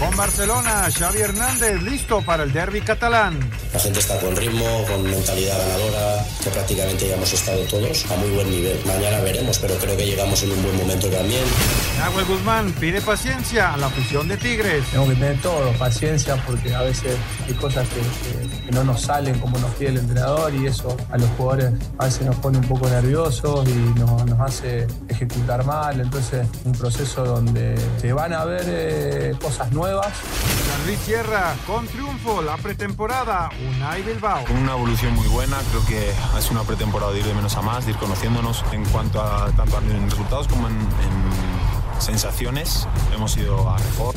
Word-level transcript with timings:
Con 0.00 0.16
Barcelona, 0.16 0.88
Xavi 0.90 1.20
Hernández 1.20 1.82
listo 1.82 2.22
para 2.22 2.44
el 2.44 2.52
derby 2.54 2.80
catalán. 2.80 3.38
La 3.74 3.78
gente 3.78 3.98
está 4.00 4.18
con 4.18 4.34
ritmo, 4.34 4.64
con 4.88 5.02
mentalidad 5.02 5.58
ganadora, 5.58 6.24
que 6.42 6.48
prácticamente 6.48 7.06
ya 7.06 7.16
hemos 7.16 7.30
estado 7.34 7.58
todos 7.64 8.06
a 8.10 8.16
muy 8.16 8.30
buen 8.30 8.50
nivel. 8.50 8.80
Mañana 8.86 9.20
veremos, 9.20 9.58
pero 9.58 9.74
creo 9.74 9.94
que 9.98 10.06
llegamos 10.06 10.42
en 10.42 10.52
un 10.52 10.62
buen 10.62 10.76
momento 10.78 11.06
también. 11.08 11.42
Nahuel 11.98 12.24
Guzmán 12.24 12.72
pide 12.80 13.02
paciencia 13.02 13.74
a 13.74 13.76
la 13.76 13.86
afición 13.88 14.26
de 14.26 14.38
Tigres. 14.38 14.86
Tengo 14.90 15.06
que 15.06 15.14
tener 15.16 15.38
todo, 15.42 15.70
paciencia, 15.74 16.34
porque 16.46 16.74
a 16.74 16.80
veces 16.80 17.14
hay 17.46 17.52
cosas 17.54 17.86
que, 17.90 18.00
que- 18.00 18.60
que 18.64 18.72
no 18.72 18.84
nos 18.84 19.02
salen 19.02 19.38
como 19.38 19.58
nos 19.58 19.70
pide 19.74 19.88
el 19.90 19.98
entrenador 19.98 20.54
y 20.54 20.66
eso 20.66 20.96
a 21.10 21.18
los 21.18 21.28
jugadores 21.36 21.72
a 21.98 22.04
veces 22.06 22.22
nos 22.22 22.36
pone 22.36 22.56
un 22.58 22.64
poco 22.64 22.88
nerviosos 22.88 23.68
y 23.68 23.72
nos, 23.98 24.24
nos 24.26 24.40
hace 24.40 24.86
ejecutar 25.08 25.62
mal. 25.64 26.00
Entonces, 26.00 26.46
un 26.64 26.72
proceso 26.72 27.22
donde 27.24 27.74
se 28.00 28.12
van 28.14 28.32
a 28.32 28.44
ver 28.46 28.64
eh, 28.66 29.34
cosas 29.42 29.70
nuevas. 29.72 29.89
San 29.98 30.86
Luis 30.86 31.00
Sierra 31.00 31.56
con 31.66 31.86
triunfo 31.88 32.42
la 32.42 32.56
pretemporada. 32.56 33.50
Unai 33.68 34.02
Bilbao. 34.02 34.44
Con 34.44 34.56
una 34.56 34.72
evolución 34.72 35.14
muy 35.14 35.26
buena, 35.26 35.58
creo 35.70 35.84
que 35.86 36.12
ha 36.34 36.40
sido 36.40 36.52
una 36.52 36.62
pretemporada 36.64 37.12
de 37.12 37.18
ir 37.18 37.24
de 37.24 37.34
menos 37.34 37.56
a 37.56 37.62
más, 37.62 37.86
de 37.86 37.92
ir 37.92 37.98
conociéndonos 37.98 38.64
en 38.72 38.84
cuanto 38.86 39.20
a 39.20 39.50
tanto 39.50 39.78
en 39.78 40.08
resultados 40.08 40.46
como 40.46 40.68
en, 40.68 40.74
en 40.74 42.00
sensaciones. 42.00 42.86
Hemos 43.12 43.36
ido 43.36 43.68
a 43.68 43.78
mejor. 43.78 44.14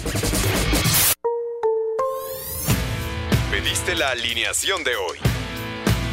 Pediste 3.49 3.95
la 3.95 4.09
alineación 4.09 4.83
de 4.83 4.95
hoy. 4.95 5.42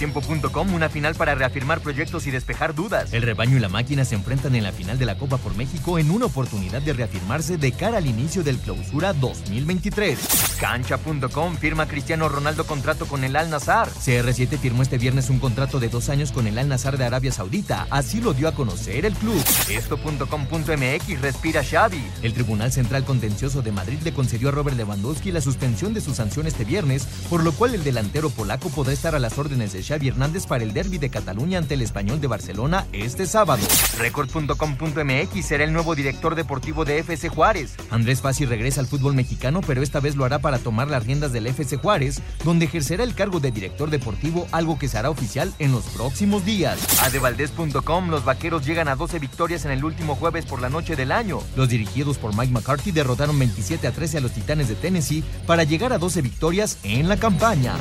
Mediotiempo.com, 0.00 0.72
una 0.72 0.88
final 0.88 1.14
para 1.14 1.34
reafirmar 1.34 1.80
proyectos 1.80 2.26
y 2.26 2.30
despejar 2.30 2.74
dudas. 2.74 3.12
El 3.12 3.22
rebaño 3.22 3.58
y 3.58 3.60
la 3.60 3.68
máquina 3.68 4.06
se 4.06 4.14
enfrentan 4.14 4.54
en 4.54 4.62
la 4.62 4.72
final 4.72 4.98
de 4.98 5.04
la 5.04 5.18
Copa 5.18 5.36
por 5.36 5.54
México 5.54 5.98
en 5.98 6.10
una 6.10 6.24
oportunidad 6.24 6.80
de 6.80 6.94
reafirmarse 6.94 7.58
de 7.58 7.72
cara 7.72 7.98
al 7.98 8.06
inicio 8.06 8.42
del 8.42 8.56
clausura 8.58 9.12
2023. 9.12 10.18
Cancha.com 10.58 11.56
firma 11.56 11.86
Cristiano 11.86 12.30
Ronaldo 12.30 12.66
contrato 12.66 13.04
con 13.04 13.24
el 13.24 13.36
Al 13.36 13.50
Nazar. 13.50 13.90
CR7 13.90 14.58
firmó 14.58 14.82
este 14.82 14.96
viernes 14.96 15.28
un 15.28 15.38
contrato 15.38 15.80
de 15.80 15.90
dos 15.90 16.08
años 16.08 16.32
con 16.32 16.46
el 16.46 16.58
Al 16.58 16.68
Nazar 16.68 16.96
de 16.96 17.04
Arabia 17.04 17.32
Saudita. 17.32 17.86
Así 17.90 18.22
lo 18.22 18.32
dio 18.32 18.48
a 18.48 18.52
conocer 18.52 19.04
el 19.04 19.12
club. 19.12 19.42
Esto.com.mx 19.68 21.20
respira 21.20 21.62
Xavi. 21.62 22.02
El 22.22 22.32
Tribunal 22.32 22.72
Central 22.72 23.04
Contencioso 23.04 23.60
de 23.60 23.72
Madrid 23.72 23.98
le 24.02 24.14
concedió 24.14 24.48
a 24.48 24.52
Robert 24.52 24.78
Lewandowski 24.78 25.30
la 25.30 25.42
suspensión 25.42 25.92
de 25.92 26.00
su 26.00 26.14
sanción 26.14 26.46
este 26.46 26.64
viernes, 26.64 27.06
por 27.28 27.44
lo 27.44 27.52
cual 27.52 27.74
el 27.74 27.84
delantero 27.84 28.30
polaco 28.30 28.70
podrá 28.70 28.94
estar 28.94 29.14
a 29.14 29.18
las 29.18 29.36
órdenes 29.36 29.74
de 29.74 29.89
Xavi 29.90 30.06
Hernández 30.06 30.46
para 30.46 30.62
el 30.62 30.72
derby 30.72 30.98
de 30.98 31.10
Cataluña 31.10 31.58
ante 31.58 31.74
el 31.74 31.82
Español 31.82 32.20
de 32.20 32.28
Barcelona 32.28 32.86
este 32.92 33.26
sábado. 33.26 33.66
Record.com.mx 33.98 35.44
será 35.44 35.64
el 35.64 35.72
nuevo 35.72 35.96
director 35.96 36.36
deportivo 36.36 36.84
de 36.84 37.00
FC 37.00 37.28
Juárez. 37.28 37.74
Andrés 37.90 38.20
Fassi 38.20 38.44
regresa 38.46 38.80
al 38.80 38.86
fútbol 38.86 39.14
mexicano, 39.14 39.62
pero 39.66 39.82
esta 39.82 39.98
vez 39.98 40.14
lo 40.14 40.24
hará 40.24 40.38
para 40.38 40.60
tomar 40.60 40.86
las 40.86 41.04
riendas 41.06 41.32
del 41.32 41.48
FC 41.48 41.76
Juárez, 41.76 42.22
donde 42.44 42.66
ejercerá 42.66 43.02
el 43.02 43.16
cargo 43.16 43.40
de 43.40 43.50
director 43.50 43.90
deportivo, 43.90 44.46
algo 44.52 44.78
que 44.78 44.86
será 44.86 45.10
oficial 45.10 45.52
en 45.58 45.72
los 45.72 45.82
próximos 45.86 46.44
días. 46.44 46.78
Adevaldez.com, 47.02 48.10
los 48.10 48.24
vaqueros 48.24 48.64
llegan 48.64 48.86
a 48.86 48.94
12 48.94 49.18
victorias 49.18 49.64
en 49.64 49.72
el 49.72 49.84
último 49.84 50.14
jueves 50.14 50.46
por 50.46 50.62
la 50.62 50.68
noche 50.68 50.94
del 50.94 51.10
año. 51.10 51.40
Los 51.56 51.68
dirigidos 51.68 52.16
por 52.16 52.36
Mike 52.36 52.52
McCarthy 52.52 52.92
derrotaron 52.92 53.36
27 53.36 53.88
a 53.88 53.90
13 53.90 54.18
a 54.18 54.20
los 54.20 54.30
Titanes 54.30 54.68
de 54.68 54.76
Tennessee 54.76 55.24
para 55.48 55.64
llegar 55.64 55.92
a 55.92 55.98
12 55.98 56.22
victorias 56.22 56.78
en 56.84 57.08
la 57.08 57.16
campaña. 57.16 57.74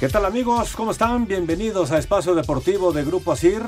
¿Qué 0.00 0.08
tal 0.08 0.24
amigos? 0.24 0.72
¿Cómo 0.76 0.92
están? 0.92 1.26
Bienvenidos 1.26 1.90
a 1.90 1.98
Espacio 1.98 2.34
Deportivo 2.34 2.90
de 2.90 3.04
Grupo 3.04 3.32
Asir. 3.32 3.62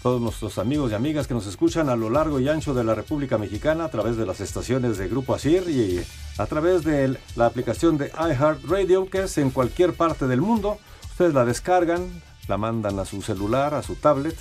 Todos 0.00 0.20
nuestros 0.20 0.58
amigos 0.58 0.92
y 0.92 0.94
amigas 0.94 1.26
que 1.26 1.34
nos 1.34 1.48
escuchan 1.48 1.88
a 1.88 1.96
lo 1.96 2.08
largo 2.08 2.38
y 2.38 2.48
ancho 2.48 2.72
de 2.72 2.84
la 2.84 2.94
República 2.94 3.36
Mexicana 3.36 3.86
a 3.86 3.88
través 3.90 4.16
de 4.16 4.24
las 4.26 4.40
estaciones 4.40 4.96
de 4.96 5.08
Grupo 5.08 5.34
Asir 5.34 5.68
y 5.68 6.04
a 6.40 6.46
través 6.46 6.84
de 6.84 7.18
la 7.34 7.46
aplicación 7.46 7.98
de 7.98 8.12
iHeartRadio 8.16 9.10
que 9.10 9.24
es 9.24 9.38
en 9.38 9.50
cualquier 9.50 9.94
parte 9.94 10.28
del 10.28 10.40
mundo. 10.40 10.78
Ustedes 11.10 11.34
la 11.34 11.44
descargan, 11.44 12.22
la 12.46 12.56
mandan 12.56 13.00
a 13.00 13.04
su 13.04 13.20
celular, 13.20 13.74
a 13.74 13.82
su 13.82 13.96
tablet 13.96 14.36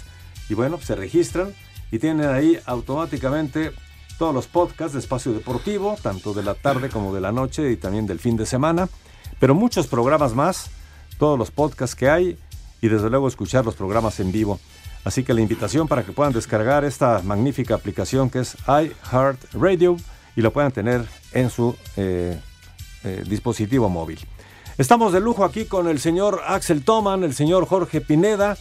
y 0.47 0.53
bueno, 0.53 0.80
se 0.80 0.94
registran 0.94 1.56
y 1.91 1.97
tienen 1.97 2.30
ahí 2.30 2.59
automáticamente 2.68 3.72
todos 4.20 4.36
los 4.36 4.46
podcasts 4.46 4.94
de 4.94 5.00
Espacio 5.00 5.34
Deportivo, 5.34 5.97
tanto 6.03 6.36
de 6.36 6.44
la 6.44 6.53
tarde 6.53 6.90
como 6.90 7.16
de 7.16 7.22
la 7.22 7.31
noche 7.31 7.72
y 7.72 7.78
también 7.78 8.06
del 8.06 8.20
fin 8.20 8.38
de 8.38 8.46
semana, 8.46 8.90
pero 9.40 9.56
muchos 9.56 9.88
programas 9.88 10.36
más 10.36 10.70
todos 11.19 11.38
los 11.38 11.52
podcasts 11.52 11.96
que 11.96 12.09
hay 12.09 12.38
y 12.81 12.88
desde 12.88 13.09
luego 13.09 13.28
escuchar 13.28 13.66
los 13.66 13.75
programas 13.75 14.19
en 14.19 14.31
vivo. 14.31 14.59
Así 15.03 15.24
que 15.24 15.34
la 15.34 15.41
invitación 15.41 15.88
para 15.88 16.03
que 16.03 16.12
puedan 16.12 16.34
descargar 16.34 16.84
esta 16.84 17.22
magnífica 17.24 17.75
aplicación 17.75 18.30
que 18.30 18.40
es 18.40 18.57
iHeartRadio 18.68 19.97
y 20.35 20.41
lo 20.41 20.52
puedan 20.52 20.72
tener 20.72 21.06
en 21.34 21.50
su 21.50 21.75
eh, 21.96 22.40
eh, 23.03 23.24
dispositivo 23.28 23.90
móvil. 23.90 24.19
Estamos 24.78 25.12
de 25.12 25.19
lujo 25.19 25.44
aquí 25.44 25.66
con 25.66 25.88
el 25.88 26.00
señor 26.00 26.41
Axel 26.47 26.84
Toman, 26.84 27.24
el 27.24 27.34
señor 27.34 27.66
Jorge 27.66 28.02
Pineda, 28.02 28.58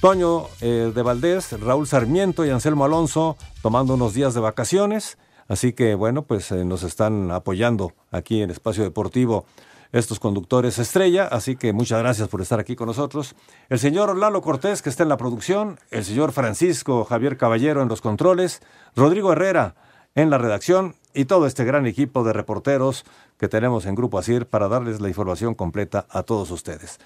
Toño 0.00 0.46
eh, 0.60 0.92
de 0.94 1.02
Valdés, 1.02 1.60
Raúl 1.60 1.88
Sarmiento 1.88 2.44
y 2.44 2.50
Anselmo 2.50 2.84
Alonso 2.84 3.36
tomando 3.62 3.94
unos 3.94 4.14
días 4.14 4.34
de 4.34 4.40
vacaciones. 4.40 5.18
Así 5.48 5.72
que 5.72 5.94
bueno, 5.94 6.22
pues 6.22 6.52
nos 6.52 6.82
están 6.82 7.30
apoyando 7.30 7.92
aquí 8.10 8.42
en 8.42 8.50
Espacio 8.50 8.84
Deportivo 8.84 9.46
estos 9.92 10.20
conductores 10.20 10.78
estrella, 10.78 11.24
así 11.26 11.56
que 11.56 11.72
muchas 11.72 12.00
gracias 12.00 12.28
por 12.28 12.42
estar 12.42 12.60
aquí 12.60 12.76
con 12.76 12.88
nosotros. 12.88 13.34
El 13.68 13.78
señor 13.78 14.16
Lalo 14.16 14.42
Cortés, 14.42 14.82
que 14.82 14.90
está 14.90 15.02
en 15.02 15.08
la 15.08 15.16
producción, 15.16 15.78
el 15.90 16.04
señor 16.04 16.32
Francisco 16.32 17.04
Javier 17.04 17.36
Caballero 17.36 17.82
en 17.82 17.88
los 17.88 18.00
controles, 18.00 18.60
Rodrigo 18.94 19.32
Herrera 19.32 19.74
en 20.14 20.30
la 20.30 20.38
redacción 20.38 20.94
y 21.14 21.26
todo 21.26 21.46
este 21.46 21.64
gran 21.64 21.86
equipo 21.86 22.24
de 22.24 22.32
reporteros 22.32 23.04
que 23.38 23.48
tenemos 23.48 23.86
en 23.86 23.94
Grupo 23.94 24.18
Asir 24.18 24.46
para 24.46 24.68
darles 24.68 25.00
la 25.00 25.08
información 25.08 25.54
completa 25.54 26.06
a 26.10 26.22
todos 26.22 26.50
ustedes. 26.50 26.98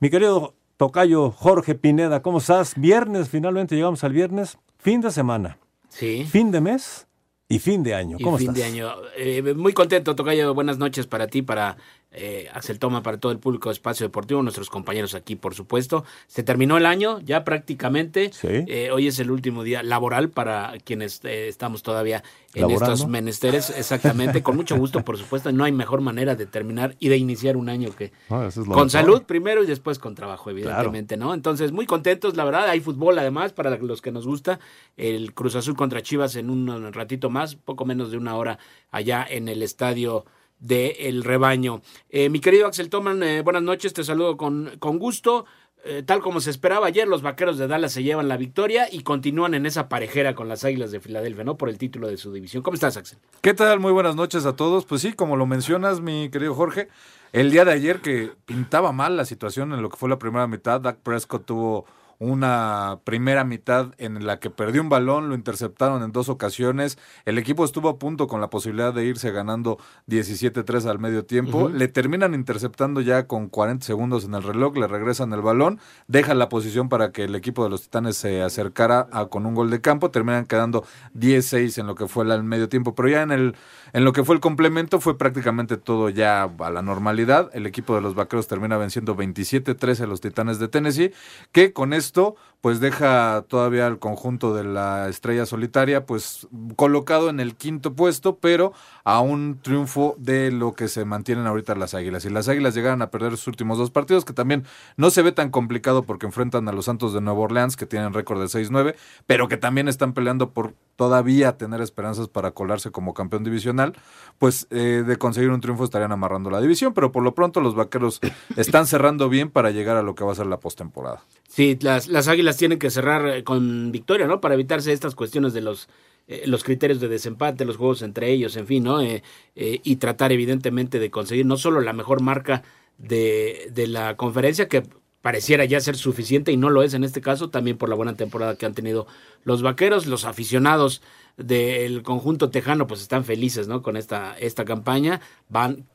Mi 0.00 0.10
querido 0.10 0.54
Tocayo 0.76 1.30
Jorge 1.30 1.74
Pineda, 1.74 2.22
¿cómo 2.22 2.38
estás? 2.38 2.74
Viernes, 2.76 3.28
finalmente 3.28 3.76
llegamos 3.76 4.02
al 4.02 4.12
viernes, 4.12 4.58
fin 4.78 5.00
de 5.00 5.10
semana. 5.10 5.58
Sí. 5.88 6.26
Fin 6.28 6.50
de 6.50 6.60
mes 6.60 7.06
y 7.48 7.58
fin 7.58 7.82
de 7.82 7.94
año. 7.94 8.16
Y 8.18 8.22
¿Cómo 8.24 8.38
fin 8.38 8.48
estás? 8.48 8.56
de 8.56 8.64
año. 8.64 8.92
Eh, 9.16 9.54
muy 9.54 9.72
contento, 9.72 10.16
Tocayo. 10.16 10.52
Buenas 10.54 10.78
noches 10.78 11.06
para 11.06 11.28
ti, 11.28 11.42
para 11.42 11.76
eh, 12.14 12.48
Axel 12.52 12.78
Toma, 12.78 13.02
para 13.02 13.18
todo 13.18 13.32
el 13.32 13.38
público 13.38 13.68
de 13.68 13.74
Espacio 13.74 14.06
Deportivo, 14.06 14.42
nuestros 14.42 14.70
compañeros 14.70 15.14
aquí, 15.14 15.36
por 15.36 15.54
supuesto. 15.54 16.04
Se 16.26 16.42
terminó 16.42 16.76
el 16.76 16.86
año 16.86 17.20
ya 17.20 17.44
prácticamente. 17.44 18.30
Eh, 18.42 18.90
hoy 18.92 19.08
es 19.08 19.18
el 19.18 19.30
último 19.30 19.64
día 19.64 19.82
laboral 19.82 20.30
para 20.30 20.74
quienes 20.84 21.20
eh, 21.24 21.48
estamos 21.48 21.82
todavía 21.82 22.22
en 22.54 22.70
estos 22.70 23.08
menesteres. 23.08 23.70
Exactamente, 23.70 24.42
con 24.42 24.56
mucho 24.56 24.76
gusto, 24.76 25.04
por 25.04 25.18
supuesto. 25.18 25.50
No 25.50 25.64
hay 25.64 25.72
mejor 25.72 26.00
manera 26.00 26.36
de 26.36 26.46
terminar 26.46 26.94
y 27.00 27.08
de 27.08 27.16
iniciar 27.16 27.56
un 27.56 27.68
año 27.68 27.90
que 27.94 28.12
con 28.28 28.90
salud 28.90 29.22
primero 29.24 29.64
y 29.64 29.66
después 29.66 29.98
con 29.98 30.14
trabajo, 30.14 30.50
evidentemente, 30.50 31.16
¿no? 31.16 31.34
Entonces, 31.34 31.72
muy 31.72 31.86
contentos, 31.86 32.36
la 32.36 32.44
verdad. 32.44 32.68
Hay 32.68 32.80
fútbol 32.80 33.18
además 33.18 33.52
para 33.52 33.76
los 33.76 34.00
que 34.00 34.12
nos 34.12 34.26
gusta. 34.26 34.60
El 34.96 35.34
Cruz 35.34 35.56
Azul 35.56 35.74
contra 35.74 36.02
Chivas 36.02 36.36
en 36.36 36.50
un 36.50 36.92
ratito 36.92 37.28
más, 37.28 37.56
poco 37.56 37.84
menos 37.84 38.10
de 38.12 38.18
una 38.18 38.36
hora 38.36 38.58
allá 38.90 39.26
en 39.28 39.48
el 39.48 39.62
estadio 39.62 40.24
del 40.58 40.94
el 40.98 41.24
rebaño. 41.24 41.82
Eh, 42.10 42.28
mi 42.28 42.40
querido 42.40 42.66
Axel 42.66 42.90
Toman, 42.90 43.22
eh, 43.22 43.42
buenas 43.42 43.62
noches, 43.62 43.92
te 43.92 44.04
saludo 44.04 44.36
con, 44.36 44.72
con 44.78 44.98
gusto. 44.98 45.46
Eh, 45.86 46.02
tal 46.02 46.20
como 46.20 46.40
se 46.40 46.48
esperaba 46.48 46.86
ayer, 46.86 47.06
los 47.06 47.20
vaqueros 47.20 47.58
de 47.58 47.66
Dallas 47.66 47.92
se 47.92 48.02
llevan 48.02 48.26
la 48.26 48.38
victoria 48.38 48.88
y 48.90 49.02
continúan 49.02 49.52
en 49.52 49.66
esa 49.66 49.90
parejera 49.90 50.34
con 50.34 50.48
las 50.48 50.64
Águilas 50.64 50.90
de 50.92 51.00
Filadelfia, 51.00 51.44
¿no? 51.44 51.58
Por 51.58 51.68
el 51.68 51.76
título 51.76 52.08
de 52.08 52.16
su 52.16 52.32
división. 52.32 52.62
¿Cómo 52.62 52.74
estás, 52.74 52.96
Axel? 52.96 53.18
¿Qué 53.42 53.52
tal? 53.52 53.80
Muy 53.80 53.92
buenas 53.92 54.16
noches 54.16 54.46
a 54.46 54.56
todos. 54.56 54.86
Pues 54.86 55.02
sí, 55.02 55.12
como 55.12 55.36
lo 55.36 55.44
mencionas, 55.44 56.00
mi 56.00 56.30
querido 56.30 56.54
Jorge, 56.54 56.88
el 57.34 57.50
día 57.50 57.66
de 57.66 57.72
ayer 57.72 58.00
que 58.00 58.30
pintaba 58.46 58.92
mal 58.92 59.18
la 59.18 59.26
situación 59.26 59.74
en 59.74 59.82
lo 59.82 59.90
que 59.90 59.98
fue 59.98 60.08
la 60.08 60.18
primera 60.18 60.46
mitad, 60.46 60.80
Dak 60.80 61.00
Prescott 61.00 61.44
tuvo 61.44 61.84
una 62.24 62.98
primera 63.04 63.44
mitad 63.44 63.94
en 63.98 64.26
la 64.26 64.40
que 64.40 64.50
perdió 64.50 64.80
un 64.80 64.88
balón, 64.88 65.28
lo 65.28 65.34
interceptaron 65.34 66.02
en 66.02 66.12
dos 66.12 66.28
ocasiones, 66.28 66.98
el 67.24 67.38
equipo 67.38 67.64
estuvo 67.64 67.88
a 67.88 67.98
punto 67.98 68.26
con 68.26 68.40
la 68.40 68.50
posibilidad 68.50 68.92
de 68.94 69.04
irse 69.04 69.30
ganando 69.30 69.78
17-3 70.08 70.86
al 70.86 70.98
medio 70.98 71.24
tiempo, 71.24 71.68
le 71.68 71.88
terminan 71.88 72.34
interceptando 72.34 73.00
ya 73.00 73.26
con 73.26 73.48
40 73.48 73.84
segundos 73.84 74.24
en 74.24 74.34
el 74.34 74.42
reloj, 74.42 74.76
le 74.76 74.86
regresan 74.86 75.32
el 75.32 75.42
balón, 75.42 75.80
dejan 76.08 76.38
la 76.38 76.48
posición 76.48 76.88
para 76.88 77.12
que 77.12 77.24
el 77.24 77.34
equipo 77.34 77.64
de 77.64 77.70
los 77.70 77.82
Titanes 77.82 78.16
se 78.16 78.42
acercara 78.42 79.06
a, 79.12 79.26
con 79.26 79.46
un 79.46 79.54
gol 79.54 79.70
de 79.70 79.80
campo, 79.80 80.10
terminan 80.10 80.46
quedando 80.46 80.84
10-6 81.16 81.78
en 81.78 81.86
lo 81.86 81.94
que 81.94 82.08
fue 82.08 82.24
el 82.24 82.42
medio 82.42 82.68
tiempo, 82.68 82.94
pero 82.94 83.08
ya 83.08 83.22
en 83.22 83.32
el 83.32 83.54
en 83.94 84.04
lo 84.04 84.12
que 84.12 84.24
fue 84.24 84.34
el 84.34 84.40
complemento 84.40 84.98
fue 85.00 85.16
prácticamente 85.16 85.76
todo 85.76 86.08
ya 86.08 86.42
a 86.42 86.70
la 86.70 86.82
normalidad, 86.82 87.48
el 87.54 87.64
equipo 87.64 87.94
de 87.94 88.00
los 88.00 88.16
Vaqueros 88.16 88.48
termina 88.48 88.76
venciendo 88.76 89.16
27-3 89.16 90.00
a 90.00 90.06
los 90.06 90.20
Titanes 90.20 90.58
de 90.58 90.66
Tennessee, 90.66 91.12
que 91.52 91.72
con 91.72 91.92
esto 91.92 92.13
esto 92.14 92.36
pues 92.64 92.80
deja 92.80 93.44
todavía 93.46 93.86
el 93.86 93.98
conjunto 93.98 94.54
de 94.54 94.64
la 94.64 95.10
estrella 95.10 95.44
solitaria 95.44 96.06
pues 96.06 96.48
colocado 96.76 97.28
en 97.28 97.38
el 97.38 97.56
quinto 97.56 97.92
puesto, 97.92 98.38
pero 98.38 98.72
a 99.04 99.20
un 99.20 99.60
triunfo 99.60 100.14
de 100.16 100.50
lo 100.50 100.72
que 100.72 100.88
se 100.88 101.04
mantienen 101.04 101.46
ahorita 101.46 101.74
las 101.74 101.92
Águilas. 101.92 102.24
Y 102.24 102.30
las 102.30 102.48
Águilas 102.48 102.74
llegaron 102.74 103.02
a 103.02 103.10
perder 103.10 103.32
sus 103.32 103.48
últimos 103.48 103.76
dos 103.76 103.90
partidos, 103.90 104.24
que 104.24 104.32
también 104.32 104.64
no 104.96 105.10
se 105.10 105.20
ve 105.20 105.32
tan 105.32 105.50
complicado 105.50 106.04
porque 106.04 106.24
enfrentan 106.24 106.66
a 106.66 106.72
los 106.72 106.86
Santos 106.86 107.12
de 107.12 107.20
Nueva 107.20 107.40
Orleans, 107.40 107.76
que 107.76 107.84
tienen 107.84 108.14
récord 108.14 108.40
de 108.40 108.46
6-9, 108.46 108.94
pero 109.26 109.46
que 109.46 109.58
también 109.58 109.86
están 109.86 110.14
peleando 110.14 110.52
por 110.52 110.72
todavía 110.96 111.58
tener 111.58 111.82
esperanzas 111.82 112.28
para 112.28 112.52
colarse 112.52 112.90
como 112.90 113.12
campeón 113.12 113.44
divisional, 113.44 113.92
pues 114.38 114.68
eh, 114.70 115.04
de 115.06 115.16
conseguir 115.16 115.50
un 115.50 115.60
triunfo 115.60 115.84
estarían 115.84 116.12
amarrando 116.12 116.50
la 116.50 116.62
división, 116.62 116.94
pero 116.94 117.12
por 117.12 117.22
lo 117.22 117.34
pronto 117.34 117.60
los 117.60 117.74
Vaqueros 117.74 118.20
están 118.56 118.86
cerrando 118.86 119.28
bien 119.28 119.50
para 119.50 119.70
llegar 119.70 119.98
a 119.98 120.02
lo 120.02 120.14
que 120.14 120.24
va 120.24 120.32
a 120.32 120.36
ser 120.36 120.46
la 120.46 120.60
postemporada. 120.60 121.20
Sí, 121.48 121.78
las, 121.82 122.08
las 122.08 122.26
Águilas 122.26 122.53
tienen 122.56 122.78
que 122.78 122.90
cerrar 122.90 123.26
eh, 123.28 123.44
con 123.44 123.92
victoria, 123.92 124.26
¿no? 124.26 124.40
Para 124.40 124.54
evitarse 124.54 124.92
estas 124.92 125.14
cuestiones 125.14 125.52
de 125.52 125.60
los 125.60 125.88
eh, 126.26 126.44
los 126.46 126.64
criterios 126.64 127.00
de 127.00 127.08
desempate, 127.08 127.66
los 127.66 127.76
juegos 127.76 128.00
entre 128.00 128.30
ellos, 128.30 128.56
en 128.56 128.66
fin, 128.66 128.84
¿no? 128.84 129.02
Eh, 129.02 129.22
y 129.54 129.96
tratar 129.96 130.32
evidentemente 130.32 130.98
de 130.98 131.10
conseguir 131.10 131.44
no 131.44 131.58
solo 131.58 131.82
la 131.82 131.92
mejor 131.92 132.22
marca 132.22 132.62
de, 132.96 133.70
de, 133.72 133.86
la 133.86 134.16
conferencia, 134.16 134.66
que 134.66 134.84
pareciera 135.20 135.66
ya 135.66 135.80
ser 135.80 135.96
suficiente 135.96 136.50
y 136.50 136.56
no 136.56 136.70
lo 136.70 136.82
es 136.82 136.94
en 136.94 137.04
este 137.04 137.20
caso, 137.20 137.50
también 137.50 137.76
por 137.76 137.90
la 137.90 137.94
buena 137.94 138.14
temporada 138.14 138.56
que 138.56 138.64
han 138.64 138.72
tenido 138.72 139.06
los 139.42 139.60
vaqueros, 139.60 140.06
los 140.06 140.24
aficionados 140.24 141.02
del 141.36 142.02
conjunto 142.02 142.48
tejano 142.48 142.86
pues 142.86 143.02
están 143.02 143.24
felices, 143.24 143.68
¿no? 143.68 143.82
Con 143.82 143.98
esta, 143.98 144.34
esta 144.38 144.64
campaña, 144.64 145.20
van, 145.50 145.86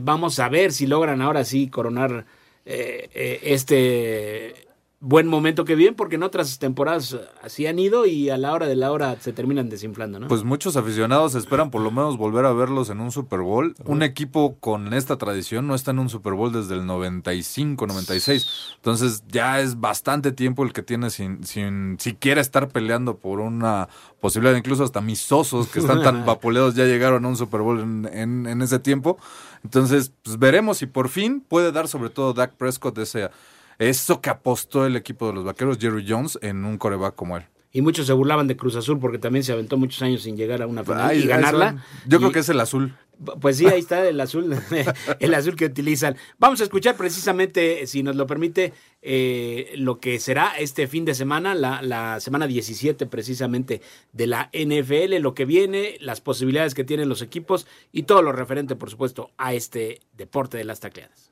vamos 0.00 0.38
a 0.38 0.48
ver 0.48 0.72
si 0.72 0.86
logran 0.86 1.22
ahora 1.22 1.44
sí 1.44 1.68
coronar 1.68 2.26
este 2.64 4.69
buen 5.02 5.26
momento 5.26 5.64
que 5.64 5.74
bien, 5.74 5.94
porque 5.94 6.16
en 6.16 6.22
otras 6.22 6.58
temporadas 6.58 7.16
así 7.42 7.66
han 7.66 7.78
ido 7.78 8.04
y 8.04 8.28
a 8.28 8.36
la 8.36 8.52
hora 8.52 8.66
de 8.66 8.76
la 8.76 8.92
hora 8.92 9.16
se 9.18 9.32
terminan 9.32 9.70
desinflando, 9.70 10.20
¿no? 10.20 10.28
Pues 10.28 10.44
muchos 10.44 10.76
aficionados 10.76 11.34
esperan 11.34 11.70
por 11.70 11.80
lo 11.80 11.90
menos 11.90 12.18
volver 12.18 12.44
a 12.44 12.52
verlos 12.52 12.90
en 12.90 13.00
un 13.00 13.10
Super 13.10 13.40
Bowl. 13.40 13.74
Un 13.86 14.02
equipo 14.02 14.56
con 14.60 14.92
esta 14.92 15.16
tradición 15.16 15.66
no 15.66 15.74
está 15.74 15.92
en 15.92 16.00
un 16.00 16.10
Super 16.10 16.34
Bowl 16.34 16.52
desde 16.52 16.74
el 16.74 16.84
95, 16.84 17.86
96. 17.86 18.74
Entonces 18.76 19.24
ya 19.28 19.60
es 19.60 19.80
bastante 19.80 20.32
tiempo 20.32 20.64
el 20.64 20.74
que 20.74 20.82
tiene 20.82 21.08
sin, 21.08 21.44
sin 21.44 21.96
siquiera 21.98 22.42
estar 22.42 22.68
peleando 22.68 23.16
por 23.16 23.40
una 23.40 23.88
posibilidad. 24.20 24.54
Incluso 24.54 24.84
hasta 24.84 25.00
mis 25.00 25.32
osos 25.32 25.68
que 25.68 25.78
están 25.78 26.02
tan 26.02 26.24
vapuleados 26.26 26.74
ya 26.74 26.84
llegaron 26.84 27.24
a 27.24 27.28
un 27.28 27.36
Super 27.36 27.62
Bowl 27.62 27.80
en, 27.80 28.46
en, 28.46 28.60
ese 28.60 28.78
tiempo. 28.78 29.16
Entonces, 29.64 30.12
pues 30.22 30.38
veremos 30.38 30.76
si 30.76 30.84
por 30.84 31.08
fin 31.08 31.40
puede 31.40 31.72
dar 31.72 31.88
sobre 31.88 32.10
todo 32.10 32.34
Dak 32.34 32.52
Prescott 32.52 32.98
ese 32.98 33.30
eso 33.80 34.20
que 34.20 34.28
apostó 34.28 34.84
el 34.84 34.94
equipo 34.94 35.26
de 35.26 35.32
los 35.32 35.44
vaqueros, 35.44 35.78
Jerry 35.78 36.04
Jones, 36.06 36.38
en 36.42 36.64
un 36.66 36.76
coreback 36.76 37.14
como 37.14 37.38
él. 37.38 37.44
Y 37.72 37.80
muchos 37.82 38.06
se 38.06 38.12
burlaban 38.12 38.46
de 38.46 38.56
Cruz 38.56 38.76
Azul 38.76 38.98
porque 38.98 39.18
también 39.18 39.42
se 39.42 39.52
aventó 39.52 39.76
muchos 39.76 40.02
años 40.02 40.22
sin 40.22 40.36
llegar 40.36 40.60
a 40.60 40.66
una 40.66 40.84
final 40.84 41.16
y 41.16 41.26
ganarla. 41.26 41.84
yo 42.06 42.18
creo 42.18 42.30
que 42.30 42.40
es 42.40 42.48
el 42.48 42.60
azul. 42.60 42.94
Pues 43.40 43.58
sí, 43.58 43.66
ahí 43.66 43.78
está 43.78 44.06
el 44.08 44.18
azul, 44.20 44.56
el 45.20 45.34
azul 45.34 45.54
que 45.54 45.66
utilizan. 45.66 46.16
Vamos 46.38 46.60
a 46.60 46.64
escuchar 46.64 46.96
precisamente, 46.96 47.86
si 47.86 48.02
nos 48.02 48.16
lo 48.16 48.26
permite, 48.26 48.72
eh, 49.02 49.72
lo 49.76 50.00
que 50.00 50.18
será 50.18 50.54
este 50.58 50.86
fin 50.86 51.04
de 51.04 51.14
semana, 51.14 51.54
la, 51.54 51.80
la, 51.82 52.18
semana 52.20 52.46
17 52.46 53.06
precisamente 53.06 53.82
de 54.12 54.26
la 54.26 54.50
NFL, 54.52 55.16
lo 55.20 55.34
que 55.34 55.44
viene, 55.44 55.96
las 56.00 56.20
posibilidades 56.20 56.74
que 56.74 56.84
tienen 56.84 57.08
los 57.08 57.22
equipos 57.22 57.66
y 57.92 58.04
todo 58.04 58.22
lo 58.22 58.32
referente, 58.32 58.74
por 58.74 58.90
supuesto, 58.90 59.30
a 59.36 59.52
este 59.54 60.00
deporte 60.16 60.56
de 60.56 60.64
las 60.64 60.80
tacleadas. 60.80 61.29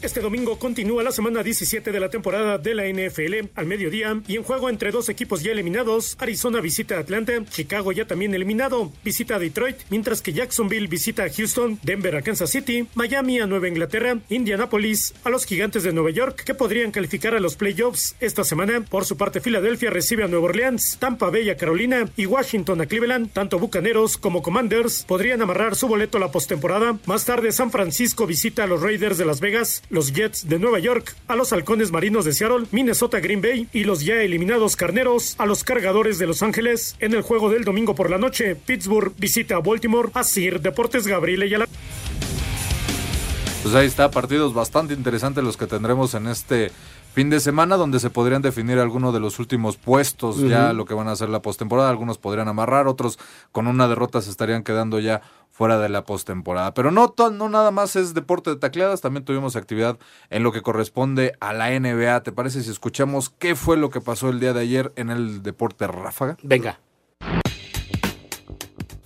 Este 0.00 0.20
domingo 0.20 0.60
continúa 0.60 1.02
la 1.02 1.10
semana 1.10 1.42
17 1.42 1.90
de 1.90 1.98
la 1.98 2.08
temporada 2.08 2.56
de 2.56 2.72
la 2.72 2.84
NFL 2.86 3.50
al 3.56 3.66
mediodía 3.66 4.22
y 4.28 4.36
en 4.36 4.44
juego 4.44 4.70
entre 4.70 4.92
dos 4.92 5.08
equipos 5.08 5.42
ya 5.42 5.50
eliminados. 5.50 6.16
Arizona 6.20 6.60
visita 6.60 6.96
a 6.96 7.00
Atlanta, 7.00 7.32
Chicago 7.50 7.90
ya 7.90 8.06
también 8.06 8.32
eliminado, 8.32 8.92
visita 9.04 9.34
a 9.34 9.38
Detroit, 9.40 9.76
mientras 9.90 10.22
que 10.22 10.32
Jacksonville 10.32 10.86
visita 10.86 11.24
a 11.24 11.30
Houston, 11.30 11.80
Denver 11.82 12.14
a 12.14 12.22
Kansas 12.22 12.50
City, 12.50 12.86
Miami 12.94 13.40
a 13.40 13.46
Nueva 13.48 13.66
Inglaterra, 13.66 14.20
Indianapolis 14.28 15.14
a 15.24 15.30
los 15.30 15.44
Gigantes 15.44 15.82
de 15.82 15.92
Nueva 15.92 16.10
York 16.10 16.44
que 16.44 16.54
podrían 16.54 16.92
calificar 16.92 17.34
a 17.34 17.40
los 17.40 17.56
playoffs 17.56 18.14
esta 18.20 18.44
semana. 18.44 18.84
Por 18.88 19.04
su 19.04 19.16
parte, 19.16 19.40
Filadelfia 19.40 19.90
recibe 19.90 20.22
a 20.22 20.28
Nueva 20.28 20.46
Orleans, 20.46 20.98
Tampa 21.00 21.28
Bay 21.28 21.50
a 21.50 21.56
Carolina 21.56 22.08
y 22.16 22.26
Washington 22.26 22.82
a 22.82 22.86
Cleveland. 22.86 23.32
Tanto 23.32 23.58
Bucaneros 23.58 24.16
como 24.16 24.42
Commanders 24.42 25.02
podrían 25.08 25.42
amarrar 25.42 25.74
su 25.74 25.88
boleto 25.88 26.18
a 26.18 26.20
la 26.20 26.30
postemporada. 26.30 26.96
Más 27.06 27.24
tarde, 27.24 27.50
San 27.50 27.72
Francisco 27.72 28.28
visita 28.28 28.62
a 28.62 28.68
los 28.68 28.80
Raiders 28.80 29.18
de 29.18 29.24
Las 29.24 29.40
Vegas 29.40 29.82
los 29.90 30.12
Jets 30.12 30.48
de 30.48 30.58
Nueva 30.58 30.78
York 30.78 31.14
a 31.26 31.36
los 31.36 31.52
Halcones 31.52 31.90
Marinos 31.90 32.24
de 32.24 32.32
Seattle, 32.32 32.66
Minnesota 32.70 33.20
Green 33.20 33.40
Bay 33.40 33.68
y 33.72 33.84
los 33.84 34.04
ya 34.04 34.14
eliminados 34.14 34.76
Carneros 34.76 35.34
a 35.38 35.46
los 35.46 35.64
Cargadores 35.64 36.18
de 36.18 36.26
Los 36.26 36.42
Ángeles. 36.42 36.96
En 36.98 37.14
el 37.14 37.22
juego 37.22 37.50
del 37.50 37.64
domingo 37.64 37.94
por 37.94 38.10
la 38.10 38.18
noche, 38.18 38.56
Pittsburgh 38.56 39.12
visita 39.18 39.56
a 39.56 39.60
Baltimore, 39.60 40.10
a 40.14 40.24
Sir 40.24 40.60
Deportes 40.60 41.06
Gabriel 41.06 41.44
y 41.44 41.54
a 41.54 41.58
la... 41.58 41.68
Pues 43.62 43.74
ahí 43.74 43.86
está, 43.86 44.10
partidos 44.10 44.54
bastante 44.54 44.94
interesantes 44.94 45.42
los 45.42 45.56
que 45.56 45.66
tendremos 45.66 46.14
en 46.14 46.28
este 46.28 46.70
fin 47.12 47.30
de 47.30 47.40
semana 47.40 47.76
donde 47.76 48.00
se 48.00 48.10
podrían 48.10 48.42
definir 48.42 48.78
algunos 48.78 49.12
de 49.12 49.20
los 49.20 49.38
últimos 49.38 49.76
puestos 49.76 50.40
ya 50.40 50.72
lo 50.72 50.84
que 50.84 50.94
van 50.94 51.08
a 51.08 51.16
ser 51.16 51.28
la 51.28 51.42
postemporada, 51.42 51.90
algunos 51.90 52.18
podrían 52.18 52.48
amarrar, 52.48 52.86
otros 52.86 53.18
con 53.52 53.66
una 53.66 53.88
derrota 53.88 54.20
se 54.20 54.30
estarían 54.30 54.62
quedando 54.62 55.00
ya 55.00 55.22
fuera 55.50 55.78
de 55.78 55.88
la 55.88 56.04
postemporada. 56.04 56.72
Pero 56.72 56.92
no, 56.92 57.14
no 57.32 57.48
nada 57.48 57.72
más 57.72 57.96
es 57.96 58.14
deporte 58.14 58.50
de 58.50 58.56
tacleadas, 58.56 59.00
también 59.00 59.24
tuvimos 59.24 59.56
actividad 59.56 59.98
en 60.30 60.44
lo 60.44 60.52
que 60.52 60.62
corresponde 60.62 61.32
a 61.40 61.52
la 61.52 61.70
NBA. 61.78 62.22
¿Te 62.22 62.30
parece 62.30 62.62
si 62.62 62.70
escuchamos 62.70 63.30
qué 63.30 63.56
fue 63.56 63.76
lo 63.76 63.90
que 63.90 64.00
pasó 64.00 64.28
el 64.28 64.38
día 64.38 64.52
de 64.52 64.60
ayer 64.60 64.92
en 64.94 65.10
el 65.10 65.42
deporte 65.42 65.88
ráfaga? 65.88 66.36
Venga. 66.44 66.78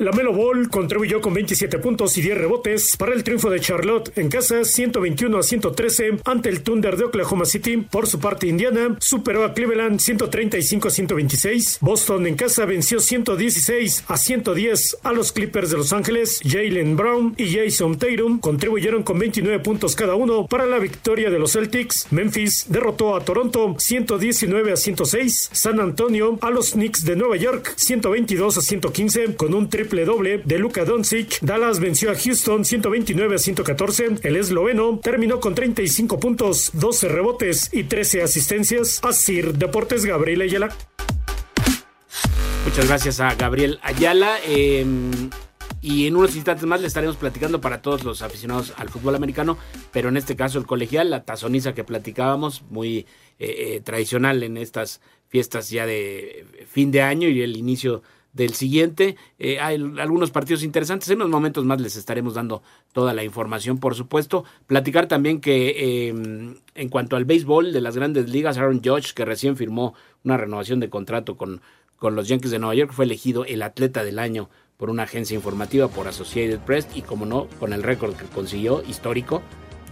La 0.03 0.11
Melo 0.11 0.33
Ball 0.33 0.69
contribuyó 0.69 1.21
con 1.21 1.33
27 1.33 1.79
puntos 1.79 2.19
y 2.19 2.23
10 2.23 2.37
rebotes 2.37 2.97
para 2.97 3.15
el 3.15 3.23
triunfo 3.23 3.51
de 3.51 3.61
Charlotte 3.61 4.11
en 4.19 4.29
casa 4.29 4.65
121 4.65 5.39
a 5.39 5.45
113 5.45 6.19
ante 6.25 6.49
el 6.49 6.65
Thunder 6.65 6.97
de 6.97 7.05
Oklahoma 7.05 7.45
City. 7.45 7.77
Por 7.89 8.09
su 8.09 8.19
parte, 8.19 8.49
Indiana 8.49 8.97
superó 8.99 9.45
a 9.45 9.55
Cleveland 9.55 10.01
135 10.01 10.89
a 10.89 10.91
126. 10.91 11.79
Boston 11.83 12.27
en 12.27 12.35
casa 12.35 12.65
venció 12.65 12.99
116 12.99 14.03
a 14.09 14.17
110 14.17 14.99
a 15.05 15.13
los 15.13 15.31
Clippers 15.31 15.71
de 15.71 15.77
Los 15.77 15.93
Ángeles. 15.93 16.41
Jalen 16.43 16.97
Brown 16.97 17.35
y 17.37 17.55
Jason 17.55 17.97
Tatum 17.97 18.41
contribuyeron 18.41 19.05
con 19.05 19.21
29 19.21 19.61
puntos 19.61 19.95
cada 19.95 20.17
uno 20.17 20.49
para 20.49 20.67
la 20.67 20.81
victoria 20.81 21.31
de 21.31 21.39
los 21.39 21.53
Celtics. 21.53 22.09
Memphis 22.11 22.67
derrotó 22.69 23.15
a 23.15 23.25
Toronto 23.25 23.77
119 23.79 24.73
a 24.73 24.77
106. 24.77 25.51
San 25.53 25.79
Antonio 25.79 26.41
a 26.43 26.51
los 26.51 26.73
Knicks 26.73 27.05
de 27.05 27.15
Nueva 27.15 27.37
York 27.37 27.75
122 27.77 28.59
a 28.59 28.63
115 28.63 29.37
con 29.37 29.55
un 29.55 29.71
triple 29.71 29.92
doble 30.01 30.39
de 30.39 30.59
Luka 30.59 30.85
Doncic, 30.85 31.39
Dallas 31.43 31.79
venció 31.79 32.11
a 32.11 32.15
Houston 32.15 32.65
129 32.65 33.35
a 33.35 33.39
114. 33.39 34.09
El 34.23 34.37
esloveno 34.37 34.99
terminó 34.99 35.39
con 35.39 35.55
35 35.55 36.19
puntos, 36.19 36.71
12 36.73 37.09
rebotes 37.09 37.69
y 37.73 37.85
13 37.85 38.23
asistencias. 38.23 39.01
Asir 39.03 39.53
Deportes 39.53 40.07
Gabriel 40.07 40.41
Ayala. 40.41 40.75
Muchas 42.65 42.89
gracias 42.89 43.21
a 43.21 43.35
Gabriel 43.35 43.79
Ayala. 43.83 44.39
Em, 44.47 45.31
y 45.83 46.07
en 46.07 46.17
unos 46.17 46.35
instantes 46.35 46.65
más 46.65 46.81
le 46.81 46.87
estaremos 46.87 47.17
platicando 47.17 47.61
para 47.61 47.83
todos 47.83 48.03
los 48.03 48.23
aficionados 48.23 48.73
al 48.79 48.89
fútbol 48.89 49.15
americano, 49.15 49.59
pero 49.93 50.09
en 50.09 50.17
este 50.17 50.37
caso 50.37 50.59
el 50.59 50.67
colegial, 50.67 51.11
la 51.11 51.25
tazoniza 51.25 51.75
que 51.75 51.85
platicábamos, 51.85 52.63
muy 52.71 52.99
eh, 52.99 53.05
eh, 53.39 53.81
tradicional 53.85 54.43
en 54.43 54.57
estas 54.57 55.03
fiestas 55.29 55.71
ya 55.71 55.85
de 55.85 56.47
fin 56.67 56.91
de 56.91 57.03
año 57.03 57.29
y 57.29 57.43
el 57.43 57.57
inicio 57.57 58.03
del 58.33 58.55
siguiente. 58.55 59.17
Eh, 59.39 59.61
hay 59.61 59.77
algunos 59.99 60.31
partidos 60.31 60.63
interesantes. 60.63 61.09
En 61.11 61.17
unos 61.17 61.31
momentos 61.31 61.65
más 61.65 61.81
les 61.81 61.97
estaremos 61.97 62.35
dando 62.35 62.63
toda 62.93 63.15
la 63.15 63.25
información, 63.25 63.79
por 63.79 63.95
supuesto. 63.95 64.45
Platicar 64.67 65.07
también 65.07 65.41
que 65.41 66.09
em, 66.09 66.57
en 66.75 66.89
cuanto 66.89 67.17
al 67.17 67.25
béisbol 67.25 67.73
de 67.73 67.81
las 67.81 67.97
grandes 67.97 68.31
ligas, 68.31 68.59
Aaron 68.59 68.83
Judge, 68.83 69.13
que 69.15 69.25
recién 69.25 69.57
firmó 69.57 69.95
una 70.25 70.37
renovación 70.37 70.81
de 70.81 70.91
contrato 70.91 71.37
con, 71.37 71.61
con 71.97 72.15
los 72.15 72.29
Yankees 72.29 72.51
de 72.51 72.59
Nueva 72.59 72.75
York, 72.75 72.93
fue 72.93 73.05
elegido 73.05 73.45
el 73.45 73.63
atleta 73.63 74.05
del 74.05 74.19
año 74.19 74.49
por 74.77 74.91
una 74.91 75.05
agencia 75.05 75.37
informativa, 75.37 75.89
por 75.89 76.09
Associated 76.09 76.59
Press, 76.61 76.89
y 76.95 77.03
como 77.03 77.25
no, 77.25 77.47
con 77.61 77.73
el 77.73 77.85
récord 77.85 78.17
que 78.17 78.25
consiguió, 78.25 78.83
histórico, 78.89 79.43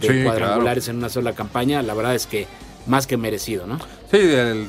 de 0.01 0.23
cuadrangulares 0.23 0.89
en 0.89 0.97
una 0.97 1.09
sola 1.09 1.33
campaña, 1.33 1.81
la 1.81 1.93
verdad 1.93 2.15
es 2.15 2.25
que 2.25 2.47
más 2.87 3.07
que 3.07 3.17
merecido, 3.17 3.67
¿no? 3.67 3.79
Sí, 4.11 4.19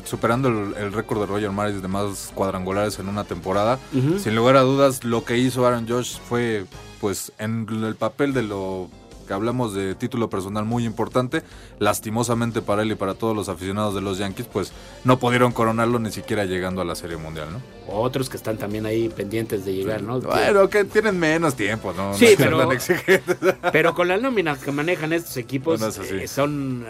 superando 0.05 0.49
el, 0.49 0.93
récord 0.93 1.21
de 1.21 1.27
Roger 1.27 1.51
Maris 1.51 1.83
de 1.83 1.89
más 1.89 2.31
cuadrangulares 2.35 2.99
en 2.99 3.09
una 3.09 3.25
temporada. 3.25 3.79
Sin 4.19 4.37
lugar 4.37 4.57
a 4.57 4.63
dudas, 4.63 5.05
lo 5.05 5.25
que 5.25 5.39
hizo 5.39 5.67
Aaron 5.67 5.89
Josh 5.89 6.19
fue, 6.29 6.65
pues, 7.01 7.33
en 7.39 7.67
el 7.69 7.97
papel 7.97 8.33
de 8.33 8.43
lo 8.43 8.89
que 9.27 9.35
hablamos 9.35 9.75
de 9.75 9.95
título 9.95 10.29
personal 10.29 10.65
muy 10.65 10.85
importante, 10.85 11.43
lastimosamente 11.79 12.63
para 12.63 12.83
él 12.83 12.93
y 12.93 12.95
para 12.95 13.15
todos 13.15 13.37
los 13.37 13.49
aficionados 13.49 13.95
de 13.95 14.01
los 14.01 14.19
Yankees, 14.19 14.47
pues 14.53 14.73
no 15.05 15.19
pudieron 15.19 15.53
coronarlo 15.53 15.99
ni 15.99 16.11
siquiera 16.11 16.45
llegando 16.45 16.83
a 16.83 16.85
la 16.85 16.95
Serie 16.95 17.17
Mundial, 17.17 17.49
¿no? 17.53 17.61
Otros 17.93 18.29
que 18.29 18.37
están 18.37 18.59
también 18.59 18.87
ahí 18.87 19.09
pendientes 19.09 19.65
de 19.65 19.75
llegar, 19.75 20.03
¿no? 20.03 20.21
Bueno, 20.21 20.69
que 20.69 20.85
tienen 20.85 21.19
menos 21.19 21.55
tiempo, 21.55 21.93
¿no? 21.97 22.15
Sí, 22.15 22.35
pero, 22.37 22.69
pero 23.73 23.95
con 23.95 24.09
la 24.09 24.19
nómina 24.19 24.57
que 24.57 24.73
manejan 24.73 25.13
estos 25.13 25.37
equipos 25.37 25.81
eh, 25.83 26.29
son 26.29 26.85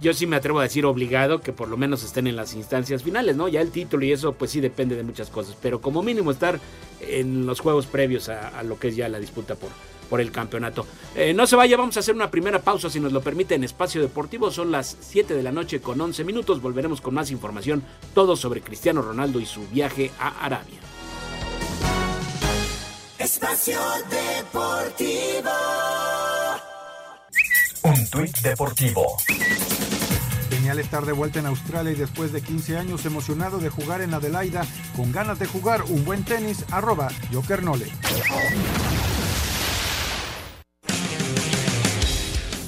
yo 0.00 0.12
sí 0.12 0.26
me 0.26 0.36
atrevo 0.36 0.60
a 0.60 0.64
decir 0.64 0.86
obligado 0.86 1.40
que 1.40 1.52
por 1.52 1.68
lo 1.68 1.76
menos 1.76 2.02
estén 2.02 2.26
en 2.26 2.36
las 2.36 2.54
instancias 2.54 3.02
finales, 3.02 3.36
¿no? 3.36 3.48
Ya 3.48 3.60
el 3.60 3.70
título 3.70 4.04
y 4.04 4.12
eso 4.12 4.32
pues 4.32 4.50
sí 4.50 4.60
depende 4.60 4.96
de 4.96 5.02
muchas 5.02 5.30
cosas, 5.30 5.56
pero 5.60 5.80
como 5.80 6.02
mínimo 6.02 6.30
estar 6.30 6.60
en 7.00 7.46
los 7.46 7.60
juegos 7.60 7.86
previos 7.86 8.28
a, 8.28 8.62
lo 8.62 8.78
que 8.78 8.88
es 8.88 8.96
ya 8.96 9.08
la 9.08 9.18
disputa 9.18 9.54
por, 9.54 9.70
por 10.08 10.20
el 10.20 10.30
campeonato. 10.30 10.86
Eh, 11.14 11.32
no 11.34 11.46
se 11.46 11.56
vaya, 11.56 11.76
vamos 11.76 11.96
a 11.96 12.00
hacer 12.00 12.14
una 12.14 12.30
primera 12.30 12.60
pausa 12.60 12.90
si 12.90 13.00
nos 13.00 13.12
lo 13.12 13.20
permite 13.20 13.54
en 13.54 13.64
Espacio 13.64 14.00
Deportivo. 14.00 14.50
Son 14.50 14.70
las 14.70 14.96
7 15.00 15.34
de 15.34 15.42
la 15.42 15.52
noche 15.52 15.80
con 15.80 16.00
11 16.00 16.24
minutos. 16.24 16.60
Volveremos 16.60 17.00
con 17.00 17.14
más 17.14 17.30
información, 17.30 17.82
todo 18.14 18.36
sobre 18.36 18.60
Cristiano 18.60 19.02
Ronaldo 19.02 19.40
y 19.40 19.46
su 19.46 19.66
viaje 19.68 20.10
a 20.18 20.44
Arabia. 20.44 20.80
Espacio 23.18 23.80
Deportivo. 24.10 25.50
Un 27.84 28.06
tuit 28.10 28.38
deportivo. 28.40 29.16
Genial 30.74 30.86
estar 30.86 31.06
de 31.06 31.12
vuelta 31.12 31.38
en 31.38 31.46
Australia 31.46 31.92
y 31.92 31.94
después 31.94 32.32
de 32.32 32.42
15 32.42 32.76
años 32.76 33.06
emocionado 33.06 33.58
de 33.58 33.68
jugar 33.68 34.00
en 34.00 34.12
Adelaida, 34.12 34.66
con 34.96 35.12
ganas 35.12 35.38
de 35.38 35.46
jugar 35.46 35.84
un 35.88 36.04
buen 36.04 36.24
tenis, 36.24 36.64
arroba 36.72 37.10
Jokernole. 37.32 37.86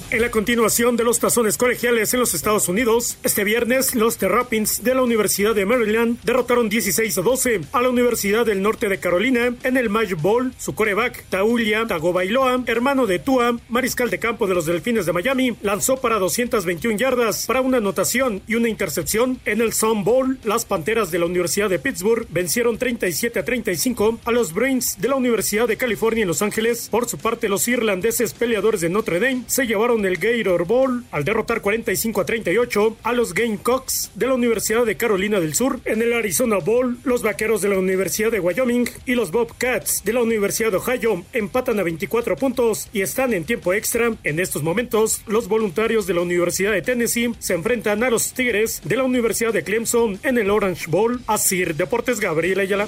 En 0.09 0.21
la 0.21 0.31
continuación 0.31 0.95
de 0.95 1.03
los 1.03 1.19
tazones 1.19 1.57
colegiales 1.57 2.13
en 2.13 2.21
los 2.21 2.33
Estados 2.33 2.69
Unidos, 2.69 3.17
este 3.23 3.43
viernes 3.43 3.93
los 3.93 4.17
Terrapins 4.17 4.81
de 4.81 4.95
la 4.95 5.03
Universidad 5.03 5.53
de 5.53 5.65
Maryland 5.65 6.17
derrotaron 6.23 6.69
16 6.69 7.17
a 7.17 7.21
12 7.21 7.61
a 7.73 7.81
la 7.81 7.89
Universidad 7.89 8.45
del 8.45 8.61
Norte 8.61 8.87
de 8.87 9.01
Carolina 9.01 9.53
en 9.63 9.75
el 9.75 9.89
Match 9.89 10.13
Bowl. 10.13 10.53
Su 10.57 10.75
coreback, 10.75 11.25
Taulia 11.29 11.85
Tagovailoa, 11.87 12.63
hermano 12.67 13.05
de 13.05 13.19
Tua, 13.19 13.59
mariscal 13.67 14.09
de 14.09 14.17
campo 14.17 14.47
de 14.47 14.55
los 14.55 14.65
Delfines 14.65 15.05
de 15.05 15.11
Miami, 15.11 15.57
lanzó 15.61 15.97
para 15.97 16.19
221 16.19 16.97
yardas 16.97 17.45
para 17.45 17.59
una 17.59 17.79
anotación 17.79 18.41
y 18.47 18.55
una 18.55 18.69
intercepción. 18.69 19.41
En 19.43 19.59
el 19.59 19.73
Sun 19.73 20.05
Bowl, 20.05 20.39
las 20.45 20.63
Panteras 20.63 21.11
de 21.11 21.19
la 21.19 21.25
Universidad 21.25 21.69
de 21.69 21.79
Pittsburgh 21.79 22.25
vencieron 22.29 22.77
37 22.77 23.39
a 23.39 23.43
35 23.43 24.21
a 24.23 24.31
los 24.31 24.53
Brains 24.53 25.01
de 25.01 25.09
la 25.09 25.15
Universidad 25.15 25.67
de 25.67 25.75
California 25.75 26.21
en 26.21 26.29
Los 26.29 26.41
Ángeles. 26.41 26.87
Por 26.89 27.09
su 27.09 27.17
parte, 27.17 27.49
los 27.49 27.67
irlandeses 27.67 28.33
peleadores 28.33 28.79
de 28.79 28.87
Notre 28.87 29.19
Dame 29.19 29.43
se 29.47 29.67
llevaron 29.67 29.96
el 30.05 30.17
Gator 30.17 30.65
Bowl 30.65 31.03
al 31.11 31.23
derrotar 31.23 31.61
45 31.61 32.21
a 32.21 32.25
38 32.25 32.97
a 33.03 33.13
los 33.13 33.33
Gamecocks 33.33 34.11
de 34.15 34.27
la 34.27 34.33
Universidad 34.33 34.85
de 34.85 34.97
Carolina 34.97 35.39
del 35.39 35.53
Sur. 35.53 35.79
En 35.85 36.01
el 36.01 36.13
Arizona 36.13 36.57
Bowl, 36.57 36.97
los 37.03 37.23
Vaqueros 37.23 37.61
de 37.61 37.69
la 37.69 37.79
Universidad 37.79 38.31
de 38.31 38.39
Wyoming 38.39 38.89
y 39.05 39.15
los 39.15 39.31
Bobcats 39.31 40.03
de 40.03 40.13
la 40.13 40.21
Universidad 40.21 40.71
de 40.71 40.77
Ohio 40.77 41.23
empatan 41.33 41.79
a 41.79 41.83
24 41.83 42.35
puntos 42.35 42.89
y 42.93 43.01
están 43.01 43.33
en 43.33 43.45
tiempo 43.45 43.73
extra. 43.73 44.13
En 44.23 44.39
estos 44.39 44.63
momentos, 44.63 45.21
los 45.27 45.47
voluntarios 45.47 46.07
de 46.07 46.13
la 46.13 46.21
Universidad 46.21 46.71
de 46.71 46.81
Tennessee 46.81 47.33
se 47.39 47.53
enfrentan 47.53 48.03
a 48.03 48.09
los 48.09 48.33
Tigres 48.33 48.81
de 48.83 48.95
la 48.97 49.03
Universidad 49.03 49.53
de 49.53 49.63
Clemson 49.63 50.19
en 50.23 50.37
el 50.37 50.49
Orange 50.49 50.85
Bowl. 50.89 51.21
Así, 51.27 51.63
Deportes 51.63 52.19
Gabriel 52.19 52.59
Ayala. 52.59 52.87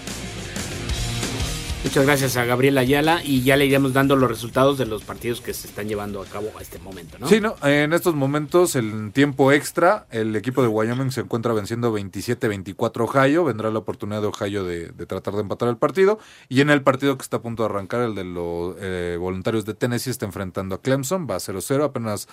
Muchas 1.82 2.06
gracias 2.06 2.36
a 2.36 2.44
Gabriel 2.44 2.78
Ayala 2.78 3.22
y 3.24 3.42
ya 3.42 3.56
le 3.56 3.66
iremos 3.66 3.94
dando 3.94 4.18
los 4.18 4.30
resultados 4.30 4.78
de 4.78 4.86
los 4.86 5.06
partidos 5.06 5.40
que 5.40 5.54
se 5.54 5.70
están 5.70 5.88
llevando 5.88 6.22
a 6.22 6.26
cabo 6.26 6.52
a 6.60 6.62
este 6.62 6.78
momento, 6.78 7.18
¿no? 7.18 7.28
Sí, 7.28 7.40
no, 7.40 7.56
en 7.64 7.94
estos 7.94 8.16
momentos, 8.16 8.76
el 8.76 9.14
tiempo 9.14 9.54
extra, 9.54 10.06
el 10.12 10.36
equipo 10.36 10.62
de 10.62 10.68
Wyoming 10.68 11.10
se 11.10 11.22
encuentra 11.22 11.54
venciendo 11.54 11.98
27-24 11.98 13.08
Ohio, 13.08 13.46
vendrá 13.46 13.72
la 13.72 13.80
oportunidad 13.80 14.22
de 14.22 14.28
Ohio 14.28 14.66
de, 14.66 14.92
tratar 15.06 15.36
de 15.36 15.42
empatar 15.42 15.70
el 15.70 15.78
partido 15.78 16.20
y 16.50 16.60
en 16.60 16.70
el 16.70 16.82
partido 16.82 17.18
que 17.18 17.24
está 17.24 17.38
a 17.38 17.42
punto 17.42 17.64
de 17.64 17.70
arrancar, 17.70 18.02
el 18.02 18.14
de 18.14 18.26
los 18.26 18.76
eh, 18.82 19.16
voluntarios 19.18 19.64
de 19.64 19.74
Tennessee 19.74 20.12
está 20.12 20.26
enfrentando 20.26 20.76
a 20.76 20.82
Clemson, 20.82 21.28
va 21.30 21.36
a 21.36 21.40
0-0, 21.40 21.86
apenas 21.86 22.28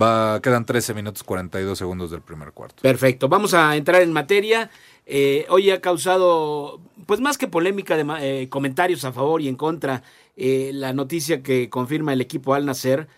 va, 0.00 0.40
quedan 0.42 0.66
13 0.66 0.92
minutos 0.92 1.22
42 1.22 1.78
segundos 1.78 2.10
del 2.10 2.20
primer 2.20 2.52
cuarto. 2.52 2.82
Perfecto, 2.82 3.30
vamos 3.30 3.54
a 3.54 3.74
entrar 3.76 4.02
en 4.02 4.12
materia. 4.12 4.70
Eh, 5.12 5.44
hoy 5.48 5.70
ha 5.70 5.80
causado, 5.80 6.80
pues 7.10 7.20
más 7.20 7.38
que 7.38 7.48
polémica, 7.48 7.96
de 7.96 8.04
eh, 8.20 8.48
comentarios 8.48 9.04
a 9.04 9.10
favor 9.10 9.42
y 9.42 9.48
en 9.48 9.56
contra, 9.56 10.04
eh, 10.36 10.70
la 10.72 10.92
noticia 10.92 11.42
que 11.42 11.68
confirma 11.68 12.12
el 12.12 12.20
equipo 12.20 12.54
Al 12.54 12.64
Nacer 12.64 13.08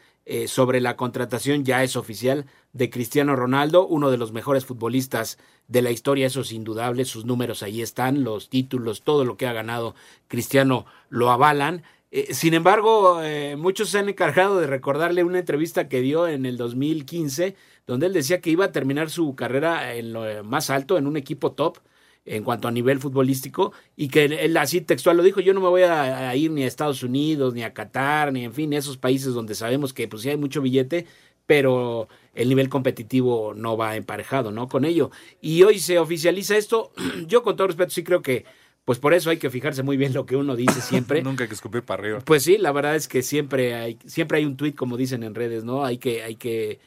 sobre 0.46 0.80
la 0.80 0.96
contratación, 0.96 1.62
ya 1.62 1.82
es 1.84 1.94
oficial, 1.94 2.46
de 2.72 2.88
Cristiano 2.88 3.36
Ronaldo, 3.36 3.86
uno 3.86 4.10
de 4.10 4.16
los 4.16 4.32
mejores 4.32 4.64
futbolistas 4.64 5.36
de 5.68 5.82
la 5.82 5.90
historia, 5.90 6.26
eso 6.26 6.40
es 6.40 6.52
indudable, 6.52 7.04
sus 7.04 7.26
números 7.26 7.62
ahí 7.62 7.82
están, 7.82 8.24
los 8.24 8.48
títulos, 8.48 9.02
todo 9.02 9.26
lo 9.26 9.36
que 9.36 9.46
ha 9.46 9.52
ganado 9.52 9.94
Cristiano 10.28 10.86
lo 11.10 11.30
avalan. 11.30 11.82
sin 12.30 12.54
embargo, 12.54 13.20
muchos 13.58 13.90
se 13.90 13.98
han 13.98 14.08
encargado 14.08 14.58
de 14.58 14.68
recordarle 14.68 15.22
una 15.22 15.40
entrevista 15.40 15.88
que 15.88 16.00
dio 16.00 16.26
en 16.26 16.46
el 16.46 16.56
2015 16.56 17.54
donde 17.86 18.06
él 18.06 18.14
decía 18.14 18.40
que 18.40 18.48
iba 18.48 18.64
a 18.64 18.72
terminar 18.72 19.10
su 19.10 19.34
carrera 19.34 19.94
en 19.96 20.14
lo 20.14 20.44
más 20.44 20.70
alto, 20.70 20.96
en 20.96 21.06
un 21.06 21.18
equipo 21.18 21.52
top 21.52 21.78
en 22.24 22.44
cuanto 22.44 22.68
a 22.68 22.70
nivel 22.70 23.00
futbolístico, 23.00 23.72
y 23.96 24.08
que 24.08 24.24
él 24.24 24.56
así 24.56 24.80
textual 24.80 25.16
lo 25.16 25.22
dijo, 25.22 25.40
yo 25.40 25.54
no 25.54 25.60
me 25.60 25.68
voy 25.68 25.82
a, 25.82 26.34
ir 26.36 26.50
ni 26.50 26.62
a 26.62 26.66
Estados 26.66 27.02
Unidos, 27.02 27.54
ni 27.54 27.62
a 27.64 27.74
Qatar, 27.74 28.32
ni 28.32 28.44
en 28.44 28.52
fin, 28.52 28.72
esos 28.72 28.96
países 28.96 29.34
donde 29.34 29.54
sabemos 29.54 29.92
que 29.92 30.06
pues 30.08 30.22
sí 30.22 30.28
hay 30.28 30.36
mucho 30.36 30.62
billete, 30.62 31.06
pero 31.46 32.08
el 32.34 32.48
nivel 32.48 32.68
competitivo 32.68 33.54
no 33.54 33.76
va 33.76 33.96
emparejado, 33.96 34.52
¿no? 34.52 34.68
Con 34.68 34.84
ello. 34.84 35.10
Y 35.40 35.64
hoy 35.64 35.80
se 35.80 35.98
oficializa 35.98 36.56
esto, 36.56 36.92
yo 37.26 37.42
con 37.42 37.56
todo 37.56 37.66
respeto 37.66 37.90
sí 37.90 38.04
creo 38.04 38.22
que 38.22 38.44
pues 38.84 38.98
por 38.98 39.14
eso 39.14 39.30
hay 39.30 39.36
que 39.36 39.50
fijarse 39.50 39.84
muy 39.84 39.96
bien 39.96 40.12
lo 40.12 40.26
que 40.26 40.36
uno 40.36 40.56
dice 40.56 40.80
siempre. 40.80 41.22
Nunca 41.22 41.44
hay 41.44 41.48
que 41.48 41.54
escupir 41.54 41.82
para 41.82 42.02
arriba. 42.02 42.20
Pues 42.20 42.42
sí, 42.42 42.58
la 42.58 42.72
verdad 42.72 42.96
es 42.96 43.06
que 43.06 43.22
siempre 43.22 43.74
hay, 43.74 43.98
siempre 44.06 44.38
hay 44.38 44.44
un 44.44 44.56
tuit, 44.56 44.74
como 44.74 44.96
dicen 44.96 45.22
en 45.22 45.34
redes, 45.34 45.64
¿no? 45.64 45.84
Hay 45.84 45.98
que, 45.98 46.22
hay 46.22 46.34
que 46.34 46.80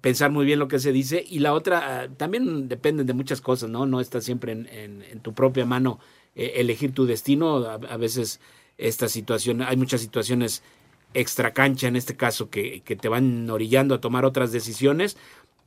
pensar 0.00 0.30
muy 0.30 0.44
bien 0.44 0.58
lo 0.58 0.68
que 0.68 0.78
se 0.78 0.92
dice 0.92 1.24
y 1.28 1.38
la 1.38 1.54
otra 1.54 2.02
ah, 2.02 2.08
también 2.08 2.68
dependen 2.68 3.06
de 3.06 3.14
muchas 3.14 3.40
cosas, 3.40 3.70
¿no? 3.70 3.86
No 3.86 4.00
está 4.00 4.20
siempre 4.20 4.52
en, 4.52 5.20
tu 5.22 5.32
propia 5.32 5.64
mano 5.64 5.98
eh, 6.34 6.54
elegir 6.56 6.92
tu 6.92 7.06
destino. 7.06 7.56
A, 7.66 7.96
veces 7.96 8.40
esta 8.78 9.08
situación, 9.08 9.62
hay 9.62 9.76
muchas 9.76 10.00
situaciones 10.00 10.62
extra 11.14 11.52
cancha 11.52 11.88
en 11.88 11.96
este 11.96 12.16
caso 12.16 12.50
que, 12.50 12.82
que, 12.82 12.94
te 12.94 13.08
van 13.08 13.48
orillando 13.50 13.94
a 13.94 14.00
tomar 14.00 14.24
otras 14.24 14.52
decisiones, 14.52 15.16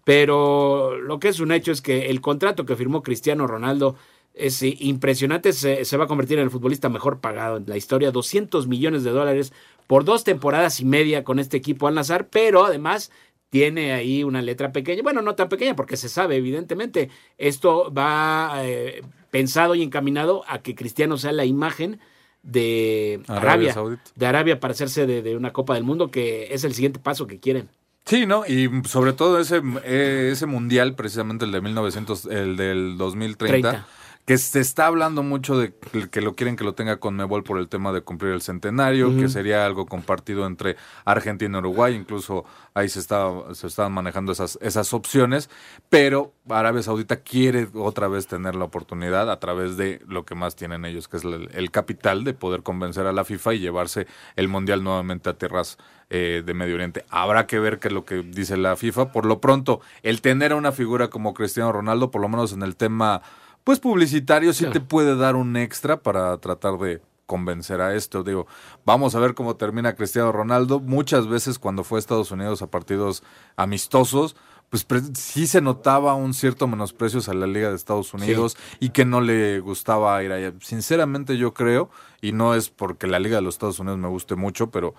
pero 0.03 0.98
lo 0.98 1.20
que 1.20 1.29
es 1.29 1.39
un 1.39 1.51
hecho 1.51 1.72
es 1.72 1.82
que 1.82 2.10
el 2.10 2.22
contrato 2.22 2.65
que 2.65 2.75
firmó 2.75 3.03
Cristiano 3.03 3.48
Ronaldo 3.48 3.96
es 4.34 4.63
impresionante, 4.63 5.53
se, 5.53 5.86
se 5.86 5.98
va 5.98 6.05
a 6.05 6.08
convertir 6.08 6.39
en 6.39 6.46
el 6.46 6.50
futbolista 6.50 6.89
mejor 6.89 7.20
pagado 7.20 7.58
en 7.58 7.65
la 7.67 7.77
historia, 7.77 8.12
200 8.12 8.67
millones 8.67 9.03
de 9.03 9.12
dólares 9.12 9.53
por 9.86 10.05
dos 10.05 10.24
temporadas 10.24 10.79
y 10.79 10.86
media 10.86 11.24
con 11.24 11.39
este 11.39 11.58
equipo 11.58 11.88
al 11.88 11.96
Nazar, 11.96 12.27
pero 12.29 12.65
además 12.65 13.12
tiene 13.53 13.93
ahí 13.93 14.24
una 14.24 14.41
letra 14.41 14.72
pequeña, 14.72 15.03
bueno, 15.03 15.22
no 15.22 15.36
tan 15.36 15.48
pequeña 15.48 15.75
porque 15.75 15.95
se 15.95 16.10
sabe, 16.10 16.38
evidentemente, 16.38 17.12
esto 17.38 17.93
va 17.93 18.53
eh, 18.63 19.03
pensado 19.29 19.75
y 19.75 19.83
encaminado 19.83 20.43
a 20.48 20.63
que 20.63 20.74
Cristiano 20.74 21.19
sea 21.19 21.33
la 21.33 21.45
imagen 21.45 22.00
de 22.41 23.22
Arabia, 23.27 23.75
de 24.15 24.25
Arabia 24.25 24.60
para 24.60 24.72
hacerse 24.72 25.05
de, 25.05 25.38
una 25.38 25.53
Copa 25.53 25.75
del 25.75 25.83
Mundo, 25.83 26.10
que 26.10 26.51
es 26.51 26.63
el 26.63 26.74
siguiente 26.74 26.98
paso 26.98 27.27
que 27.27 27.39
quieren. 27.39 27.69
Sí, 28.05 28.25
¿no? 28.25 28.43
Y 28.48 28.72
sobre 28.88 29.13
todo 29.13 29.39
ese, 29.39 29.62
eh, 29.83 30.29
ese 30.31 30.48
mundial, 30.48 30.95
precisamente 30.95 31.45
el 31.45 31.51
de 31.51 31.62
1900, 31.62 32.25
el 32.25 32.57
del 32.57 32.98
2030 32.98 33.86
que 34.25 34.38
se 34.38 34.62
está 34.62 34.86
hablando 34.86 35.22
mucho 35.22 35.58
de 35.58 35.74
que 36.10 36.22
lo 36.22 36.34
quieren 36.34 36.56
que 36.56 36.63
lo 36.63 36.74
tenga 36.74 36.98
con 36.98 37.15
Mebol 37.15 37.44
por 37.44 37.58
el 37.58 37.68
tema 37.68 37.92
de 37.92 38.01
cumplir 38.01 38.32
el 38.32 38.42
centenario, 38.42 39.15
que 39.18 39.27
sería 39.27 39.65
algo 39.65 39.86
compartido 39.86 40.48
entre 40.48 40.77
Argentina 41.03 41.58
y 41.58 41.60
Uruguay, 41.60 41.94
incluso 41.94 42.46
ahí 42.74 42.88
se 42.88 43.00
estaba, 43.00 43.53
se 43.53 43.68
estaban 43.68 43.92
manejando 43.92 44.32
esas, 44.32 44.58
esas 44.62 44.94
opciones, 44.94 45.50
pero 45.89 46.34
Arabia 46.50 46.84
Saudita 46.84 47.18
quiere 47.18 47.68
otra 47.74 48.08
vez 48.08 48.27
tener 48.27 48.56
la 48.56 48.63
oportunidad 48.63 49.30
a 49.30 49.39
través 49.39 49.75
de 49.75 50.01
lo 50.08 50.25
que 50.25 50.36
más 50.36 50.56
tienen 50.56 50.86
ellos, 50.86 51.10
que 51.10 51.18
es 51.18 51.24
el, 51.24 51.72
capital 51.72 52.24
de 52.24 52.34
poder 52.34 52.63
convencer 52.63 53.08
a 53.08 53.13
la 53.13 53.25
FIFA 53.25 53.56
y 53.56 53.60
llevarse 53.60 54.08
el 54.36 54.48
mundial 54.48 54.84
nuevamente 54.84 55.30
a 55.30 55.34
tierras 55.34 55.77
eh, 56.10 56.44
de 56.46 56.53
Medio 56.53 56.75
Oriente. 56.75 57.03
Habrá 57.10 57.48
que 57.48 57.60
ver 57.60 57.80
qué 57.80 57.88
es 57.89 57.94
lo 57.94 58.06
que 58.06 58.22
dice 58.22 58.58
la 58.58 58.75
FIFA. 58.75 59.12
Por 59.12 59.25
lo 59.25 59.42
pronto, 59.42 59.82
el 60.03 60.22
tener 60.22 60.51
a 60.51 60.56
una 60.56 60.72
figura 60.72 61.10
como 61.10 61.34
Cristiano 61.34 61.72
Ronaldo, 61.72 62.12
por 62.12 62.22
lo 62.22 62.30
menos 62.30 62.53
en 62.53 62.62
el 62.62 62.75
tema 62.75 63.24
pues 63.63 63.79
publicitario 63.79 64.53
sí 64.53 64.65
te 64.67 64.79
puede 64.79 65.15
dar 65.15 65.36
un 65.36 65.55
extra 65.58 66.01
para 66.01 66.38
tratar 66.38 66.77
de 66.77 67.01
convencer 67.25 67.82
a 67.82 67.96
esto. 67.96 68.24
Digo, 68.24 68.48
vamos 68.86 69.15
a 69.15 69.20
ver 69.20 69.34
cómo 69.34 69.55
termina 69.55 69.96
Cristiano 69.96 70.32
Ronaldo. 70.32 70.79
Muchas 70.79 71.27
veces 71.27 71.60
cuando 71.60 71.84
fue 71.84 71.98
a 71.98 72.00
Estados 72.00 72.32
Unidos 72.32 72.62
a 72.62 72.67
partidos 72.67 73.24
amistosos, 73.55 74.36
pues 74.70 74.86
sí 75.13 75.46
se 75.48 75.62
notaba 75.62 76.15
un 76.15 76.34
cierto 76.34 76.67
menosprecio 76.67 77.22
a 77.27 77.34
la 77.36 77.46
Liga 77.46 77.70
de 77.70 77.75
Estados 77.75 78.13
Unidos 78.13 78.58
y 78.79 78.89
que 78.89 79.05
no 79.05 79.22
le 79.22 79.60
gustaba 79.60 80.22
ir 80.24 80.32
allá. 80.32 80.51
Sinceramente 80.62 81.38
yo 81.38 81.53
creo, 81.53 81.89
y 82.22 82.32
no 82.32 82.55
es 82.55 82.70
porque 82.70 83.05
la 83.05 83.20
Liga 83.20 83.36
de 83.36 83.43
los 83.43 83.55
Estados 83.55 83.79
Unidos 83.79 84.00
me 84.00 84.08
guste 84.08 84.36
mucho, 84.36 84.72
pero 84.72 84.96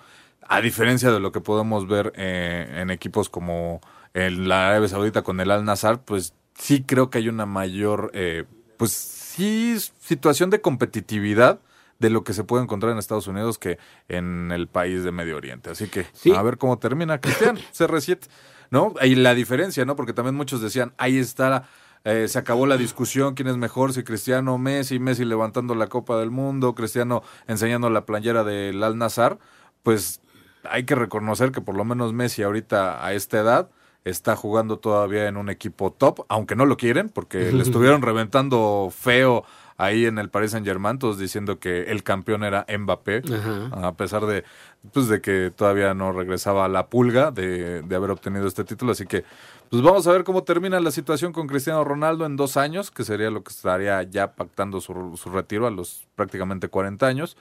a 0.47 0.61
diferencia 0.61 1.11
de 1.11 1.19
lo 1.19 1.31
que 1.31 1.41
podemos 1.41 1.87
ver 1.87 2.13
eh, 2.15 2.81
en 2.81 2.89
equipos 2.89 3.29
como 3.29 3.81
en 4.13 4.47
la 4.47 4.69
Arabia 4.69 4.87
Saudita 4.87 5.23
con 5.23 5.41
el 5.41 5.51
Al 5.51 5.65
Nazar, 5.65 6.03
pues 6.05 6.33
sí 6.57 6.83
creo 6.83 7.09
que 7.09 7.19
hay 7.19 7.29
una 7.29 7.45
mayor, 7.45 8.11
eh, 8.13 8.45
pues 8.77 8.91
sí, 8.91 9.77
situación 9.99 10.49
de 10.49 10.61
competitividad 10.61 11.59
de 11.99 12.09
lo 12.09 12.23
que 12.23 12.33
se 12.33 12.43
puede 12.43 12.63
encontrar 12.63 12.91
en 12.91 12.97
Estados 12.97 13.27
Unidos 13.27 13.57
que 13.57 13.77
en 14.09 14.51
el 14.51 14.67
país 14.67 15.03
de 15.03 15.11
Medio 15.11 15.37
Oriente. 15.37 15.69
Así 15.69 15.87
que 15.87 16.07
a 16.35 16.41
ver 16.41 16.57
cómo 16.57 16.77
termina 16.77 17.19
Cristian, 17.21 17.57
CR7, 17.73 18.27
¿no? 18.69 18.93
Y 19.01 19.15
la 19.15 19.33
diferencia, 19.33 19.85
¿no? 19.85 19.95
Porque 19.95 20.13
también 20.13 20.35
muchos 20.35 20.61
decían, 20.61 20.93
ahí 20.97 21.17
está, 21.17 21.67
eh, 22.03 22.27
se 22.27 22.37
acabó 22.37 22.67
la 22.67 22.77
discusión, 22.77 23.33
quién 23.33 23.47
es 23.47 23.57
mejor, 23.57 23.93
si 23.93 24.03
Cristiano 24.03 24.55
o 24.55 24.57
Messi, 24.57 24.99
Messi 24.99 25.23
levantando 25.23 25.73
la 25.73 25.87
Copa 25.87 26.17
del 26.17 26.31
Mundo, 26.31 26.75
Cristiano 26.75 27.23
enseñando 27.47 27.89
la 27.89 28.05
playera 28.05 28.43
del 28.43 28.83
Al 28.83 28.97
Nazar, 28.97 29.39
pues 29.83 30.21
hay 30.69 30.83
que 30.83 30.95
reconocer 30.95 31.51
que 31.51 31.61
por 31.61 31.75
lo 31.75 31.85
menos 31.85 32.11
Messi 32.13 32.43
ahorita 32.43 33.05
a 33.05 33.13
esta 33.13 33.39
edad 33.39 33.69
está 34.05 34.35
jugando 34.35 34.77
todavía 34.77 35.27
en 35.27 35.35
un 35.35 35.49
equipo 35.49 35.91
top, 35.91 36.25
aunque 36.29 36.55
no 36.55 36.65
lo 36.65 36.77
quieren, 36.77 37.09
porque 37.09 37.51
le 37.51 37.63
estuvieron 37.63 38.01
reventando 38.03 38.89
feo 38.95 39.43
ahí 39.77 40.05
en 40.05 40.19
el 40.19 40.29
Paris 40.29 40.51
Saint 40.51 40.65
Germain, 40.65 40.99
todos 40.99 41.17
diciendo 41.17 41.59
que 41.59 41.83
el 41.91 42.03
campeón 42.03 42.43
era 42.43 42.65
Mbappé, 42.69 43.23
a 43.71 43.93
pesar 43.93 44.25
de, 44.25 44.45
pues, 44.93 45.07
de 45.07 45.21
que 45.21 45.51
todavía 45.53 45.93
no 45.93 46.11
regresaba 46.13 46.65
a 46.65 46.67
la 46.69 46.87
pulga 46.87 47.31
de, 47.31 47.81
de, 47.81 47.95
haber 47.95 48.11
obtenido 48.11 48.47
este 48.47 48.63
título. 48.63 48.93
Así 48.93 49.05
que, 49.05 49.25
pues 49.69 49.81
vamos 49.81 50.07
a 50.07 50.11
ver 50.11 50.23
cómo 50.23 50.43
termina 50.43 50.79
la 50.79 50.91
situación 50.91 51.33
con 51.33 51.47
Cristiano 51.47 51.83
Ronaldo 51.83 52.25
en 52.25 52.37
dos 52.37 52.55
años, 52.55 52.91
que 52.91 53.03
sería 53.03 53.29
lo 53.31 53.43
que 53.43 53.51
estaría 53.51 54.01
ya 54.03 54.33
pactando 54.33 54.79
su, 54.79 55.19
su 55.21 55.29
retiro 55.29 55.67
a 55.67 55.71
los 55.71 56.07
prácticamente 56.15 56.69
40 56.69 57.05
años. 57.05 57.35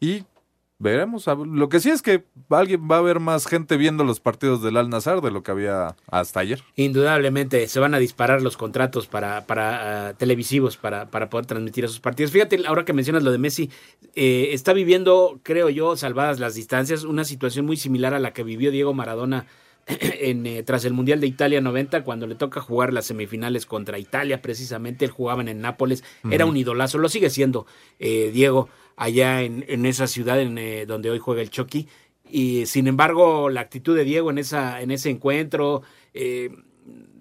Y 0.00 0.24
Veremos. 0.80 1.26
Lo 1.26 1.68
que 1.68 1.80
sí 1.80 1.90
es 1.90 2.02
que 2.02 2.22
alguien 2.50 2.88
va 2.88 2.96
a 2.96 2.98
haber 3.00 3.18
más 3.18 3.48
gente 3.48 3.76
viendo 3.76 4.04
los 4.04 4.20
partidos 4.20 4.62
del 4.62 4.76
Al 4.76 4.88
Nazar 4.88 5.20
de 5.20 5.32
lo 5.32 5.42
que 5.42 5.50
había 5.50 5.96
hasta 6.08 6.38
ayer. 6.38 6.62
Indudablemente 6.76 7.66
se 7.66 7.80
van 7.80 7.94
a 7.94 7.98
disparar 7.98 8.42
los 8.42 8.56
contratos 8.56 9.08
para, 9.08 9.44
para 9.44 10.08
ah, 10.08 10.14
televisivos 10.14 10.76
para, 10.76 11.10
para 11.10 11.28
poder 11.28 11.46
transmitir 11.46 11.84
esos 11.84 11.98
partidos. 11.98 12.30
Fíjate, 12.30 12.62
ahora 12.64 12.84
que 12.84 12.92
mencionas 12.92 13.24
lo 13.24 13.32
de 13.32 13.38
Messi, 13.38 13.70
eh, 14.14 14.50
está 14.52 14.72
viviendo, 14.72 15.40
creo 15.42 15.68
yo, 15.68 15.96
salvadas 15.96 16.38
las 16.38 16.54
distancias, 16.54 17.02
una 17.02 17.24
situación 17.24 17.66
muy 17.66 17.76
similar 17.76 18.14
a 18.14 18.20
la 18.20 18.32
que 18.32 18.44
vivió 18.44 18.70
Diego 18.70 18.94
Maradona 18.94 19.46
en, 20.20 20.46
eh, 20.46 20.62
tras 20.62 20.84
el 20.84 20.92
Mundial 20.92 21.20
de 21.20 21.26
Italia 21.26 21.60
90, 21.60 22.04
cuando 22.04 22.26
le 22.26 22.34
toca 22.34 22.60
jugar 22.60 22.92
las 22.92 23.06
semifinales 23.06 23.66
contra 23.66 23.98
Italia, 23.98 24.42
precisamente, 24.42 25.04
él 25.04 25.10
jugaba 25.10 25.42
en 25.42 25.60
Nápoles, 25.60 26.04
era 26.30 26.46
un 26.46 26.56
idolazo, 26.56 26.98
lo 26.98 27.08
sigue 27.08 27.30
siendo 27.30 27.66
eh, 27.98 28.30
Diego 28.32 28.68
allá 28.96 29.42
en, 29.42 29.64
en 29.68 29.86
esa 29.86 30.06
ciudad 30.06 30.40
en, 30.40 30.58
eh, 30.58 30.84
donde 30.86 31.10
hoy 31.10 31.18
juega 31.18 31.42
el 31.42 31.50
Chucky. 31.50 31.88
Y 32.30 32.66
sin 32.66 32.86
embargo, 32.86 33.48
la 33.48 33.62
actitud 33.62 33.96
de 33.96 34.04
Diego 34.04 34.30
en, 34.30 34.38
esa, 34.38 34.82
en 34.82 34.90
ese 34.90 35.08
encuentro, 35.08 35.82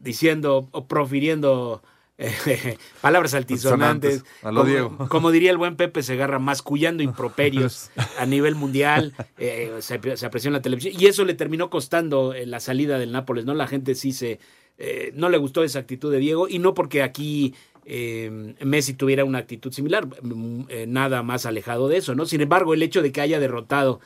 diciendo 0.02 0.68
o 0.72 0.88
profiriendo 0.88 1.82
eh, 2.18 2.78
palabras 3.02 3.34
altisonantes, 3.34 4.24
como, 5.10 5.32
diría 5.32 5.52
el 5.52 5.58
buen 5.58 5.76
Pepe 5.76 6.04
Segarra, 6.04 6.40
mascullando 6.40 7.04
improperios 7.04 7.92
a 8.20 8.26
nivel 8.26 8.56
mundial, 8.56 9.14
se, 9.38 10.18
se, 10.18 10.26
apreció 10.26 10.50
en 10.50 10.54
la 10.54 10.62
televisión, 10.62 10.94
y 10.98 11.06
eso 11.06 11.26
le 11.26 11.34
terminó 11.34 11.70
costando 11.70 12.34
la 12.46 12.60
salida 12.60 12.98
del 13.00 13.12
Nápoles, 13.12 13.46
¿no? 13.46 13.54
La 13.54 13.68
gente 13.68 13.96
sí 13.96 14.14
se, 14.14 14.40
no 15.14 15.30
le 15.30 15.38
gustó 15.38 15.64
esa 15.64 15.80
actitud 15.80 16.12
de 16.12 16.20
Diego, 16.20 16.48
y 16.48 16.60
no 16.60 16.74
porque 16.74 17.04
aquí 17.04 17.54
eh, 17.90 18.54
Messi 18.66 18.96
tuviera 18.96 19.24
una 19.24 19.38
actitud 19.38 19.72
similar, 19.72 20.08
mm, 20.22 20.64
eh, 20.68 20.86
nada 20.88 21.24
más 21.24 21.46
alejado 21.46 21.88
de 21.88 21.96
eso, 21.98 22.16
¿no? 22.16 22.26
Sin 22.26 22.42
embargo, 22.42 22.74
el 22.74 22.84
hecho 22.84 23.02
de 23.02 23.14
que 23.14 23.22
haya 23.22 23.40
derrotado 23.40 24.02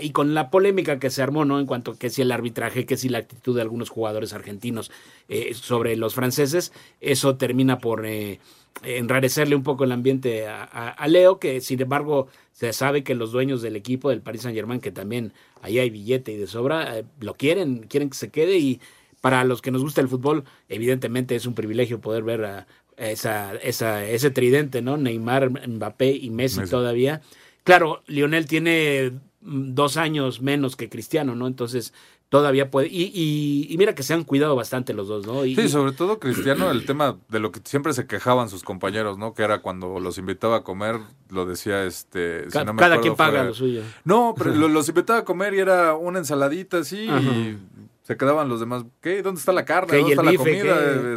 y 0.00 0.10
con 0.10 0.34
la 0.34 0.50
polémica 0.50 0.98
que 0.98 1.10
se 1.10 1.22
armó, 1.22 1.44
¿no? 1.44 1.58
En 1.58 1.66
cuanto 1.66 1.92
a 1.92 1.98
que 1.98 2.10
si 2.10 2.22
el 2.22 2.32
arbitraje, 2.32 2.84
que 2.84 2.96
si 2.96 3.08
la 3.08 3.18
actitud 3.18 3.54
de 3.56 3.62
algunos 3.62 3.88
jugadores 3.88 4.32
argentinos 4.34 4.90
eh, 5.28 5.54
sobre 5.54 5.96
los 5.96 6.14
franceses, 6.14 6.72
eso 7.00 7.36
termina 7.36 7.78
por 7.78 8.06
enrarecerle 8.82 9.56
un 9.56 9.62
poco 9.62 9.84
el 9.84 9.92
ambiente 9.92 10.46
a, 10.46 11.06
Leo, 11.08 11.38
que 11.38 11.60
sin 11.60 11.80
embargo 11.80 12.28
se 12.52 12.72
sabe 12.72 13.02
que 13.02 13.14
los 13.14 13.32
dueños 13.32 13.62
del 13.62 13.76
equipo 13.76 14.10
del 14.10 14.20
Paris 14.20 14.42
Saint 14.42 14.56
Germain, 14.56 14.80
que 14.80 14.92
también 14.92 15.32
ahí 15.62 15.78
hay 15.78 15.88
billete 15.88 16.32
y 16.32 16.36
de 16.36 16.46
sobra, 16.46 17.02
lo 17.20 17.34
quieren, 17.34 17.86
quieren 17.88 18.10
que 18.10 18.16
se 18.16 18.30
quede 18.30 18.58
y 18.58 18.80
para 19.22 19.44
los 19.44 19.62
que 19.62 19.70
nos 19.70 19.82
gusta 19.82 20.00
el 20.00 20.08
fútbol, 20.08 20.44
evidentemente 20.68 21.36
es 21.36 21.46
un 21.46 21.54
privilegio 21.54 22.00
poder 22.00 22.24
ver 22.24 22.44
a, 22.44 22.66
esa, 22.96 23.54
esa, 23.56 24.04
ese 24.04 24.30
tridente, 24.30 24.82
¿no? 24.82 24.96
Neymar, 24.96 25.66
Mbappé 25.68 26.10
y 26.12 26.30
Messi, 26.30 26.62
todavía. 26.68 27.22
Claro, 27.64 28.02
Lionel 28.06 28.46
tiene 28.46 29.12
dos 29.42 29.96
años 29.96 30.40
menos 30.40 30.76
que 30.76 30.88
Cristiano, 30.88 31.34
¿no? 31.34 31.46
Entonces 31.46 31.92
todavía 32.28 32.70
puede. 32.70 32.88
Y, 32.88 33.12
y, 33.68 33.76
mira 33.76 33.94
que 33.94 34.02
se 34.02 34.14
han 34.14 34.24
cuidado 34.24 34.56
bastante 34.56 34.94
los 34.94 35.06
dos, 35.06 35.26
¿no? 35.26 35.42
sí, 35.42 35.68
sobre 35.68 35.92
todo 35.92 36.18
Cristiano, 36.18 36.70
el 36.70 36.86
tema 36.86 37.18
de 37.28 37.40
lo 37.40 37.52
que 37.52 37.60
siempre 37.64 37.92
se 37.92 38.06
quejaban 38.06 38.48
sus 38.48 38.62
compañeros, 38.62 39.18
¿no? 39.18 39.34
Que 39.34 39.42
era 39.42 39.60
cuando 39.60 40.00
los 40.00 40.16
invitaba 40.16 40.56
a 40.56 40.62
comer, 40.62 40.98
lo 41.28 41.44
decía 41.44 41.84
este. 41.84 42.46
cada 42.50 43.00
quien 43.00 43.16
paga 43.16 43.44
lo 43.44 43.54
suyo. 43.54 43.82
No, 44.04 44.34
pero 44.36 44.54
los 44.68 44.88
invitaba 44.88 45.20
a 45.20 45.24
comer 45.24 45.54
y 45.54 45.58
era 45.58 45.94
una 45.94 46.20
ensaladita 46.20 46.78
así 46.78 47.08
y 47.08 47.58
se 48.02 48.16
quedaban 48.16 48.48
los 48.48 48.60
demás. 48.60 48.84
¿Qué? 49.00 49.22
¿Dónde 49.22 49.38
está 49.38 49.52
la 49.52 49.64
carne? 49.64 49.98
¿Dónde 49.98 50.12
está 50.12 50.22
la 50.22 50.34
comida? 50.34 51.16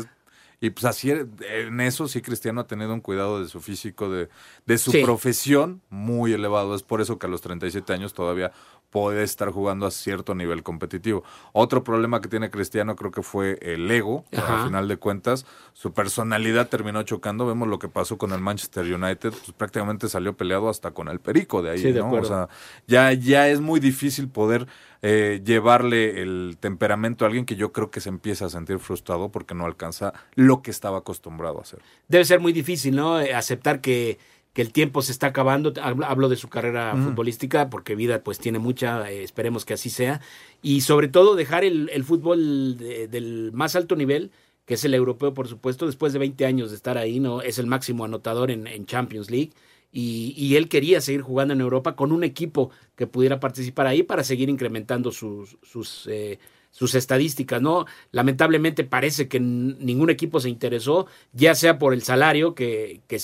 Y 0.59 0.69
pues 0.71 0.85
así, 0.85 1.11
en 1.11 1.81
eso 1.81 2.07
sí 2.07 2.21
Cristiano 2.21 2.61
ha 2.61 2.67
tenido 2.67 2.93
un 2.93 3.01
cuidado 3.01 3.41
de 3.41 3.47
su 3.47 3.61
físico, 3.61 4.09
de, 4.09 4.29
de 4.65 4.77
su 4.77 4.91
profesión 5.03 5.81
muy 5.89 6.33
elevado. 6.33 6.75
Es 6.75 6.83
por 6.83 7.01
eso 7.01 7.19
que 7.19 7.27
a 7.27 7.29
los 7.29 7.41
37 7.41 7.93
años 7.93 8.13
todavía 8.13 8.51
puede 8.95 9.23
estar 9.23 9.51
jugando 9.51 9.85
a 9.85 9.91
cierto 9.91 10.35
nivel 10.35 10.63
competitivo. 10.63 11.25
Otro 11.51 11.83
problema 11.83 12.21
que 12.21 12.29
tiene 12.29 12.49
Cristiano 12.49 12.95
creo 12.95 13.11
que 13.11 13.23
fue 13.23 13.59
el 13.61 13.91
ego, 13.91 14.23
al 14.31 14.67
final 14.67 14.87
de 14.87 14.95
cuentas. 14.95 15.45
Su 15.73 15.91
personalidad 15.91 16.69
terminó 16.69 17.03
chocando. 17.03 17.45
Vemos 17.45 17.67
lo 17.67 17.77
que 17.77 17.89
pasó 17.89 18.17
con 18.17 18.31
el 18.31 18.39
Manchester 18.39 18.85
United, 18.85 19.31
pues 19.31 19.51
prácticamente 19.57 20.07
salió 20.07 20.37
peleado 20.37 20.69
hasta 20.69 20.91
con 20.91 21.09
el 21.09 21.19
Perico 21.19 21.61
de 21.61 21.71
ahí, 21.71 21.93
¿no? 21.93 22.09
o 22.09 22.23
sea, 22.23 22.47
ya, 22.87 23.11
ya 23.11 23.49
es 23.49 23.59
muy 23.59 23.81
difícil 23.81 24.29
poder 24.29 24.65
eh, 25.01 25.41
llevarle 25.43 26.21
el 26.21 26.55
temperamento 26.57 27.25
a 27.25 27.27
alguien 27.27 27.45
que 27.45 27.57
yo 27.57 27.73
creo 27.73 27.91
que 27.91 27.99
se 27.99 28.07
empieza 28.07 28.45
a 28.45 28.49
sentir 28.49 28.79
frustrado 28.79 29.29
porque 29.29 29.55
no 29.55 29.65
alcanza 29.65 30.13
lo 30.35 30.61
que 30.61 30.71
estaba 30.71 30.99
acostumbrado 30.99 31.59
a 31.59 31.63
hacer. 31.63 31.79
Debe 32.07 32.23
ser 32.23 32.39
muy 32.39 32.53
difícil, 32.53 32.95
¿no? 32.95 33.19
Eh, 33.19 33.33
aceptar 33.33 33.81
que, 33.81 34.19
que 34.55 34.63
el 34.63 34.71
tiempo 34.71 35.03
se 35.03 35.11
está 35.11 35.27
acabando. 35.27 35.71
Hablo 35.81 36.29
de 36.29 36.37
su 36.37 36.47
carrera 36.47 36.95
futbolística 36.95 37.69
porque 37.69 37.93
vida 37.93 38.23
pues 38.23 38.39
tiene 38.39 38.57
mucha, 38.57 39.11
eh, 39.11 39.21
esperemos 39.21 39.65
que 39.65 39.75
así 39.75 39.91
sea. 39.91 40.21
Y 40.63 40.81
sobre 40.81 41.09
todo 41.09 41.35
dejar 41.35 41.63
el, 41.63 41.89
el 41.93 42.03
fútbol 42.03 42.77
del 42.77 43.51
más 43.53 43.75
alto 43.75 43.95
nivel 43.95 44.31
que 44.65 44.73
es 44.73 44.83
el 44.83 44.95
europeo, 44.95 45.35
por 45.35 45.47
supuesto, 45.47 45.85
después 45.85 46.11
de 46.11 46.17
20 46.17 46.43
años 46.43 46.71
de 46.71 46.77
estar 46.77 46.97
ahí, 46.97 47.19
¿no? 47.19 47.43
Es 47.43 47.59
el 47.59 47.67
máximo 47.67 48.03
anotador 48.03 48.49
en, 48.49 48.65
en 48.65 48.87
Champions 48.87 49.29
League 49.29 49.51
y, 49.97 50.57
él 50.57 50.67
quería 50.67 50.99
seguir 50.99 51.21
jugando 51.21 51.53
en 51.53 51.61
Europa 51.61 51.95
con 51.95 52.11
un 52.11 52.25
equipo 52.25 52.69
que 52.97 53.07
pudiera 53.07 53.39
participar 53.39 53.87
ahí 53.87 54.03
para 54.03 54.25
seguir 54.25 54.49
incrementando 54.49 55.09
sus, 55.13 55.57
sus, 55.63 56.05
eh, 56.07 56.37
sus 56.75 56.93
estadísticas, 56.93 57.61
¿no? 57.61 57.85
Lamentablemente 58.11 58.83
parece 58.83 59.29
que 59.29 59.39
ningún 59.39 60.09
equipo 60.09 60.41
se 60.41 60.49
interesó, 60.49 61.07
ya 61.31 61.55
sea 61.55 61.79
por 61.79 61.93
el 61.93 62.01
salario, 62.01 62.53
que, 62.53 62.99
que 63.07 63.17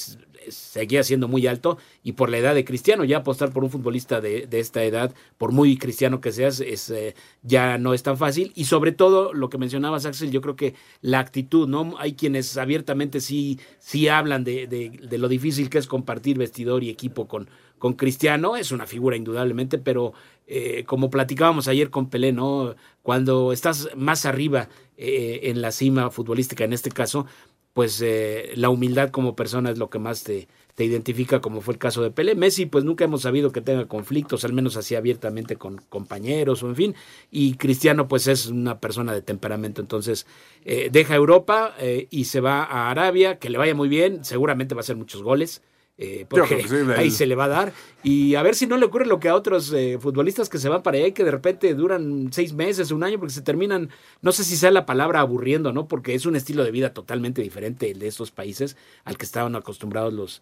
seguía 0.48 1.04
siendo 1.04 1.28
muy 1.28 1.46
alto 1.48 1.78
y 2.02 2.14
por 2.14 2.30
la 2.30 2.38
edad 2.38 2.56
de 2.56 2.64
Cristiano, 2.64 3.04
ya 3.04 3.18
apostar 3.18 3.52
por 3.52 3.66
un 3.66 3.70
futbolista 3.70 4.22
de, 4.22 4.48
esta 4.54 4.86
edad, 4.86 5.14
por 5.38 5.52
muy 5.52 5.78
cristiano 5.78 6.22
que 6.22 6.32
seas, 6.32 6.62
es, 6.62 6.90
eh, 6.92 7.14
ya 7.44 7.78
no 7.78 7.94
es 7.94 8.04
tan 8.04 8.18
fácil 8.18 8.54
y 8.56 8.66
sobre 8.66 8.94
todo 8.94 9.34
lo 9.34 9.50
que 9.50 9.58
mencionabas 9.58 10.06
Axel, 10.06 10.32
yo 10.32 10.40
creo 10.40 10.56
que 10.56 10.74
la 11.02 11.20
actitud, 11.20 11.68
¿no? 11.68 11.96
Hay 12.00 12.14
quienes 12.14 12.56
abiertamente 12.56 13.20
sí, 13.20 13.60
sí 13.80 14.08
hablan 14.08 14.46
de, 14.46 14.66
de, 14.68 15.18
lo 15.18 15.28
difícil 15.28 15.70
que 15.70 15.78
es 15.78 15.88
compartir 15.88 16.38
vestidor 16.38 16.86
y 16.86 16.90
equipo 16.90 17.28
con, 17.28 17.50
con 17.78 17.94
Cristiano, 17.94 18.56
es 18.56 18.72
una 18.72 18.88
figura 18.88 19.18
indudablemente, 19.18 19.78
pero 19.78 20.14
eh, 20.48 20.84
como 20.86 21.10
platicábamos 21.10 21.68
ayer 21.68 21.90
con 21.90 22.10
Pelé, 22.10 22.34
¿no? 22.34 22.76
Cuando 23.04 23.52
estás 23.52 23.90
más 23.96 24.26
arriba 24.26 24.70
eh, 24.98 25.42
en 25.44 25.62
la 25.62 25.72
cima 25.72 26.12
futbolística, 26.12 26.64
en 26.64 26.74
este 26.74 26.92
caso, 26.92 27.26
pues 27.74 28.02
eh, 28.02 28.52
la 28.56 28.70
humildad 28.70 29.12
como 29.12 29.36
persona 29.36 29.72
es 29.72 29.78
lo 29.78 29.90
que 29.90 30.00
más 30.00 30.24
te, 30.24 30.48
te 30.76 30.86
identifica, 30.86 31.42
como 31.42 31.62
fue 31.62 31.74
el 31.74 31.80
caso 31.80 32.02
de 32.02 32.12
Pelé. 32.12 32.36
Messi, 32.36 32.66
pues 32.66 32.84
nunca 32.84 33.06
hemos 33.06 33.22
sabido 33.22 33.52
que 33.52 33.62
tenga 33.62 33.88
conflictos, 33.88 34.44
al 34.46 34.54
menos 34.54 34.78
así 34.78 34.96
abiertamente 34.96 35.56
con 35.56 35.78
compañeros 35.90 36.64
o 36.64 36.70
en 36.70 36.76
fin. 36.76 36.96
Y 37.30 37.56
Cristiano, 37.56 38.08
pues 38.08 38.28
es 38.28 38.48
una 38.48 38.80
persona 38.80 39.14
de 39.14 39.22
temperamento, 39.22 39.82
entonces 39.82 40.26
eh, 40.66 40.90
deja 40.92 41.16
Europa 41.16 41.76
eh, 41.80 42.08
y 42.10 42.26
se 42.26 42.42
va 42.42 42.64
a 42.64 42.90
Arabia, 42.90 43.40
que 43.40 43.50
le 43.50 43.58
vaya 43.58 43.76
muy 43.76 43.90
bien, 43.90 44.24
seguramente 44.26 44.76
va 44.76 44.80
a 44.80 44.84
hacer 44.84 44.96
muchos 44.96 45.24
goles. 45.24 45.62
Eh, 45.98 46.26
porque 46.28 46.66
ahí 46.98 47.12
se 47.12 47.26
le 47.28 47.36
va 47.36 47.46
a 47.46 47.50
dar. 47.50 47.74
Y 48.02 48.36
a 48.36 48.42
ver 48.42 48.56
si 48.56 48.66
no 48.66 48.78
le 48.78 48.86
ocurre 48.86 49.06
lo 49.06 49.20
que 49.20 49.30
a 49.30 49.36
otros 49.36 49.72
eh, 49.72 50.00
futbolistas 50.00 50.50
que 50.50 50.58
se 50.58 50.68
van 50.68 50.82
para 50.82 50.98
allá 50.98 51.08
y 51.08 51.12
que 51.12 51.24
de 51.24 51.32
repente 51.32 51.74
duran 51.76 52.30
seis 52.32 52.54
meses, 52.54 52.92
un 52.92 53.04
año, 53.04 53.20
porque 53.20 53.34
se 53.34 53.42
terminan, 53.42 53.90
no 54.22 54.32
sé 54.32 54.44
si 54.44 54.58
sea 54.58 54.72
la 54.72 54.88
palabra 54.88 55.20
aburriendo, 55.20 55.74
¿no? 55.74 55.88
Porque 55.88 56.16
es 56.16 56.26
un 56.26 56.36
estilo 56.36 56.64
de 56.64 56.72
vida 56.72 56.94
totalmente 56.94 57.42
diferente 57.42 57.92
el 57.92 58.00
de 58.00 58.08
estos 58.08 58.32
países 58.32 58.78
al 59.04 59.18
que 59.18 59.26
estaban 59.26 59.56
acostumbrados 59.56 60.12
los, 60.12 60.42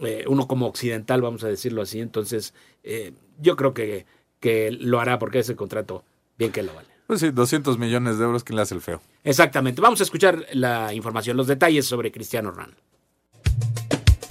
eh, 0.00 0.24
uno 0.28 0.46
como 0.46 0.66
occidental, 0.66 1.22
vamos 1.22 1.42
a 1.42 1.48
decirlo 1.48 1.82
así. 1.82 2.00
Entonces, 2.00 2.54
yo 3.40 3.56
creo 3.56 3.74
que, 3.74 4.06
que 4.38 4.70
lo 4.70 5.00
hará 5.00 5.18
porque 5.18 5.40
ese 5.40 5.56
contrato 5.56 6.04
bien 6.38 6.52
que 6.52 6.62
lo 6.62 6.72
vale. 6.72 6.88
Pues 7.08 7.18
sí, 7.18 7.30
200 7.30 7.76
millones 7.78 8.18
de 8.18 8.24
euros, 8.24 8.44
¿quién 8.44 8.54
le 8.54 8.62
hace 8.62 8.76
el 8.76 8.80
feo? 8.80 9.02
Exactamente. 9.24 9.80
Vamos 9.80 9.98
a 9.98 10.04
escuchar 10.04 10.46
la 10.52 10.94
información, 10.94 11.36
los 11.36 11.48
detalles 11.48 11.84
sobre 11.84 12.12
Cristiano 12.12 12.52
Ronaldo. 12.52 12.76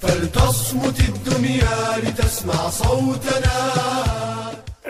فلتصمت 0.02 1.00
الدنيا 1.00 1.96
لتسمع 2.02 2.70
صوتنا. 2.70 4.19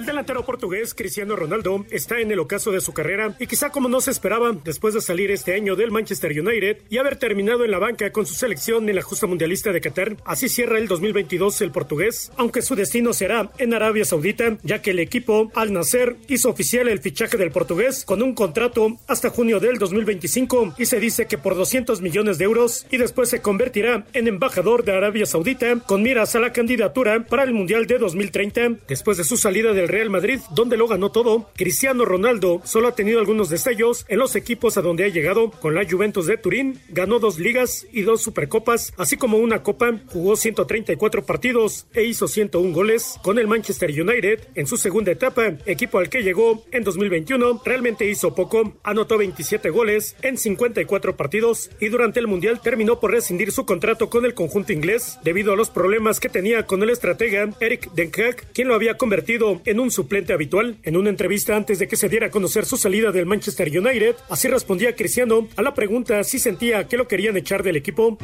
El 0.01 0.07
delantero 0.07 0.47
portugués 0.47 0.95
Cristiano 0.95 1.37
Ronaldo 1.37 1.85
está 1.91 2.21
en 2.21 2.31
el 2.31 2.39
ocaso 2.39 2.73
de 2.73 2.81
su 2.81 2.95
carrera 2.95 3.37
y 3.39 3.47
quizá 3.47 3.69
como 3.69 3.87
no 3.87 4.01
se 4.01 4.11
esperaba 4.11 4.51
después 4.65 4.95
de 4.95 5.03
salir 5.03 5.31
este 5.31 5.55
año 5.55 5.77
del 5.77 5.91
Manchester 5.91 6.31
United 6.41 6.79
y 6.89 6.97
haber 6.97 7.17
terminado 7.17 7.67
en 7.67 7.71
la 7.71 7.79
banca 7.79 8.11
con 8.11 8.25
su 8.25 8.33
selección 8.33 8.89
en 8.89 8.97
la 8.97 9.03
justa 9.03 9.27
mundialista 9.27 9.73
de 9.73 9.83
Qatar. 9.83 10.17
Así 10.25 10.49
cierra 10.49 10.79
el 10.79 10.89
2022 10.89 11.61
el 11.61 11.71
portugués, 11.71 12.33
aunque 12.39 12.63
su 12.63 12.77
destino 12.77 13.13
será 13.13 13.51
en 13.59 13.75
Arabia 13.75 14.07
Saudita, 14.07 14.57
ya 14.63 14.81
que 14.81 14.93
el 14.93 15.01
equipo 15.01 15.53
Al 15.55 15.75
Nasser 15.75 16.17
hizo 16.29 16.49
oficial 16.49 16.89
el 16.89 17.01
fichaje 17.01 17.37
del 17.37 17.51
portugués 17.51 18.07
con 18.07 18.23
un 18.23 18.35
contrato 18.35 18.97
hasta 19.07 19.29
junio 19.29 19.61
del 19.61 19.77
2025 19.77 20.77
y 20.79 20.87
se 20.87 20.99
dice 20.99 21.27
que 21.27 21.37
por 21.37 21.57
200 21.57 22.01
millones 22.01 22.39
de 22.39 22.47
euros 22.47 22.87
y 22.91 22.97
después 22.97 23.29
se 23.29 23.43
convertirá 23.43 24.07
en 24.15 24.29
embajador 24.29 24.83
de 24.83 24.93
Arabia 24.93 25.27
Saudita 25.27 25.77
con 25.81 26.03
miras 26.03 26.35
a 26.37 26.41
la 26.41 26.55
candidatura 26.55 27.27
para 27.27 27.43
el 27.43 27.53
Mundial 27.53 27.87
de 27.87 27.99
2030 27.99 28.79
después 28.89 29.19
de 29.19 29.25
su 29.25 29.37
salida 29.37 29.75
del 29.75 29.90
Real 29.91 30.11
Madrid, 30.11 30.41
donde 30.55 30.77
lo 30.77 30.89
ganó 30.89 31.11
todo. 31.11 31.49
Cristiano 31.55 32.05
Ronaldo 32.05 32.61
solo 32.65 32.89
ha 32.89 32.95
tenido 32.95 33.21
algunos 33.21 33.51
destellos 33.51 34.05
en 34.09 34.19
los 34.19 34.37
equipos 34.37 34.77
a 34.77 34.83
donde 34.83 35.05
ha 35.05 35.09
llegado. 35.09 35.51
Con 35.51 35.75
la 35.75 35.89
Juventus 35.89 36.27
de 36.27 36.37
Turín, 36.37 36.81
ganó 36.89 37.19
dos 37.19 37.39
ligas 37.39 37.87
y 37.93 38.03
dos 38.03 38.23
supercopas, 38.23 38.93
así 38.97 39.17
como 39.17 39.39
una 39.39 39.63
copa. 39.63 39.99
Jugó 40.07 40.37
134 40.37 41.25
partidos 41.25 41.87
e 41.95 42.05
hizo 42.05 42.29
101 42.29 42.73
goles. 42.73 43.19
Con 43.23 43.39
el 43.39 43.49
Manchester 43.49 43.91
United, 43.91 44.49
en 44.55 44.67
su 44.67 44.77
segunda 44.77 45.13
etapa, 45.13 45.55
equipo 45.67 45.99
al 45.99 46.09
que 46.09 46.23
llegó 46.23 46.65
en 46.71 46.85
2021, 46.85 47.63
realmente 47.65 48.09
hizo 48.09 48.35
poco. 48.35 48.75
Anotó 48.83 49.19
27 49.19 49.71
goles 49.71 50.17
en 50.23 50.39
54 50.39 51.17
partidos 51.17 51.71
y 51.81 51.89
durante 51.89 52.21
el 52.21 52.27
Mundial 52.27 52.61
terminó 52.61 53.01
por 53.01 53.11
rescindir 53.11 53.53
su 53.53 53.67
contrato 53.67 54.11
con 54.11 54.25
el 54.25 54.35
conjunto 54.35 54.73
inglés 54.73 55.19
debido 55.25 55.53
a 55.53 55.57
los 55.57 55.71
problemas 55.71 56.21
que 56.21 56.29
tenía 56.29 56.67
con 56.67 56.83
el 56.83 56.91
estratega 56.91 57.51
Eric 57.61 57.91
Den 57.93 58.11
Haag, 58.17 58.53
quien 58.53 58.69
lo 58.69 58.75
había 58.75 58.97
convertido 58.97 59.61
en 59.65 59.80
un 59.81 59.91
suplente 59.91 60.33
habitual. 60.33 60.77
En 60.83 60.97
una 60.97 61.11
entrevista 61.11 61.57
antes 61.57 61.79
de 61.79 61.89
que 61.89 61.97
se 61.97 62.09
diera 62.09 62.27
a 62.27 62.31
conocer 62.31 62.65
su 62.67 62.77
salida 62.77 63.11
del 63.13 63.27
Manchester 63.27 63.69
United, 63.69 64.17
así 64.29 64.49
respondía 64.49 64.95
Cristiano 64.95 65.49
a 65.57 65.63
la 65.63 65.75
pregunta 65.75 66.23
si 66.25 66.39
sentía 66.39 66.87
que 66.87 66.97
lo 66.97 67.09
querían 67.09 67.37
echar 67.37 67.63
del 67.63 67.77
equipo. 67.77 68.17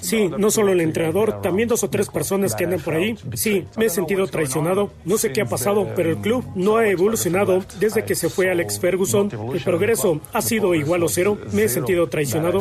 Sí, 0.00 0.28
no 0.38 0.50
solo 0.50 0.72
el 0.72 0.80
entrenador, 0.80 1.40
también 1.42 1.68
dos 1.68 1.84
o 1.84 1.90
tres 1.90 2.08
personas 2.08 2.54
que 2.54 2.64
andan 2.64 2.80
por 2.80 2.94
ahí. 2.94 3.16
Sí, 3.34 3.64
me 3.76 3.86
he 3.86 3.90
sentido 3.90 4.26
traicionado. 4.26 4.90
No 5.04 5.18
sé 5.18 5.32
qué 5.32 5.42
ha 5.42 5.46
pasado, 5.46 5.88
pero 5.94 6.10
el 6.10 6.18
club 6.18 6.44
no 6.54 6.76
ha 6.78 6.88
evolucionado 6.88 7.64
desde 7.78 8.04
que 8.04 8.14
se 8.14 8.28
fue 8.28 8.50
Alex 8.50 8.78
Ferguson. 8.80 9.30
El 9.54 9.60
progreso 9.62 10.20
ha 10.32 10.42
sido 10.42 10.74
igual 10.74 11.02
o 11.02 11.08
cero. 11.08 11.38
Me 11.52 11.64
he 11.64 11.68
sentido 11.68 12.08
traicionado. 12.08 12.58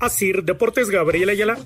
Así, 0.00 0.32
Deportes 0.42 0.90
Gabriel 0.90 1.28
Ayala. 1.30 1.58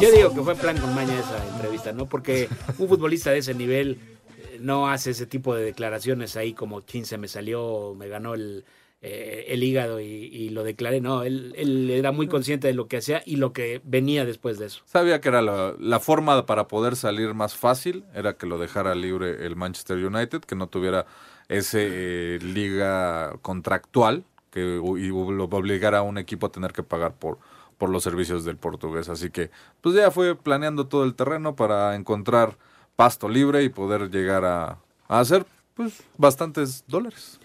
Yo 0.00 0.10
digo 0.12 0.34
que 0.34 0.42
fue 0.42 0.54
plan 0.54 0.76
con 0.78 0.94
maña 0.94 1.14
esa 1.18 1.54
entrevista, 1.54 1.92
¿no? 1.92 2.06
Porque 2.06 2.48
futbolista 2.88 3.30
de 3.30 3.38
ese 3.38 3.54
nivel 3.54 3.98
eh, 4.36 4.58
no 4.60 4.88
hace 4.88 5.10
ese 5.10 5.26
tipo 5.26 5.54
de 5.54 5.64
declaraciones 5.64 6.36
ahí 6.36 6.52
como 6.52 6.84
15 6.84 7.18
me 7.18 7.28
salió, 7.28 7.94
me 7.96 8.08
ganó 8.08 8.34
el, 8.34 8.64
eh, 9.00 9.44
el 9.50 9.62
hígado 9.62 10.00
y, 10.00 10.48
lo 10.48 10.64
declaré. 10.64 11.00
No, 11.00 11.22
él, 11.22 11.54
él, 11.56 11.88
era 11.90 12.10
muy 12.10 12.26
consciente 12.26 12.66
de 12.66 12.74
lo 12.74 12.88
que 12.88 12.96
hacía 12.96 13.22
y 13.24 13.36
lo 13.36 13.52
que 13.52 13.80
venía 13.84 14.24
después 14.24 14.58
de 14.58 14.66
eso. 14.66 14.82
Sabía 14.86 15.20
que 15.20 15.28
era 15.28 15.40
la, 15.40 16.00
forma 16.00 16.46
para 16.46 16.66
poder 16.66 16.96
salir 16.96 17.32
más 17.32 17.54
fácil, 17.54 18.04
era 18.12 18.36
que 18.36 18.46
lo 18.46 18.58
dejara 18.58 18.96
libre 18.96 19.46
el 19.46 19.54
Manchester 19.54 19.98
United, 20.04 20.40
que 20.40 20.56
no 20.56 20.66
tuviera 20.66 21.06
ese 21.48 21.86
eh, 21.90 22.38
liga 22.40 23.36
contractual 23.40 24.24
que 24.50 24.60
y 24.60 25.08
lo 25.08 25.44
obligara 25.44 25.98
a 25.98 26.02
un 26.02 26.18
equipo 26.18 26.46
a 26.46 26.52
tener 26.52 26.72
que 26.72 26.82
pagar 26.82 27.14
por, 27.14 27.38
por 27.76 27.90
los 27.90 28.02
servicios 28.02 28.44
del 28.44 28.56
portugués. 28.56 29.08
Así 29.08 29.30
que 29.30 29.50
pues 29.80 29.94
ya 29.94 30.10
fue 30.10 30.34
planeando 30.34 30.88
todo 30.88 31.04
el 31.04 31.14
terreno 31.14 31.54
para 31.54 31.94
encontrar 31.94 32.58
pasto 32.98 33.28
libre 33.28 33.62
y 33.62 33.68
poder 33.68 34.10
llegar 34.10 34.44
a, 34.44 34.80
hacer 35.06 35.46
pues 35.74 36.02
bastantes 36.16 36.82
dólares. 36.88 37.38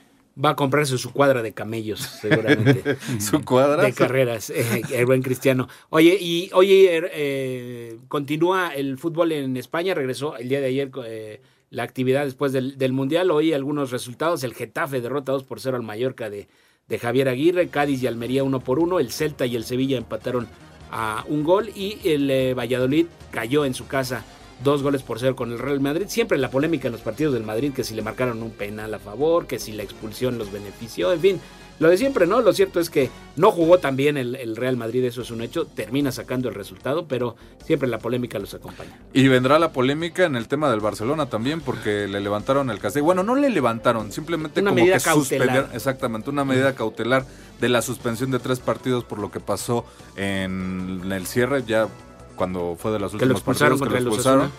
Va 0.44 0.50
a 0.50 0.56
comprarse 0.56 0.98
su 0.98 1.14
cuadra 1.14 1.44
de 1.44 1.54
camellos, 1.54 2.00
seguramente. 2.00 2.98
su 3.20 3.40
cuadra. 3.46 3.84
De 3.84 3.94
carreras, 3.94 4.50
eh, 4.50 4.82
el 4.92 5.06
buen 5.06 5.22
cristiano. 5.22 5.70
Oye, 5.92 6.18
y 6.20 6.50
oye, 6.54 6.96
er, 6.96 7.12
eh, 7.14 8.00
continúa 8.08 8.74
el 8.74 8.98
fútbol 8.98 9.32
en 9.32 9.56
España, 9.56 9.94
regresó 9.94 10.38
el 10.38 10.50
día 10.50 10.60
de 10.60 10.66
ayer 10.66 10.90
eh, 11.06 11.40
la 11.70 11.84
actividad 11.84 12.26
después 12.26 12.52
del, 12.52 12.80
del, 12.80 12.92
Mundial. 12.92 13.30
Hoy 13.30 13.54
algunos 13.54 13.92
resultados, 13.92 14.44
el 14.44 14.56
Getafe 14.56 15.02
derrota 15.02 15.34
2 15.34 15.44
por 15.44 15.60
0 15.60 15.78
al 15.78 15.84
Mallorca 15.84 16.32
de, 16.32 16.48
de 16.88 16.98
Javier 16.98 17.30
Aguirre, 17.30 17.68
Cádiz 17.68 18.02
y 18.02 18.08
Almería 18.08 18.44
1 18.44 18.60
por 18.62 18.80
1, 18.80 19.00
el 19.00 19.12
Celta 19.12 19.46
y 19.46 19.56
el 19.56 19.66
Sevilla 19.66 20.00
empataron 20.00 20.48
a 20.90 21.24
un 21.28 21.44
gol 21.44 21.70
y 21.76 22.00
el 22.06 22.56
Valladolid 22.58 23.06
cayó 23.30 23.66
en 23.66 23.76
su 23.76 23.86
casa 23.86 24.26
dos 24.64 24.84
goles 24.84 25.04
por 25.04 25.20
cero 25.20 25.36
con 25.36 25.52
el 25.52 25.60
Real 25.60 25.80
Madrid. 25.80 26.06
Siempre 26.08 26.38
la 26.38 26.52
polémica 26.52 26.88
en 26.88 26.94
los 26.94 27.02
partidos 27.02 27.34
del 27.34 27.44
Madrid, 27.44 27.74
que 27.74 27.84
si 27.84 27.96
le 27.96 28.02
marcaron 28.02 28.42
un 28.44 28.52
penal 28.52 28.94
a 28.94 29.00
favor, 29.00 29.48
que 29.48 29.60
si 29.60 29.72
la 29.72 29.84
expulsión 29.84 30.38
los 30.38 30.52
benefició, 30.52 31.12
en 31.12 31.20
fin. 31.20 31.42
Lo 31.80 31.90
de 31.90 31.98
siempre, 31.98 32.28
¿no? 32.28 32.40
Lo 32.42 32.54
cierto 32.54 32.80
es 32.80 32.90
que 32.90 33.10
no 33.36 33.52
jugó 33.52 33.80
tan 33.80 33.96
bien 33.96 34.16
el, 34.16 34.56
Real 34.56 34.78
Madrid, 34.78 35.04
eso 35.06 35.22
es 35.22 35.32
un 35.32 35.42
hecho, 35.42 35.66
termina 35.66 36.12
sacando 36.12 36.48
el 36.48 36.56
resultado, 36.56 37.08
pero 37.08 37.36
siempre 37.66 37.90
la 37.90 37.98
polémica 37.98 38.38
los 38.38 38.54
acompaña. 38.54 39.00
Y 39.12 39.28
vendrá 39.28 39.58
la 39.58 39.72
polémica 39.72 40.26
en 40.26 40.36
el 40.36 40.48
tema 40.48 40.70
del 40.70 40.82
Barcelona 40.82 41.26
también, 41.26 41.62
porque 41.62 42.08
le 42.08 42.22
levantaron 42.22 42.70
el 42.70 42.80
castigo. 42.80 43.08
Bueno, 43.08 43.24
no 43.24 43.36
le 43.36 43.50
levantaron, 43.50 44.12
simplemente 44.12 44.62
una 44.62 44.70
como 44.70 44.82
medida 44.82 44.98
que 45.00 45.04
cautelar. 45.04 45.70
exactamente, 45.74 46.30
una 46.30 46.46
medida 46.46 46.76
cautelar 46.76 47.26
de 47.60 47.70
la 47.70 47.82
suspensión 47.82 48.30
de 48.30 48.40
tres 48.40 48.60
partidos 48.60 49.04
por 49.04 49.18
lo 49.18 49.32
que 49.32 49.40
pasó 49.40 49.86
en 50.16 51.12
el 51.12 51.26
cierre, 51.26 51.64
ya 51.66 51.88
cuando 52.36 52.76
fue 52.78 52.92
de 52.92 53.00
las 53.00 53.14
últimas 53.14 53.42
partidos 53.42 53.82
que 53.82 53.90
lo 53.90 53.98
expulsaron. 53.98 54.52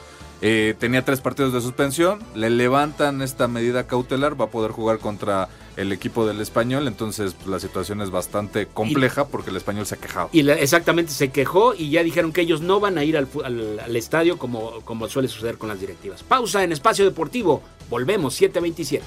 Eh, 0.47 0.75
tenía 0.79 1.05
tres 1.05 1.21
partidos 1.21 1.53
de 1.53 1.61
suspensión, 1.61 2.19
le 2.35 2.51
levantan 2.51 3.23
esta 3.23 3.49
medida 3.49 3.87
cautelar, 3.87 4.39
va 4.39 4.47
a 4.47 4.51
poder 4.51 4.73
jugar 4.73 4.99
contra 4.99 5.49
el 5.77 5.91
equipo 5.91 6.27
del 6.27 6.41
español, 6.41 6.87
entonces 6.87 7.35
pues, 7.35 7.47
la 7.47 7.59
situación 7.59 8.01
es 8.03 8.11
bastante 8.11 8.67
compleja 8.67 9.27
porque 9.27 9.51
el 9.51 9.57
español 9.57 9.87
se 9.87 9.95
ha 9.95 9.99
quejado. 9.99 10.29
Y 10.33 10.49
exactamente 10.51 11.13
se 11.13 11.31
quejó 11.31 11.75
y 11.75 11.91
ya 11.91 12.03
dijeron 12.03 12.33
que 12.33 12.43
ellos 12.43 12.61
no 12.61 12.79
van 12.79 12.99
a 12.99 13.05
ir 13.05 13.17
al, 13.17 13.29
al, 13.43 13.97
estadio 13.97 14.37
como, 14.37 14.83
como 14.83 15.09
suele 15.09 15.29
suceder 15.29 15.57
con 15.57 15.69
las 15.69 15.81
directivas. 15.81 16.23
Pausa 16.23 16.63
en 16.63 16.73
Espacio 16.73 17.05
Deportivo, 17.05 17.63
volvemos 17.89 18.35
727. 18.35 19.05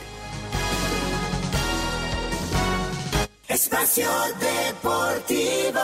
Espacio 3.48 4.10
Deportivo. 4.40 5.80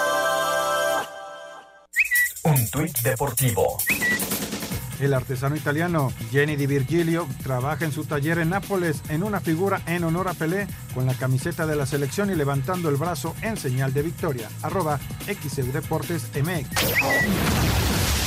Un 2.45 2.69
tuit 2.69 2.99
deportivo 3.03 3.77
El 4.99 5.13
artesano 5.13 5.55
italiano 5.55 6.11
Jenny 6.29 6.57
Di 6.57 6.67
Virgilio 6.67 7.25
trabaja 7.41 7.85
en 7.85 7.93
su 7.93 8.03
taller 8.03 8.39
en 8.39 8.49
Nápoles 8.49 9.01
en 9.07 9.23
una 9.23 9.39
figura 9.39 9.81
en 9.85 10.03
honor 10.03 10.27
a 10.27 10.33
Pelé 10.33 10.67
con 10.93 11.05
la 11.05 11.13
camiseta 11.13 11.65
de 11.65 11.77
la 11.77 11.85
selección 11.85 12.31
y 12.31 12.35
levantando 12.35 12.89
el 12.89 12.97
brazo 12.97 13.33
en 13.41 13.55
señal 13.55 13.93
de 13.93 14.01
victoria. 14.01 14.49
Arroba 14.61 14.99
XEU 15.25 15.67
MX. 15.67 18.22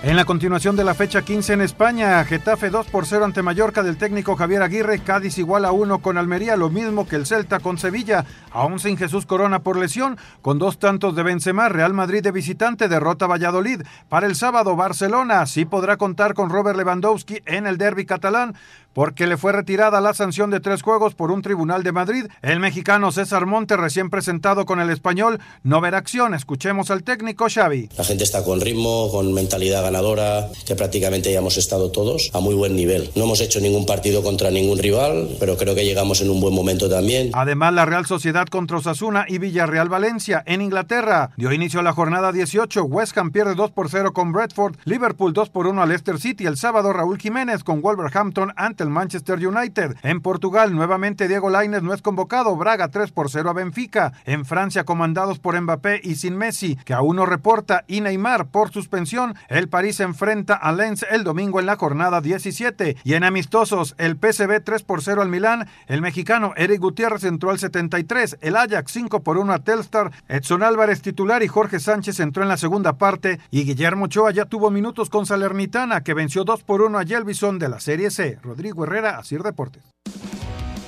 En 0.00 0.14
la 0.14 0.24
continuación 0.24 0.76
de 0.76 0.84
la 0.84 0.94
fecha 0.94 1.22
15 1.22 1.54
en 1.54 1.60
España, 1.60 2.24
Getafe 2.24 2.70
2 2.70 2.86
por 2.86 3.04
0 3.04 3.24
ante 3.24 3.42
Mallorca 3.42 3.82
del 3.82 3.96
técnico 3.96 4.36
Javier 4.36 4.62
Aguirre, 4.62 5.00
Cádiz 5.00 5.38
igual 5.38 5.64
a 5.64 5.72
1 5.72 5.98
con 5.98 6.16
Almería, 6.16 6.56
lo 6.56 6.70
mismo 6.70 7.08
que 7.08 7.16
el 7.16 7.26
Celta 7.26 7.58
con 7.58 7.78
Sevilla, 7.78 8.24
aún 8.52 8.78
sin 8.78 8.96
Jesús 8.96 9.26
Corona 9.26 9.58
por 9.64 9.76
lesión, 9.76 10.16
con 10.40 10.60
dos 10.60 10.78
tantos 10.78 11.16
de 11.16 11.24
Benzema, 11.24 11.68
Real 11.68 11.94
Madrid 11.94 12.22
de 12.22 12.30
visitante 12.30 12.86
derrota 12.86 13.26
Valladolid. 13.26 13.82
Para 14.08 14.28
el 14.28 14.36
sábado, 14.36 14.76
Barcelona 14.76 15.44
sí 15.46 15.64
podrá 15.64 15.96
contar 15.96 16.34
con 16.34 16.48
Robert 16.48 16.78
Lewandowski 16.78 17.42
en 17.44 17.66
el 17.66 17.76
derby 17.76 18.06
catalán, 18.06 18.54
porque 18.92 19.26
le 19.26 19.36
fue 19.36 19.52
retirada 19.52 20.00
la 20.00 20.14
sanción 20.14 20.50
de 20.50 20.60
tres 20.60 20.82
juegos 20.82 21.14
por 21.14 21.30
un 21.30 21.42
tribunal 21.42 21.82
de 21.82 21.92
Madrid. 21.92 22.26
El 22.42 22.60
mexicano 22.60 23.12
César 23.12 23.46
Monte, 23.46 23.76
recién 23.76 24.10
presentado 24.10 24.66
con 24.66 24.80
el 24.80 24.90
español, 24.90 25.40
no 25.62 25.80
verá 25.80 25.98
acción. 25.98 26.34
Escuchemos 26.34 26.90
al 26.90 27.04
técnico 27.04 27.46
Xavi. 27.48 27.90
La 27.96 28.04
gente 28.04 28.24
está 28.24 28.44
con 28.44 28.60
ritmo, 28.60 29.10
con 29.10 29.32
mentalidad 29.32 29.82
ganadora, 29.82 30.48
que 30.66 30.74
prácticamente 30.74 31.32
ya 31.32 31.38
hemos 31.38 31.56
estado 31.56 31.90
todos 31.90 32.30
a 32.34 32.40
muy 32.40 32.54
buen 32.54 32.74
nivel. 32.74 33.10
No 33.14 33.24
hemos 33.24 33.40
hecho 33.40 33.60
ningún 33.60 33.86
partido 33.86 34.22
contra 34.22 34.50
ningún 34.50 34.78
rival, 34.78 35.36
pero 35.38 35.56
creo 35.56 35.74
que 35.74 35.84
llegamos 35.84 36.20
en 36.20 36.30
un 36.30 36.40
buen 36.40 36.54
momento 36.54 36.88
también. 36.88 37.30
Además, 37.34 37.74
la 37.74 37.86
Real 37.86 38.06
Sociedad 38.06 38.46
contra 38.46 38.78
Osasuna 38.78 39.26
y 39.28 39.38
Villarreal 39.38 39.88
Valencia 39.88 40.42
en 40.46 40.60
Inglaterra 40.60 41.30
dio 41.36 41.52
inicio 41.52 41.80
a 41.80 41.82
la 41.82 41.92
jornada 41.92 42.32
18. 42.32 42.84
West 42.84 43.16
Ham 43.16 43.30
pierde 43.30 43.54
2 43.54 43.70
por 43.70 43.90
0 43.90 44.12
con 44.12 44.32
Bradford, 44.32 44.76
Liverpool 44.84 45.32
2 45.32 45.50
por 45.50 45.66
1 45.66 45.82
a 45.82 45.86
Leicester 45.86 46.18
City. 46.18 46.46
El 46.46 46.56
sábado, 46.56 46.92
Raúl 46.92 47.18
Jiménez 47.18 47.62
con 47.62 47.80
Wolverhampton 47.80 48.52
ante 48.56 48.77
el 48.82 48.90
Manchester 48.90 49.46
United. 49.46 49.96
En 50.02 50.20
Portugal, 50.20 50.74
nuevamente 50.74 51.28
Diego 51.28 51.50
Lainez 51.50 51.82
no 51.82 51.94
es 51.94 52.02
convocado. 52.02 52.56
Braga 52.56 52.88
3 52.88 53.10
por 53.12 53.30
0 53.30 53.50
a 53.50 53.52
Benfica. 53.52 54.12
En 54.24 54.44
Francia, 54.44 54.84
comandados 54.84 55.38
por 55.38 55.60
Mbappé 55.60 56.00
y 56.02 56.16
sin 56.16 56.36
Messi, 56.36 56.76
que 56.84 56.94
aún 56.94 57.16
no 57.16 57.26
reporta, 57.26 57.84
y 57.86 58.00
Neymar 58.00 58.48
por 58.48 58.70
suspensión. 58.70 59.34
El 59.48 59.68
París 59.68 60.00
enfrenta 60.00 60.54
a 60.54 60.72
Lens 60.72 61.04
el 61.10 61.24
domingo 61.24 61.60
en 61.60 61.66
la 61.66 61.76
jornada 61.76 62.20
17. 62.20 62.96
Y 63.04 63.14
en 63.14 63.24
amistosos, 63.24 63.94
el 63.98 64.16
PSV 64.16 64.62
3 64.62 64.82
por 64.82 65.02
0 65.02 65.22
al 65.22 65.28
Milán. 65.28 65.68
El 65.86 66.02
mexicano 66.02 66.52
Eric 66.56 66.80
Gutiérrez 66.80 67.24
entró 67.24 67.50
al 67.50 67.58
73. 67.58 68.38
El 68.40 68.56
Ajax 68.56 68.92
5 68.92 69.22
por 69.22 69.38
1 69.38 69.52
a 69.52 69.58
Telstar. 69.60 70.12
Edson 70.28 70.62
Álvarez 70.62 71.02
titular 71.02 71.42
y 71.42 71.48
Jorge 71.48 71.80
Sánchez 71.80 72.20
entró 72.20 72.42
en 72.42 72.48
la 72.48 72.56
segunda 72.56 72.98
parte. 72.98 73.40
Y 73.50 73.64
Guillermo 73.64 74.06
Ochoa 74.06 74.30
ya 74.30 74.44
tuvo 74.44 74.70
minutos 74.70 75.10
con 75.10 75.26
Salernitana, 75.26 76.02
que 76.02 76.14
venció 76.14 76.44
2 76.44 76.62
por 76.62 76.82
1 76.82 76.98
a 76.98 77.02
Yelvison 77.02 77.58
de 77.58 77.68
la 77.68 77.80
Serie 77.80 78.10
C. 78.10 78.38
Rodrigo 78.68 78.84
Herrera, 78.84 79.18
Asir 79.18 79.42
Deportes. 79.42 79.82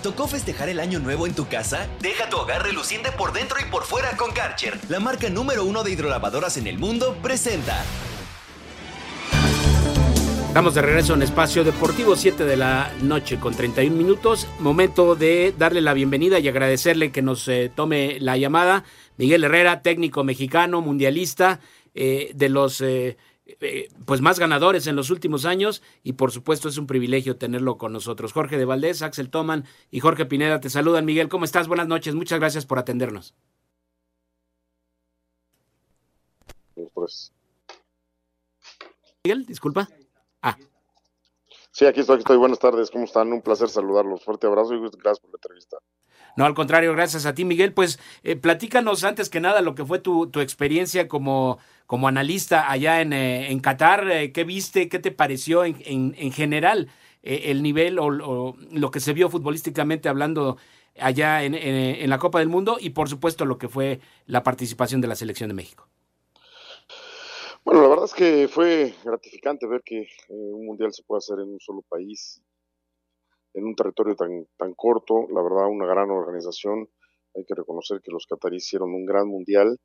¿Tocó 0.03 0.27
festejar 0.27 0.69
el 0.69 0.81
año 0.81 0.99
nuevo 0.99 1.27
en 1.27 1.35
tu 1.35 1.49
casa? 1.49 1.89
Deja 2.01 2.29
tu 2.29 2.37
hogar 2.37 2.63
reluciente 2.63 3.11
por 3.11 3.33
dentro 3.33 3.59
y 3.61 3.71
por 3.71 3.85
fuera 3.85 4.17
con 4.19 4.33
Karcher. 4.33 4.79
La 4.89 5.01
marca 5.01 5.31
número 5.31 5.65
uno 5.65 5.83
de 5.83 5.91
hidrolavadoras 5.93 6.59
en 6.59 6.67
el 6.67 6.79
mundo 6.79 7.17
presenta. 7.23 7.83
Estamos 10.49 10.75
de 10.75 10.83
regreso 10.83 11.15
en 11.15 11.23
Espacio 11.23 11.65
Deportivo, 11.65 12.17
7 12.17 12.45
de 12.45 12.57
la 12.57 12.93
noche 13.03 13.39
con 13.39 13.55
31 13.55 13.97
minutos. 13.97 14.47
Momento 14.59 15.15
de 15.15 15.55
darle 15.57 15.81
la 15.81 15.95
bienvenida 15.95 16.39
y 16.39 16.49
agradecerle 16.49 17.13
que 17.13 17.23
nos 17.23 17.49
eh, 17.49 17.71
tome 17.75 18.19
la 18.21 18.37
llamada. 18.37 18.85
Miguel 19.17 19.45
Herrera, 19.45 19.81
técnico 19.81 20.25
mexicano, 20.25 20.83
mundialista, 20.83 21.61
eh, 21.95 22.33
de 22.35 22.49
los 22.49 22.81
eh, 22.81 23.17
eh, 23.61 23.89
pues 24.05 24.21
más 24.21 24.39
ganadores 24.39 24.87
en 24.87 24.97
los 24.97 25.11
últimos 25.11 25.45
años 25.45 25.83
y 26.03 26.15
por 26.15 26.33
supuesto 26.33 26.69
es 26.69 26.79
un 26.79 26.87
privilegio 26.87 27.37
tenerlo 27.37 27.79
con 27.79 27.93
nosotros. 27.93 28.33
Jorge 28.33 28.59
de 28.59 28.65
Valdés, 28.65 29.03
Axel 29.03 29.31
Toman 29.31 29.65
y 29.91 30.01
Jorge 30.01 30.27
Pineda 30.27 30.61
te 30.61 30.71
saludan. 30.71 31.05
Miguel, 31.05 31.29
¿cómo 31.29 31.45
estás? 31.45 31.69
Buenas 31.69 31.89
noches, 31.89 32.15
muchas 32.15 32.39
gracias 32.39 32.67
por 32.67 32.79
atendernos. 32.79 33.35
Pues. 36.95 37.33
Miguel, 39.25 39.47
disculpa. 39.47 39.89
Ah. 40.43 40.57
Sí, 41.73 41.87
aquí 41.87 42.01
estoy, 42.01 42.15
aquí 42.15 42.23
estoy. 42.23 42.37
Buenas 42.37 42.59
tardes, 42.59 42.91
¿cómo 42.91 43.05
están? 43.05 43.33
Un 43.33 43.43
placer 43.43 43.69
saludarlos. 43.69 44.25
Fuerte 44.25 44.47
abrazo 44.47 44.75
y 44.75 44.81
gracias 44.81 45.21
por 45.21 45.31
la 45.31 45.37
entrevista. 45.37 45.77
No, 46.37 46.45
al 46.45 46.55
contrario, 46.55 46.93
gracias 46.93 47.27
a 47.27 47.35
ti, 47.35 47.45
Miguel. 47.45 47.73
Pues 47.73 47.99
eh, 48.23 48.37
platícanos 48.37 49.05
antes 49.05 49.29
que 49.29 49.41
nada 49.41 49.61
lo 49.61 49.75
que 49.75 49.85
fue 49.85 49.99
tu, 49.99 50.29
tu 50.31 50.41
experiencia 50.41 51.09
como, 51.09 51.59
como 51.91 52.07
analista 52.07 52.71
allá 52.71 53.01
en, 53.01 53.13
eh, 53.13 53.51
en 53.51 53.59
Qatar. 53.59 54.09
Eh, 54.09 54.31
¿Qué 54.31 54.45
viste? 54.45 54.89
¿Qué 54.89 55.01
te 55.01 55.11
pareció 55.11 55.65
en, 55.65 55.75
en, 55.85 56.15
en 56.17 56.31
general 56.31 56.89
el 57.21 57.65
nivel 57.65 57.99
o, 57.99 58.07
o, 58.07 58.57
lo 58.71 58.93
que 58.93 59.01
se 59.01 59.13
vio 59.13 59.29
futbolísticamente 59.29 60.09
hablando 60.09 60.57
allá 61.01 61.43
en, 61.43 62.09
la 62.09 62.19
Copa 62.19 62.39
del 62.39 62.49
Mundo? 62.49 62.77
Y 62.79 62.91
por 62.91 63.09
supuesto 63.09 63.45
lo 63.45 63.59
que 63.59 63.69
fue 63.69 63.99
la 64.27 64.45
participación 64.45 65.01
de 65.01 65.09
la 65.09 65.17
Selección 65.17 65.49
de 65.49 65.55
México. 65.55 65.89
Bueno, 67.65 67.83
la 67.83 67.89
verdad 67.89 68.05
es 68.05 68.15
que 68.15 68.47
fue 68.47 68.95
gratificante 69.05 69.67
ver 69.67 69.83
que 69.85 70.07
un 70.29 70.67
mundial 70.67 70.93
se 70.93 71.03
puede 71.03 71.19
hacer 71.19 71.41
en 71.41 71.49
un 71.49 71.59
solo 71.59 71.83
país 71.89 72.41
en 73.55 73.65
un 73.65 73.75
territorio 73.75 74.15
tan, 74.15 74.47
tan 74.57 74.75
corto, 74.75 75.27
la 75.35 75.43
verdad 75.43 75.67
una 75.69 75.87
gran 75.87 76.09
organización, 76.09 76.89
hay 77.35 77.45
que 77.45 77.57
reconocer 77.57 78.01
que 78.01 78.13
los 78.13 78.27
cataríes 78.27 78.65
hicieron 78.65 78.95
un 78.95 79.05
gran 79.05 79.27
mundial, 79.27 79.77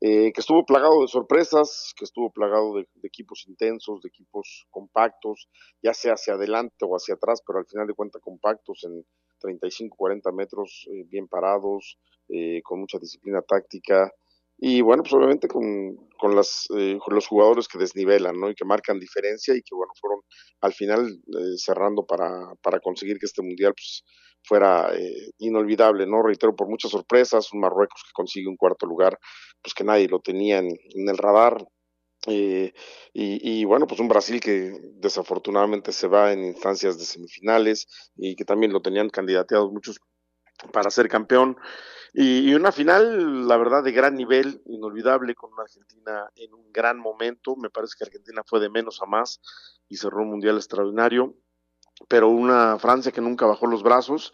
eh, 0.00 0.32
que 0.32 0.40
estuvo 0.40 0.64
plagado 0.64 1.00
de 1.00 1.08
sorpresas, 1.08 1.92
que 1.96 2.04
estuvo 2.04 2.30
plagado 2.30 2.74
de, 2.74 2.88
equipos 3.02 3.46
intensos, 3.48 4.00
de 4.02 4.08
equipos 4.08 4.66
compactos, 4.70 5.48
ya 5.82 5.92
sea 5.92 6.12
hacia 6.12 6.34
adelante 6.34 6.76
o 6.82 6.94
hacia 6.94 7.14
atrás, 7.14 7.42
pero 7.44 7.58
al 7.58 7.66
final 7.66 7.86
de 7.86 7.94
cuentas 7.94 8.22
compactos 8.22 8.84
en 8.84 9.04
35, 9.40 9.96
40 9.96 10.32
metros, 10.32 10.86
eh, 10.92 11.04
bien 11.08 11.26
parados, 11.26 11.98
eh, 12.28 12.62
con 12.62 12.80
mucha 12.80 12.98
disciplina 12.98 13.42
táctica, 13.42 14.12
y 14.58 14.80
bueno, 14.80 15.02
pues 15.02 15.14
obviamente 15.14 15.48
con, 15.48 15.96
con, 16.18 16.34
las, 16.34 16.66
eh, 16.76 16.98
los 17.08 17.26
jugadores 17.26 17.68
que 17.68 17.78
desnivelan, 17.78 18.38
¿no? 18.38 18.50
Y 18.50 18.54
que 18.54 18.64
marcan 18.64 18.98
diferencia 18.98 19.54
y 19.54 19.62
que 19.62 19.74
bueno, 19.74 19.92
fueron 20.00 20.20
al 20.60 20.72
final 20.72 21.08
eh, 21.08 21.56
cerrando 21.56 22.04
para, 22.04 22.54
para 22.62 22.80
conseguir 22.80 23.18
que 23.18 23.26
este 23.26 23.42
mundial 23.42 23.72
pues 23.74 24.04
fuera 24.42 24.90
eh, 24.94 25.30
inolvidable, 25.38 26.06
¿no? 26.06 26.22
Reitero, 26.22 26.56
por 26.56 26.68
muchas 26.68 26.90
sorpresas, 26.90 27.52
un 27.52 27.60
Marruecos 27.60 28.02
que 28.04 28.12
consigue 28.12 28.48
un 28.48 28.56
cuarto 28.56 28.86
lugar, 28.86 29.18
pues 29.62 29.74
que 29.74 29.84
nadie 29.84 30.08
lo 30.08 30.20
tenía 30.20 30.58
en, 30.58 30.68
en 30.68 31.08
el 31.08 31.18
radar, 31.18 31.64
eh, 32.26 32.72
y, 33.12 33.60
y, 33.60 33.64
bueno, 33.64 33.86
pues 33.86 34.00
un 34.00 34.08
Brasil 34.08 34.40
que 34.40 34.72
desafortunadamente 34.94 35.92
se 35.92 36.08
va 36.08 36.32
en 36.32 36.44
instancias 36.44 36.98
de 36.98 37.04
semifinales 37.04 37.86
y 38.16 38.34
que 38.34 38.44
también 38.44 38.72
lo 38.72 38.82
tenían 38.82 39.08
candidateados 39.08 39.72
muchos 39.72 40.00
para 40.72 40.90
ser 40.90 41.08
campeón. 41.08 41.56
Y, 42.12 42.50
y, 42.50 42.54
una 42.54 42.72
final, 42.72 43.46
la 43.46 43.56
verdad, 43.56 43.82
de 43.82 43.92
gran 43.92 44.14
nivel, 44.14 44.62
inolvidable, 44.66 45.34
con 45.34 45.52
una 45.52 45.62
Argentina 45.62 46.30
en 46.36 46.54
un 46.54 46.72
gran 46.72 46.98
momento. 46.98 47.54
Me 47.56 47.70
parece 47.70 47.94
que 47.98 48.04
Argentina 48.04 48.42
fue 48.46 48.60
de 48.60 48.70
menos 48.70 49.00
a 49.02 49.06
más 49.06 49.40
y 49.88 49.96
cerró 49.96 50.22
un 50.22 50.30
mundial 50.30 50.56
extraordinario. 50.56 51.34
Pero 52.08 52.28
una 52.28 52.78
Francia 52.78 53.12
que 53.12 53.20
nunca 53.20 53.46
bajó 53.46 53.66
los 53.66 53.82
brazos 53.82 54.32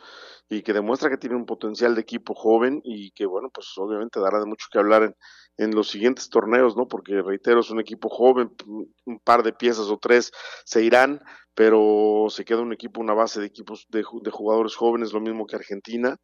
y 0.49 0.63
que 0.63 0.73
demuestra 0.73 1.11
que 1.11 1.17
tiene 1.17 1.37
un 1.37 1.47
potencial 1.47 1.95
de 1.95 2.03
equipo 2.03 2.35
joven 2.35 2.81
y 2.85 3.11
que, 3.13 3.27
bueno, 3.27 3.51
pues 3.53 3.73
obviamente 3.77 4.21
dará 4.21 4.41
de 4.41 4.47
mucho 4.47 4.67
que 4.71 4.79
hablar 4.79 5.03
en, 5.05 5.17
en 5.57 5.75
los 5.75 5.89
siguientes 5.89 6.29
torneos, 6.29 6.77
¿no? 6.77 6.87
Porque 6.89 7.23
reitero, 7.23 7.61
es 7.61 7.71
un 7.71 7.81
equipo 7.81 8.09
joven, 8.09 8.51
un 8.67 9.19
par 9.21 9.43
de 9.43 9.53
piezas 9.53 9.87
o 9.89 9.99
tres 9.99 10.33
se 10.65 10.85
irán, 10.85 11.21
pero 11.55 12.27
se 12.29 12.45
queda 12.45 12.61
un 12.61 12.73
equipo, 12.73 13.01
una 13.01 13.15
base 13.15 13.41
de 13.41 13.47
equipos 13.47 13.87
de, 13.89 14.05
de 14.23 14.31
jugadores 14.31 14.75
jóvenes, 14.75 15.13
lo 15.13 15.21
mismo 15.21 15.47
que 15.47 15.57
Argentina, 15.57 16.19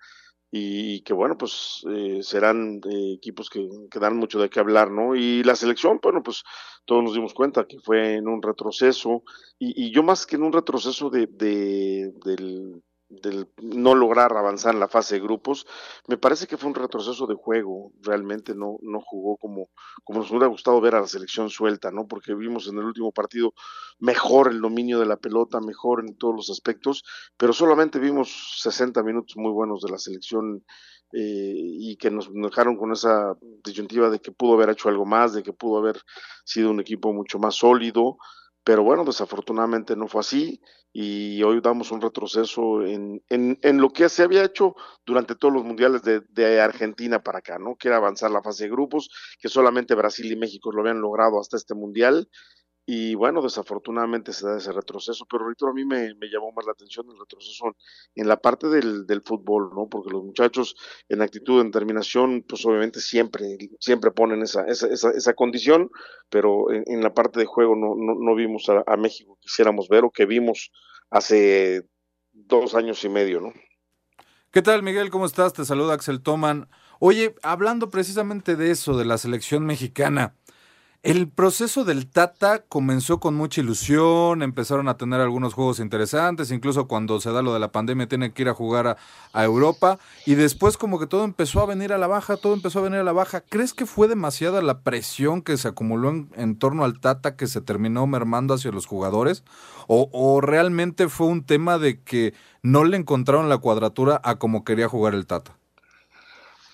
y 0.50 1.02
que 1.02 1.12
bueno, 1.12 1.38
pues 1.38 1.82
eh, 1.90 2.20
serán 2.22 2.80
eh, 2.90 3.14
equipos 3.14 3.48
que, 3.48 3.68
que, 3.90 4.00
dan 4.00 4.16
mucho 4.16 4.40
de 4.40 4.50
qué 4.50 4.58
hablar, 4.58 4.90
¿no? 4.90 5.14
Y 5.14 5.44
la 5.44 5.54
selección, 5.54 6.00
bueno, 6.02 6.22
pues 6.24 6.42
todos 6.84 7.04
nos 7.04 7.14
dimos 7.14 7.34
cuenta 7.34 7.66
que 7.66 7.78
fue 7.78 8.16
en 8.16 8.26
un 8.26 8.42
retroceso, 8.42 9.22
y, 9.58 9.92
yo 9.92 10.02
más 10.02 10.26
que 10.26 10.36
en 10.36 10.42
un 10.42 10.52
retroceso 10.52 11.08
de, 11.10 11.28
de 11.30 12.12
del 12.24 12.82
del 13.10 13.48
no 13.60 13.94
lograr 13.94 14.36
avanzar 14.36 14.72
en 14.72 14.80
la 14.80 14.88
fase 14.88 15.16
de 15.16 15.20
grupos, 15.20 15.66
me 16.06 16.16
parece 16.16 16.46
que 16.46 16.56
fue 16.56 16.68
un 16.68 16.76
retroceso 16.76 17.26
de 17.26 17.34
juego, 17.34 17.92
realmente 18.00 18.54
no, 18.54 18.78
no 18.82 19.00
jugó 19.00 19.36
como, 19.36 19.68
como 20.04 20.20
nos 20.20 20.30
hubiera 20.30 20.46
gustado 20.46 20.80
ver 20.80 20.94
a 20.94 21.00
la 21.00 21.06
selección 21.06 21.50
suelta, 21.50 21.90
¿no? 21.90 22.06
Porque 22.06 22.34
vimos 22.34 22.68
en 22.68 22.78
el 22.78 22.84
último 22.84 23.12
partido 23.12 23.52
mejor 23.98 24.48
el 24.48 24.60
dominio 24.60 25.00
de 25.00 25.06
la 25.06 25.16
pelota, 25.16 25.60
mejor 25.60 26.04
en 26.06 26.16
todos 26.16 26.34
los 26.34 26.50
aspectos, 26.50 27.02
pero 27.36 27.52
solamente 27.52 27.98
vimos 27.98 28.60
60 28.60 29.02
minutos 29.02 29.36
muy 29.36 29.50
buenos 29.50 29.82
de 29.82 29.90
la 29.90 29.98
selección 29.98 30.64
eh, 31.12 31.52
y 31.56 31.96
que 31.96 32.10
nos 32.10 32.30
dejaron 32.32 32.76
con 32.76 32.92
esa 32.92 33.36
disyuntiva 33.64 34.10
de 34.10 34.20
que 34.20 34.30
pudo 34.30 34.54
haber 34.54 34.70
hecho 34.70 34.88
algo 34.88 35.04
más, 35.04 35.34
de 35.34 35.42
que 35.42 35.52
pudo 35.52 35.78
haber 35.78 36.00
sido 36.44 36.70
un 36.70 36.78
equipo 36.78 37.12
mucho 37.12 37.40
más 37.40 37.56
sólido, 37.56 38.16
pero 38.64 38.82
bueno, 38.82 39.04
desafortunadamente 39.04 39.96
no 39.96 40.06
fue 40.06 40.20
así 40.20 40.60
y 40.92 41.42
hoy 41.42 41.60
damos 41.60 41.92
un 41.92 42.00
retroceso 42.00 42.84
en, 42.84 43.22
en, 43.28 43.58
en 43.62 43.78
lo 43.78 43.90
que 43.90 44.08
se 44.08 44.22
había 44.22 44.44
hecho 44.44 44.74
durante 45.06 45.36
todos 45.36 45.54
los 45.54 45.64
mundiales 45.64 46.02
de, 46.02 46.20
de, 46.28 46.60
Argentina 46.60 47.22
para 47.22 47.38
acá, 47.38 47.58
¿no? 47.58 47.76
Que 47.76 47.88
era 47.88 47.98
avanzar 47.98 48.30
la 48.30 48.42
fase 48.42 48.64
de 48.64 48.70
grupos, 48.70 49.08
que 49.38 49.48
solamente 49.48 49.94
Brasil 49.94 50.30
y 50.30 50.36
México 50.36 50.72
lo 50.72 50.82
habían 50.82 51.00
logrado 51.00 51.40
hasta 51.40 51.56
este 51.56 51.74
mundial 51.74 52.28
y 52.92 53.14
bueno, 53.14 53.40
desafortunadamente 53.40 54.32
se 54.32 54.44
da 54.48 54.58
ese 54.58 54.72
retroceso, 54.72 55.24
pero 55.30 55.44
ahorita 55.44 55.64
a 55.68 55.72
mí 55.72 55.84
me, 55.84 56.12
me, 56.16 56.26
llamó 56.26 56.50
más 56.50 56.66
la 56.66 56.72
atención 56.72 57.06
el 57.08 57.20
retroceso 57.20 57.76
en 58.16 58.26
la 58.26 58.36
parte 58.38 58.66
del, 58.66 59.06
del, 59.06 59.22
fútbol, 59.22 59.70
¿no? 59.72 59.86
Porque 59.88 60.10
los 60.10 60.24
muchachos 60.24 60.74
en 61.08 61.22
actitud, 61.22 61.60
en 61.60 61.68
determinación, 61.70 62.44
pues 62.48 62.66
obviamente 62.66 62.98
siempre, 62.98 63.58
siempre 63.78 64.10
ponen 64.10 64.42
esa, 64.42 64.64
esa, 64.66 64.88
esa, 64.88 65.12
esa 65.12 65.34
condición, 65.34 65.88
pero 66.30 66.72
en, 66.72 67.00
la 67.00 67.14
parte 67.14 67.38
de 67.38 67.46
juego 67.46 67.76
no, 67.76 67.94
no, 67.94 68.16
no 68.18 68.34
vimos 68.34 68.68
a, 68.68 68.82
a, 68.84 68.96
México 68.96 69.36
que 69.36 69.42
quisiéramos 69.42 69.88
ver 69.88 70.04
o 70.04 70.10
que 70.10 70.26
vimos 70.26 70.72
hace 71.10 71.86
dos 72.32 72.74
años 72.74 73.04
y 73.04 73.08
medio, 73.08 73.40
¿no? 73.40 73.52
¿Qué 74.50 74.62
tal, 74.62 74.82
Miguel? 74.82 75.10
¿Cómo 75.10 75.26
estás? 75.26 75.52
Te 75.52 75.64
saluda 75.64 75.94
Axel 75.94 76.22
Toman. 76.22 76.68
Oye, 76.98 77.36
hablando 77.44 77.88
precisamente 77.88 78.56
de 78.56 78.72
eso, 78.72 78.98
de 78.98 79.04
la 79.04 79.16
selección 79.16 79.64
mexicana, 79.64 80.34
el 81.02 81.30
proceso 81.30 81.84
del 81.84 82.10
Tata 82.10 82.62
comenzó 82.68 83.20
con 83.20 83.34
mucha 83.34 83.62
ilusión, 83.62 84.42
empezaron 84.42 84.86
a 84.86 84.98
tener 84.98 85.20
algunos 85.20 85.54
juegos 85.54 85.80
interesantes, 85.80 86.50
incluso 86.50 86.88
cuando 86.88 87.18
se 87.20 87.32
da 87.32 87.40
lo 87.40 87.54
de 87.54 87.58
la 87.58 87.72
pandemia 87.72 88.06
tiene 88.06 88.34
que 88.34 88.42
ir 88.42 88.50
a 88.50 88.54
jugar 88.54 88.98
a, 89.32 89.44
Europa 89.44 89.98
y 90.26 90.34
después 90.34 90.76
como 90.76 90.98
que 90.98 91.06
todo 91.06 91.24
empezó 91.24 91.60
a 91.60 91.66
venir 91.66 91.94
a 91.94 91.98
la 91.98 92.06
baja, 92.06 92.36
todo 92.36 92.52
empezó 92.52 92.80
a 92.80 92.82
venir 92.82 92.98
a 92.98 93.04
la 93.04 93.12
baja. 93.12 93.40
¿Crees 93.40 93.72
que 93.72 93.86
fue 93.86 94.08
demasiada 94.08 94.60
la 94.60 94.82
presión 94.82 95.40
que 95.40 95.56
se 95.56 95.68
acumuló 95.68 96.10
en, 96.10 96.58
torno 96.58 96.84
al 96.84 97.00
Tata 97.00 97.34
que 97.34 97.46
se 97.46 97.62
terminó 97.62 98.06
mermando 98.06 98.52
hacia 98.52 98.70
los 98.70 98.84
jugadores? 98.84 99.42
¿O, 99.86 100.10
¿O 100.12 100.42
realmente 100.42 101.08
fue 101.08 101.28
un 101.28 101.46
tema 101.46 101.78
de 101.78 102.02
que 102.02 102.34
no 102.62 102.84
le 102.84 102.98
encontraron 102.98 103.48
la 103.48 103.58
cuadratura 103.58 104.20
a 104.22 104.34
como 104.34 104.64
quería 104.64 104.88
jugar 104.88 105.14
el 105.14 105.26
Tata? 105.26 105.56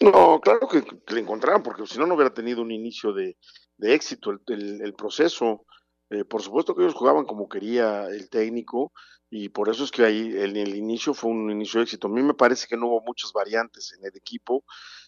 No, 0.00 0.40
claro 0.40 0.66
que 0.68 0.84
le 1.14 1.20
encontraron, 1.20 1.62
porque 1.62 1.86
si 1.86 1.98
no, 1.98 2.06
no 2.06 2.14
hubiera 2.14 2.34
tenido 2.34 2.60
un 2.60 2.70
inicio 2.70 3.12
de, 3.12 3.36
de 3.78 3.94
éxito 3.94 4.30
el, 4.30 4.40
el, 4.48 4.80
el 4.82 4.94
proceso. 4.94 5.64
Eh, 6.10 6.24
por 6.24 6.42
supuesto 6.42 6.74
que 6.74 6.82
ellos 6.82 6.94
jugaban 6.94 7.24
como 7.24 7.48
quería 7.48 8.06
el 8.06 8.30
técnico 8.30 8.92
y 9.28 9.48
por 9.48 9.68
eso 9.68 9.82
es 9.82 9.90
que 9.90 10.04
ahí 10.04 10.36
en 10.36 10.56
el 10.56 10.76
inicio 10.76 11.14
fue 11.14 11.30
un 11.30 11.50
inicio 11.50 11.80
de 11.80 11.84
éxito. 11.84 12.06
A 12.06 12.10
mí 12.10 12.22
me 12.22 12.34
parece 12.34 12.68
que 12.68 12.76
no 12.76 12.86
hubo 12.86 13.02
muchas 13.04 13.32
variantes 13.32 13.92
en 13.98 14.04
el 14.06 14.16
equipo 14.16 14.64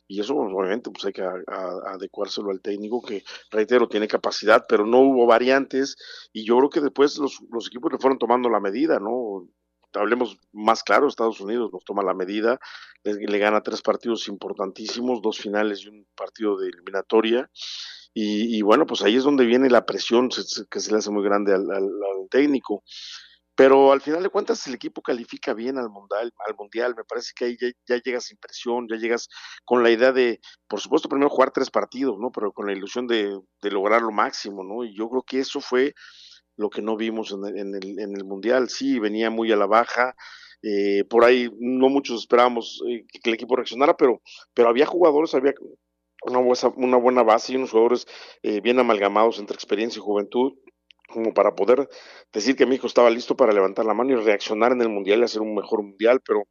y 0.09 0.21
eso 0.21 0.35
pues, 0.35 0.53
obviamente 0.53 0.91
pues 0.91 1.05
hay 1.05 1.13
que 1.13 1.23
a, 1.23 1.35
adecuárselo 1.95 2.51
al 2.51 2.61
técnico 2.61 3.01
que, 3.03 3.23
reitero, 3.51 3.89
tiene 3.89 4.09
capacidad, 4.09 4.65
pero 4.69 4.87
no 4.87 5.01
hubo 5.01 5.27
variantes 5.27 5.97
y 6.33 6.45
yo 6.45 6.57
creo 6.59 6.71
que 6.71 6.81
después 6.81 7.17
los, 7.19 7.39
los 7.51 7.69
equipos 7.69 7.93
le 7.93 7.99
fueron 7.99 8.19
tomando 8.19 8.49
la 8.49 8.61
medida, 8.61 8.99
¿no? 8.99 9.47
hablemos 9.95 10.37
más 10.53 10.83
claro, 10.83 11.09
Estados 11.09 11.41
Unidos 11.41 11.71
nos 11.73 11.85
toma 11.85 12.03
la 12.03 12.15
medida, 12.15 12.59
le, 13.05 13.15
le, 13.15 13.39
gana 13.39 13.63
tres 13.63 13.81
partidos 13.81 14.29
importantísimos, 14.29 15.23
dos 15.23 15.39
finales 15.39 15.83
y 15.83 15.89
un 15.89 16.07
partido 16.15 16.59
de 16.59 16.69
eliminatoria, 16.69 17.51
y, 18.15 18.57
y, 18.57 18.63
bueno, 18.63 18.87
pues 18.87 19.03
ahí 19.03 19.17
es 19.17 19.25
donde 19.25 19.47
viene 19.47 19.71
la 19.71 19.87
presión 19.87 20.29
que 20.71 20.81
se 20.81 20.91
le 20.91 20.99
hace 20.99 21.11
muy 21.11 21.23
grande 21.23 21.55
al, 21.55 21.69
técnico. 22.31 22.83
Pero 23.55 23.91
al 23.91 24.01
final 24.01 24.23
de 24.23 24.29
cuentas 24.29 24.65
el 24.69 24.75
equipo 24.75 25.03
califica 25.03 25.53
bien 25.53 25.79
al 25.79 25.91
mundial, 25.91 26.33
al 26.47 26.55
mundial. 26.57 26.95
Me 26.97 27.05
parece 27.05 27.33
que 27.35 27.45
ahí 27.47 27.57
ya, 27.61 27.69
ya, 27.89 28.01
llegas 28.01 28.25
sin 28.25 28.39
presión, 28.39 28.87
ya 28.89 28.97
llegas 28.97 29.29
con 29.65 29.83
la 29.83 29.91
idea 29.91 30.13
de, 30.13 30.41
por 30.69 30.81
supuesto, 30.81 31.09
primero 31.09 31.29
jugar 31.29 31.51
tres 31.51 31.71
partidos, 31.71 32.17
¿no? 32.21 32.31
Pero 32.31 32.53
con 32.53 32.67
la 32.67 32.73
ilusión 32.73 33.09
de, 33.09 33.37
de 33.61 33.71
lograr 33.71 34.03
lo 34.03 34.13
máximo, 34.13 34.63
¿no? 34.63 34.85
Y 34.85 34.97
yo 34.97 35.09
creo 35.09 35.23
que 35.23 35.41
eso 35.41 35.61
fue 35.61 35.95
lo 36.57 36.71
que 36.71 36.83
no 36.83 36.97
vimos 36.97 37.33
en 37.33 37.45
el, 37.47 37.59
en 37.59 37.75
el, 37.75 37.99
en 37.99 38.17
el 38.17 38.25
mundial. 38.25 38.69
Sí, 38.69 38.99
venía 38.99 39.31
muy 39.31 39.51
a 39.53 39.57
la 39.57 39.67
baja. 39.67 40.15
Eh, 40.63 41.05
por 41.09 41.25
ahí 41.25 41.49
no 41.59 41.89
muchos 41.89 42.21
esperábamos 42.21 42.83
eh, 42.89 43.07
que 43.23 43.31
el 43.31 43.35
equipo 43.35 43.57
reaccionara, 43.57 43.97
pero, 43.97 44.21
pero 44.55 44.69
había 44.69 44.87
jugadores, 44.87 45.35
había 45.35 45.55
una, 46.23 46.41
una 46.77 46.97
buena 46.97 47.23
base 47.23 47.53
y 47.53 47.57
unos 47.57 47.71
jugadores 47.71 48.07
eh, 48.43 48.61
bien 48.61 48.79
amalgamados 48.79 49.39
entre 49.39 49.55
experiencia 49.55 49.99
y 49.99 50.03
juventud, 50.03 50.53
como 51.09 51.33
para 51.33 51.55
poder 51.55 51.89
decir 52.33 52.57
que 52.57 52.67
México 52.67 52.87
estaba 52.87 53.11
listo 53.11 53.37
para 53.37 53.53
levantar 53.53 53.87
la 53.87 53.95
mano 53.95 54.13
y 54.13 54.25
reaccionar 54.25 54.73
en 54.73 54.83
el 54.83 54.89
Mundial 54.89 55.21
y 55.21 55.25
hacer 55.25 55.41
un 55.41 55.55
mejor 55.55 55.83
Mundial, 55.83 56.21
pero 56.27 56.45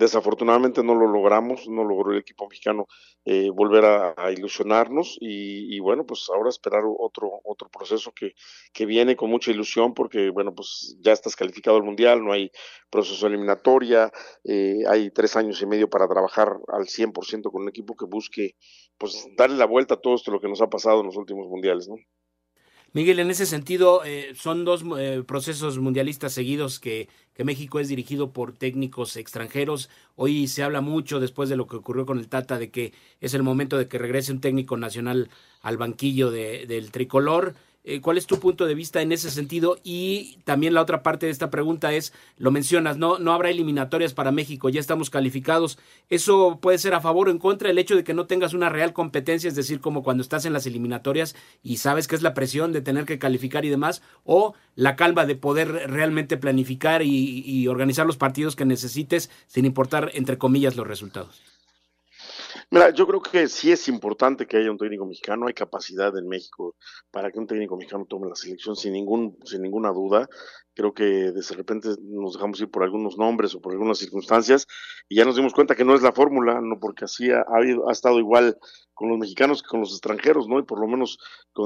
Desafortunadamente 0.00 0.82
no 0.82 0.94
lo 0.94 1.06
logramos, 1.06 1.68
no 1.68 1.84
logró 1.84 2.12
el 2.12 2.20
equipo 2.20 2.48
mexicano 2.48 2.86
eh, 3.26 3.50
volver 3.50 3.84
a, 3.84 4.32
ilusionarnos 4.32 5.18
y, 5.20 5.76
y, 5.76 5.78
bueno, 5.78 6.06
pues 6.06 6.30
ahora 6.34 6.48
esperar 6.48 6.84
otro, 6.86 7.30
otro 7.44 7.68
proceso 7.68 8.10
que, 8.12 8.32
que 8.72 8.86
viene 8.86 9.14
con 9.14 9.28
mucha 9.28 9.50
ilusión 9.50 9.92
porque, 9.92 10.30
bueno, 10.30 10.54
pues 10.54 10.96
ya 11.00 11.12
estás 11.12 11.36
calificado 11.36 11.76
al 11.76 11.82
Mundial, 11.82 12.24
no 12.24 12.32
hay 12.32 12.50
proceso 12.88 13.26
eliminatoria, 13.26 14.10
eh, 14.42 14.78
hay 14.88 15.10
tres 15.10 15.36
años 15.36 15.60
y 15.60 15.66
medio 15.66 15.90
para 15.90 16.08
trabajar 16.08 16.56
al 16.68 16.86
100% 16.86 17.50
con 17.52 17.60
un 17.60 17.68
equipo 17.68 17.94
que 17.94 18.06
busque, 18.06 18.56
pues, 18.96 19.28
darle 19.36 19.58
la 19.58 19.66
vuelta 19.66 19.96
a 19.96 20.00
todo 20.00 20.14
esto 20.14 20.30
lo 20.30 20.40
que 20.40 20.48
nos 20.48 20.62
ha 20.62 20.70
pasado 20.70 21.00
en 21.00 21.06
los 21.08 21.16
últimos 21.18 21.46
Mundiales, 21.46 21.88
¿no? 21.90 21.96
Miguel, 22.92 23.20
en 23.20 23.30
ese 23.30 23.46
sentido, 23.46 24.02
eh, 24.04 24.32
son 24.34 24.64
dos 24.64 24.84
eh, 24.98 25.22
procesos 25.24 25.78
mundialistas 25.78 26.32
seguidos 26.32 26.80
que, 26.80 27.08
que, 27.34 27.44
México 27.44 27.78
es 27.78 27.88
dirigido 27.88 28.32
por 28.32 28.52
técnicos 28.52 29.16
extranjeros. 29.16 29.88
Hoy 30.16 30.48
se 30.48 30.64
habla 30.64 30.80
mucho, 30.80 31.20
después 31.20 31.48
de 31.48 31.56
lo 31.56 31.68
que 31.68 31.76
ocurrió 31.76 32.04
con 32.04 32.18
el 32.18 32.28
Tata, 32.28 32.58
de 32.58 32.72
que 32.72 32.92
es 33.20 33.32
el 33.34 33.44
momento 33.44 33.78
de 33.78 33.86
que 33.86 33.98
regrese 33.98 34.32
un 34.32 34.40
técnico 34.40 34.76
nacional 34.76 35.30
al 35.62 35.76
banquillo 35.76 36.32
de, 36.32 36.66
del 36.66 36.90
tricolor. 36.90 37.54
Eh, 37.82 38.02
¿Cuál 38.02 38.18
es 38.18 38.26
tu 38.26 38.38
punto 38.38 38.66
de 38.66 38.74
vista 38.74 39.00
en 39.00 39.10
ese 39.10 39.30
sentido? 39.30 39.78
Y 39.82 40.38
también 40.44 40.74
la 40.74 40.82
otra 40.82 41.02
parte 41.02 41.26
de 41.26 41.32
esta 41.32 41.48
pregunta 41.48 41.94
es, 41.94 42.12
lo 42.36 42.50
mencionas, 42.50 42.98
no, 42.98 43.18
no 43.18 43.32
habrá 43.32 43.48
eliminatorias 43.48 44.12
para 44.12 44.32
México, 44.32 44.68
ya 44.68 44.80
estamos 44.80 45.08
calificados. 45.08 45.78
¿Eso 46.10 46.58
puede 46.60 46.76
ser 46.76 46.92
a 46.92 47.00
favor 47.00 47.28
o 47.28 47.30
en 47.30 47.38
contra 47.38 47.70
el 47.70 47.78
hecho 47.78 47.96
de 47.96 48.04
que 48.04 48.12
no 48.12 48.26
tengas 48.26 48.52
una 48.52 48.68
real 48.68 48.92
competencia, 48.92 49.48
es 49.48 49.54
decir, 49.54 49.80
como 49.80 50.02
cuando 50.02 50.22
estás 50.22 50.44
en 50.44 50.52
las 50.52 50.66
eliminatorias 50.66 51.34
y 51.62 51.78
sabes 51.78 52.06
que 52.06 52.16
es 52.16 52.22
la 52.22 52.34
presión 52.34 52.72
de 52.72 52.82
tener 52.82 53.06
que 53.06 53.18
calificar 53.18 53.64
y 53.64 53.70
demás, 53.70 54.02
o 54.24 54.54
la 54.74 54.94
calma 54.96 55.24
de 55.24 55.36
poder 55.36 55.90
realmente 55.90 56.36
planificar 56.36 57.02
y, 57.02 57.42
y 57.46 57.66
organizar 57.66 58.06
los 58.06 58.18
partidos 58.18 58.56
que 58.56 58.66
necesites 58.66 59.30
sin 59.46 59.64
importar, 59.64 60.10
entre 60.14 60.36
comillas, 60.36 60.76
los 60.76 60.86
resultados? 60.86 61.59
Mira, 62.72 62.90
yo 62.90 63.04
creo 63.04 63.20
que 63.20 63.48
sí 63.48 63.72
es 63.72 63.88
importante 63.88 64.46
que 64.46 64.56
haya 64.56 64.70
un 64.70 64.78
técnico 64.78 65.04
mexicano, 65.04 65.48
hay 65.48 65.54
capacidad 65.54 66.16
en 66.16 66.28
México 66.28 66.76
para 67.10 67.32
que 67.32 67.40
un 67.40 67.48
técnico 67.48 67.76
mexicano 67.76 68.06
tome 68.08 68.28
la 68.28 68.36
selección 68.36 68.76
sin 68.76 68.92
ningún, 68.92 69.36
sin 69.44 69.62
ninguna 69.62 69.90
duda. 69.90 70.28
Creo 70.72 70.94
que 70.94 71.02
de 71.02 71.42
repente 71.56 71.88
nos 72.00 72.34
dejamos 72.34 72.60
ir 72.60 72.70
por 72.70 72.84
algunos 72.84 73.18
nombres 73.18 73.56
o 73.56 73.60
por 73.60 73.72
algunas 73.72 73.98
circunstancias 73.98 74.68
y 75.08 75.16
ya 75.16 75.24
nos 75.24 75.34
dimos 75.34 75.52
cuenta 75.52 75.74
que 75.74 75.84
no 75.84 75.96
es 75.96 76.02
la 76.02 76.12
fórmula, 76.12 76.60
no 76.62 76.78
porque 76.78 77.06
así 77.06 77.28
ha, 77.32 77.44
habido, 77.48 77.88
ha 77.88 77.92
estado 77.92 78.20
igual 78.20 78.56
con 78.94 79.08
los 79.08 79.18
mexicanos 79.18 79.62
que 79.62 79.68
con 79.68 79.80
los 79.80 79.90
extranjeros, 79.90 80.46
¿no? 80.46 80.60
Y 80.60 80.62
por 80.62 80.78
lo 80.80 80.86
menos 80.86 81.18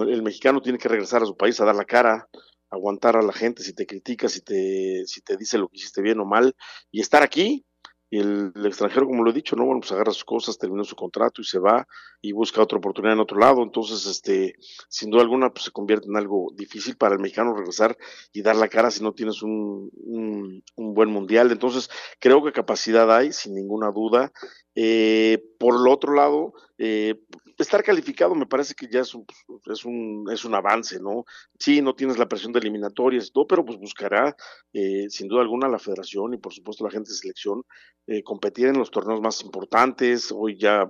el 0.08 0.22
mexicano 0.22 0.62
tiene 0.62 0.78
que 0.78 0.88
regresar 0.88 1.22
a 1.22 1.26
su 1.26 1.36
país 1.36 1.60
a 1.60 1.66
dar 1.66 1.76
la 1.76 1.84
cara, 1.84 2.30
aguantar 2.70 3.18
a 3.18 3.22
la 3.22 3.34
gente 3.34 3.62
si 3.62 3.74
te 3.74 3.84
critica, 3.84 4.30
si 4.30 4.40
te, 4.40 5.04
si 5.06 5.20
te 5.20 5.36
dice 5.36 5.58
lo 5.58 5.68
que 5.68 5.76
hiciste 5.76 6.00
bien 6.00 6.18
o 6.20 6.24
mal, 6.24 6.56
y 6.90 7.02
estar 7.02 7.22
aquí, 7.22 7.66
y 8.14 8.20
el, 8.20 8.52
extranjero, 8.64 9.06
como 9.06 9.24
lo 9.24 9.30
he 9.30 9.34
dicho, 9.34 9.56
no, 9.56 9.64
bueno, 9.64 9.80
pues 9.80 9.90
agarra 9.90 10.12
sus 10.12 10.24
cosas, 10.24 10.56
termina 10.56 10.84
su 10.84 10.94
contrato 10.94 11.42
y 11.42 11.44
se 11.44 11.58
va 11.58 11.84
y 12.22 12.30
busca 12.30 12.62
otra 12.62 12.78
oportunidad 12.78 13.14
en 13.14 13.18
otro 13.18 13.40
lado. 13.40 13.60
Entonces, 13.64 14.06
este, 14.06 14.54
sin 14.88 15.10
duda 15.10 15.22
alguna, 15.22 15.50
pues 15.50 15.64
se 15.64 15.72
convierte 15.72 16.06
en 16.06 16.16
algo 16.16 16.52
difícil 16.54 16.96
para 16.96 17.16
el 17.16 17.20
mexicano 17.20 17.56
regresar 17.56 17.98
y 18.32 18.42
dar 18.42 18.54
la 18.54 18.68
cara 18.68 18.92
si 18.92 19.02
no 19.02 19.14
tienes 19.14 19.42
un, 19.42 19.90
un, 19.96 20.62
un 20.76 20.94
buen 20.94 21.10
mundial. 21.10 21.50
Entonces, 21.50 21.90
creo 22.20 22.44
que 22.44 22.52
capacidad 22.52 23.12
hay, 23.12 23.32
sin 23.32 23.52
ninguna 23.52 23.90
duda. 23.90 24.30
Eh, 24.76 25.42
por 25.64 25.76
el 25.76 25.88
otro 25.88 26.12
lado, 26.12 26.52
eh, 26.76 27.14
estar 27.56 27.82
calificado 27.82 28.34
me 28.34 28.44
parece 28.44 28.74
que 28.74 28.86
ya 28.86 29.00
es 29.00 29.14
un, 29.14 29.24
es 29.72 29.86
un, 29.86 30.26
es 30.30 30.44
un 30.44 30.54
avance, 30.54 31.00
¿no? 31.00 31.24
Sí, 31.58 31.80
no 31.80 31.94
tienes 31.94 32.18
la 32.18 32.28
presión 32.28 32.52
de 32.52 32.58
eliminatorias, 32.58 33.32
¿no? 33.34 33.46
pero 33.46 33.64
pues 33.64 33.78
buscará, 33.78 34.36
eh, 34.74 35.06
sin 35.08 35.26
duda 35.26 35.40
alguna, 35.40 35.66
la 35.66 35.78
federación 35.78 36.34
y 36.34 36.36
por 36.36 36.52
supuesto 36.52 36.84
la 36.84 36.90
gente 36.90 37.08
de 37.08 37.16
selección 37.16 37.62
eh, 38.06 38.22
competir 38.22 38.66
en 38.66 38.76
los 38.76 38.90
torneos 38.90 39.22
más 39.22 39.40
importantes. 39.42 40.30
Hoy 40.36 40.58
ya 40.58 40.86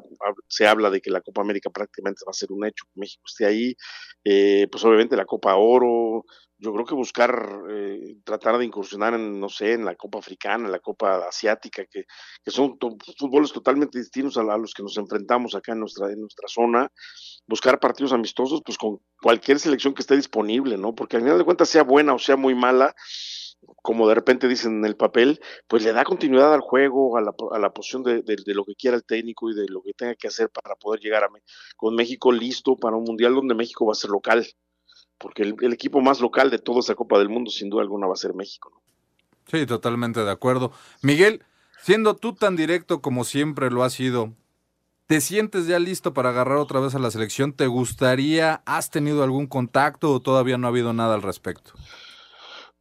se 0.49 0.67
habla 0.67 0.91
de 0.91 1.01
que 1.01 1.13
la 1.13 1.21
Copa 1.21 1.43
América 1.43 1.71
prácticamente 1.71 2.25
va 2.27 2.31
a 2.31 2.35
ser 2.35 2.51
un 2.51 2.67
hecho, 2.67 2.87
que 2.87 2.99
México 2.99 3.23
esté 3.29 3.47
ahí, 3.47 3.77
eh, 4.25 4.67
pues 4.73 4.85
obviamente 4.85 5.15
la 5.15 5.25
Copa 5.25 5.55
Oro, 5.55 6.25
yo 6.59 6.73
creo 6.73 6.87
que 6.87 6.95
buscar, 6.95 7.63
eh, 7.71 8.17
tratar 8.25 8.59
de 8.59 8.65
incursionar 8.65 9.15
en, 9.15 9.41
no 9.41 9.49
sé, 9.49 9.73
en 9.73 9.85
la 9.85 9.97
Copa 9.97 10.19
Africana, 10.19 10.67
en 10.67 10.73
la 10.73 10.79
Copa 10.79 11.27
Asiática, 11.27 11.85
que, 11.87 12.05
que 12.45 12.51
son 12.51 12.79
to 12.79 12.97
fútboles 13.19 13.53
totalmente 13.53 13.99
distintos 13.99 14.37
a, 14.37 14.43
los 14.43 14.73
que 14.73 14.83
nos 14.83 14.97
enfrentamos 14.97 15.55
acá 15.55 15.73
en 15.73 15.81
nuestra, 15.81 16.13
en 16.13 16.21
nuestra 16.21 16.49
zona, 16.49 16.91
buscar 17.47 17.81
partidos 17.81 18.13
amistosos, 18.13 18.63
pues 18.65 18.79
con 18.79 19.01
cualquier 19.21 19.59
selección 19.59 19.95
que 19.95 20.03
esté 20.03 20.17
disponible, 20.17 20.77
¿no? 20.77 20.95
Porque 20.95 21.17
al 21.17 21.23
final 21.23 21.39
de 21.39 21.45
cuentas, 21.45 21.69
sea 21.69 21.83
buena 21.83 22.15
o 22.15 22.19
sea 22.19 22.37
muy 22.37 22.55
mala, 22.55 22.95
como 23.83 24.09
de 24.09 24.15
repente 24.15 24.49
dicen 24.49 24.79
en 24.79 24.85
el 24.85 24.97
papel, 24.97 25.41
pues 25.67 25.83
le 25.83 25.93
da 25.93 26.05
continuidad 26.05 26.55
al 26.55 26.61
juego, 26.61 27.17
a 27.17 27.21
la, 27.21 27.35
a 27.53 27.59
la 27.59 27.73
posición 27.73 28.03
de, 28.03 28.23
de, 28.23 28.37
de, 28.45 28.55
lo 28.55 28.65
que 28.65 28.75
quiera 28.75 28.97
el 28.97 29.05
técnico 29.05 29.51
y 29.51 29.55
de 29.55 29.67
lo 29.69 29.83
que 29.83 29.93
tenga 29.95 30.15
que 30.15 30.29
hacer 30.29 30.51
para 30.51 30.77
poder 30.77 31.01
llegar 31.01 31.25
a 31.25 31.29
con 31.77 31.95
México 31.95 32.31
listo 32.31 32.77
para 32.77 32.97
un 32.97 33.05
mundial 33.05 33.35
donde 33.35 33.55
México 33.55 33.87
va 33.87 33.93
a 33.93 33.97
ser 33.97 34.11
local 34.11 34.47
porque 35.25 35.43
el, 35.43 35.73
equipo 35.73 36.03
más 36.03 36.21
local 36.21 36.51
de 36.51 36.59
toda 36.59 36.81
esa 36.81 36.95
Copa 36.95 37.19
del 37.19 37.31
Mundo 37.31 37.51
sin 37.51 37.71
duda 37.71 37.81
alguna 37.81 38.07
va 38.07 38.13
a 38.13 38.17
ser 38.17 38.35
México. 38.35 38.83
Sí, 39.51 39.65
totalmente 39.65 40.23
de 40.23 40.31
acuerdo. 40.31 40.71
Miguel, 41.01 41.43
siendo 41.83 42.15
tú 42.15 42.35
tan 42.35 42.57
directo 42.57 43.01
como 43.01 43.25
siempre 43.25 43.71
lo 43.71 43.85
has 43.85 43.95
sido, 43.95 44.35
¿te 45.07 45.23
sientes 45.23 45.67
ya 45.67 45.79
listo 45.79 46.13
para 46.13 46.29
agarrar 46.29 46.59
otra 46.59 46.79
vez 46.79 46.95
a 46.95 46.99
la 46.99 47.11
selección? 47.11 47.55
¿Te 47.55 47.69
gustaría, 47.69 48.63
has 48.67 48.91
tenido 48.91 49.25
algún 49.25 49.47
contacto 49.47 50.13
o 50.13 50.21
todavía 50.21 50.59
no 50.59 50.67
ha 50.67 50.71
habido 50.71 50.93
nada 50.93 51.15
al 51.15 51.23
respecto? 51.23 51.73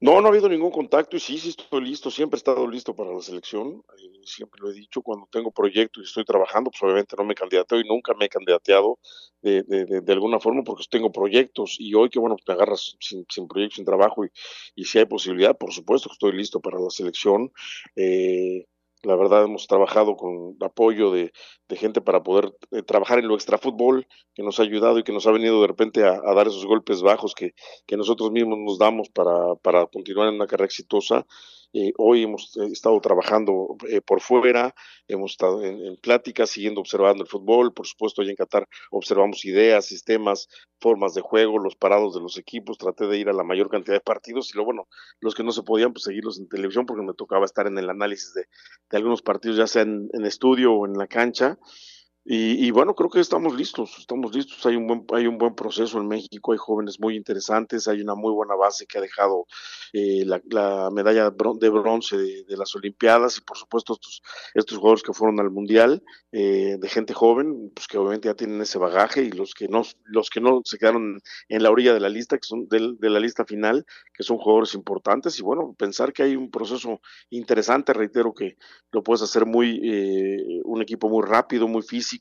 No, 0.03 0.19
no 0.19 0.27
ha 0.27 0.31
habido 0.31 0.49
ningún 0.49 0.69
contacto 0.69 1.15
y 1.15 1.21
sí, 1.21 1.37
sí 1.37 1.55
estoy 1.57 1.79
listo, 1.79 2.11
siempre 2.11 2.35
he 2.35 2.39
estado 2.39 2.67
listo 2.67 2.93
para 2.93 3.13
la 3.13 3.21
selección, 3.21 3.85
eh, 3.97 4.19
siempre 4.25 4.59
lo 4.61 4.69
he 4.69 4.73
dicho, 4.73 5.01
cuando 5.01 5.29
tengo 5.31 5.49
proyectos 5.49 6.03
y 6.03 6.05
estoy 6.05 6.25
trabajando, 6.25 6.71
pues 6.71 6.83
obviamente 6.83 7.15
no 7.17 7.23
me 7.23 7.33
candidateo 7.33 7.79
y 7.79 7.87
nunca 7.87 8.13
me 8.13 8.25
he 8.25 8.29
candidateado 8.29 8.99
de, 9.41 9.63
de, 9.63 10.01
de, 10.01 10.13
alguna 10.13 10.41
forma 10.41 10.61
porque 10.65 10.83
tengo 10.89 11.09
proyectos 11.09 11.77
y 11.79 11.93
hoy 11.93 12.09
que 12.09 12.19
bueno, 12.19 12.35
te 12.35 12.51
agarras 12.51 12.97
sin, 12.99 13.25
sin 13.29 13.47
proyectos, 13.47 13.77
sin 13.77 13.85
trabajo 13.85 14.25
y, 14.25 14.29
y, 14.75 14.83
si 14.83 14.99
hay 14.99 15.05
posibilidad, 15.05 15.57
por 15.57 15.71
supuesto 15.71 16.09
que 16.09 16.15
estoy 16.15 16.33
listo 16.33 16.59
para 16.59 16.79
la 16.81 16.89
selección. 16.89 17.53
Eh, 17.95 18.65
la 19.03 19.15
verdad 19.15 19.43
hemos 19.43 19.67
trabajado 19.67 20.15
con 20.15 20.57
apoyo 20.61 21.11
de, 21.11 21.31
gente 21.69 22.01
para 22.01 22.21
poder 22.21 22.53
eh, 22.69 22.83
trabajar 22.83 23.17
en 23.17 23.27
lo 23.27 23.33
extrafútbol, 23.33 24.05
que 24.35 24.43
nos 24.43 24.59
ha 24.59 24.63
ayudado 24.63 24.99
y 24.99 25.03
que 25.03 25.11
nos 25.11 25.25
ha 25.25 25.31
venido 25.31 25.59
de 25.59 25.67
repente 25.67 26.03
a, 26.03 26.21
dar 26.35 26.47
esos 26.47 26.67
golpes 26.67 27.01
bajos 27.01 27.33
que, 27.33 27.55
que, 27.87 27.97
nosotros 27.97 28.29
mismos 28.31 28.59
nos 28.59 28.77
damos 28.77 29.09
para, 29.09 29.55
para 29.55 29.87
continuar 29.87 30.27
en 30.27 30.35
una 30.35 30.45
carrera 30.45 30.67
exitosa 30.67 31.25
eh, 31.73 31.91
hoy 31.97 32.23
hemos 32.23 32.55
eh, 32.57 32.67
estado 32.71 32.99
trabajando 33.01 33.75
eh, 33.89 33.99
por 33.99 34.21
fuera, 34.21 34.75
hemos 35.07 35.31
estado 35.31 35.63
en, 35.63 35.97
pláticas, 35.97 36.51
siguiendo 36.51 36.81
observando 36.81 37.23
el 37.23 37.29
fútbol. 37.29 37.73
Por 37.73 37.87
supuesto, 37.87 38.21
allá 38.21 38.29
en 38.29 38.35
Qatar 38.35 38.67
observamos 38.91 39.43
ideas, 39.45 39.85
sistemas, 39.85 40.49
formas 40.79 41.15
de 41.15 41.21
juego, 41.21 41.57
los 41.57 41.75
parados 41.75 42.13
de 42.13 42.21
los 42.21 42.37
equipos. 42.37 42.77
Traté 42.77 43.07
de 43.07 43.17
ir 43.17 43.29
a 43.29 43.33
la 43.33 43.43
mayor 43.43 43.69
cantidad 43.69 43.95
de 43.95 44.01
partidos 44.01 44.53
y 44.53 44.57
lo 44.57 44.65
bueno, 44.65 44.87
los 45.19 45.33
que 45.33 45.43
no 45.43 45.51
se 45.51 45.63
podían, 45.63 45.93
pues 45.93 46.03
seguirlos 46.03 46.39
en 46.39 46.47
televisión 46.47 46.85
porque 46.85 47.03
me 47.03 47.15
tocaba 47.15 47.45
estar 47.45 47.65
en 47.65 47.77
el 47.77 47.89
análisis 47.89 48.33
de, 48.33 48.45
algunos 48.95 49.23
partidos, 49.23 49.57
ya 49.57 49.65
sea 49.65 49.81
en, 49.81 50.09
en 50.13 50.25
estudio 50.25 50.73
o 50.73 50.85
en 50.85 50.93
la 50.93 51.07
cancha. 51.07 51.57
Y, 52.25 52.71
bueno, 52.71 52.95
creo 52.95 53.09
que 53.09 53.19
estamos 53.19 53.53
listos, 53.53 53.97
estamos 53.99 54.33
listos. 54.33 54.65
Hay 54.65 54.77
un 54.77 54.87
buen, 54.87 55.05
hay 55.13 55.27
un 55.27 55.37
buen 55.37 55.55
proceso 55.55 55.99
en 55.99 56.07
México, 56.07 56.53
hay 56.53 56.57
jóvenes 56.57 56.97
muy 56.97 57.17
interesantes, 57.17 57.89
hay 57.89 58.01
una 58.01 58.15
muy 58.15 58.31
buena 58.31 58.55
base 58.55 58.85
que 58.87 58.97
ha 58.97 59.01
dejado 59.01 59.45
eh, 59.91 60.25
la, 60.25 60.89
medalla 60.89 61.31
de 61.31 61.69
bronce 61.69 62.15
de, 62.15 62.57
las 62.57 62.73
Olimpiadas 62.75 63.37
y 63.37 63.41
por 63.41 63.57
supuesto 63.57 63.93
estos, 63.93 64.21
estos 64.53 64.77
jugadores 64.77 65.03
que 65.03 65.11
fueron 65.11 65.41
al 65.41 65.51
mundial 65.51 66.01
eh, 66.31 66.77
de 66.79 66.89
gente 66.89 67.13
joven, 67.13 67.71
pues 67.75 67.87
que 67.87 67.97
obviamente 67.97 68.29
ya 68.29 68.35
tienen 68.35 68.61
ese 68.61 68.77
bagaje 68.77 69.23
y 69.23 69.31
los 69.31 69.53
que 69.53 69.67
no, 69.67 69.81
los 70.05 70.29
que 70.29 70.39
no 70.39 70.61
se 70.63 70.77
quedaron 70.77 71.19
en 71.49 71.63
la 71.63 71.71
orilla 71.71 71.93
de 71.93 71.99
la 71.99 72.09
lista, 72.09 72.37
que 72.37 72.47
son 72.47 72.69
de, 72.69 72.95
de 72.99 73.09
la 73.09 73.19
lista 73.19 73.43
final, 73.43 73.85
que 74.13 74.23
son 74.23 74.37
jugadores 74.37 74.75
importantes 74.75 75.37
y 75.39 75.43
bueno, 75.43 75.75
pensar 75.77 76.13
que 76.13 76.23
hay 76.23 76.37
un 76.37 76.49
proceso 76.49 77.01
interesante, 77.31 77.91
reitero 77.91 78.33
que 78.33 78.55
lo 78.93 79.03
puedes 79.03 79.23
hacer 79.23 79.45
muy, 79.45 79.81
eh, 79.83 80.61
un 80.63 80.81
equipo 80.81 81.09
muy 81.09 81.25
rápido, 81.25 81.67
muy 81.67 81.81
físico 81.81 82.12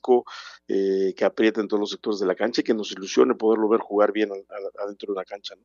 eh, 0.67 1.13
que 1.15 1.25
aprieta 1.25 1.61
en 1.61 1.67
todos 1.67 1.79
los 1.79 1.89
sectores 1.89 2.19
de 2.19 2.27
la 2.27 2.35
cancha 2.35 2.61
y 2.61 2.63
que 2.63 2.73
nos 2.73 2.91
ilusione 2.91 3.35
poderlo 3.35 3.67
ver 3.69 3.81
jugar 3.81 4.11
bien 4.11 4.29
adentro 4.79 5.07
de 5.07 5.11
una 5.13 5.25
cancha. 5.25 5.55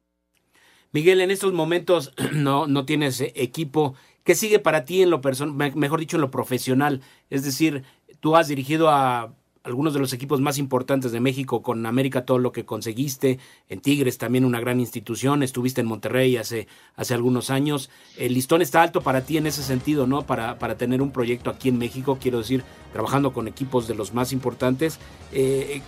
Miguel, 0.92 1.20
en 1.20 1.30
estos 1.30 1.52
momentos 1.52 2.12
no, 2.32 2.66
no 2.66 2.84
tienes 2.84 3.20
eh, 3.20 3.32
equipo. 3.36 3.94
¿Qué 4.24 4.34
sigue 4.34 4.58
para 4.58 4.84
ti 4.84 5.02
en 5.02 5.10
lo 5.10 5.20
personal, 5.20 5.74
mejor 5.74 6.00
dicho, 6.00 6.16
en 6.16 6.22
lo 6.22 6.30
profesional? 6.30 7.02
Es 7.30 7.44
decir, 7.44 7.84
tú 8.20 8.36
has 8.36 8.48
dirigido 8.48 8.90
a 8.90 9.34
algunos 9.68 9.92
de 9.92 10.00
los 10.00 10.12
equipos 10.12 10.40
más 10.40 10.58
importantes 10.58 11.12
de 11.12 11.20
México, 11.20 11.62
con 11.62 11.84
América 11.84 12.24
todo 12.24 12.38
lo 12.38 12.52
que 12.52 12.64
conseguiste, 12.64 13.38
en 13.68 13.80
Tigres 13.80 14.18
también 14.18 14.44
una 14.44 14.60
gran 14.60 14.80
institución, 14.80 15.42
estuviste 15.42 15.82
en 15.82 15.86
Monterrey 15.86 16.36
hace, 16.36 16.66
hace 16.96 17.14
algunos 17.14 17.50
años. 17.50 17.90
El 18.16 18.34
listón 18.34 18.62
está 18.62 18.82
alto 18.82 19.02
para 19.02 19.26
ti 19.26 19.36
en 19.36 19.46
ese 19.46 19.62
sentido, 19.62 20.06
¿no? 20.06 20.22
Para, 20.22 20.58
para 20.58 20.76
tener 20.76 21.02
un 21.02 21.12
proyecto 21.12 21.50
aquí 21.50 21.68
en 21.68 21.78
México, 21.78 22.18
quiero 22.20 22.38
decir, 22.38 22.64
trabajando 22.92 23.32
con 23.32 23.46
equipos 23.46 23.86
de 23.86 23.94
los 23.94 24.14
más 24.14 24.32
importantes. 24.32 24.98
Eh, 25.32 25.82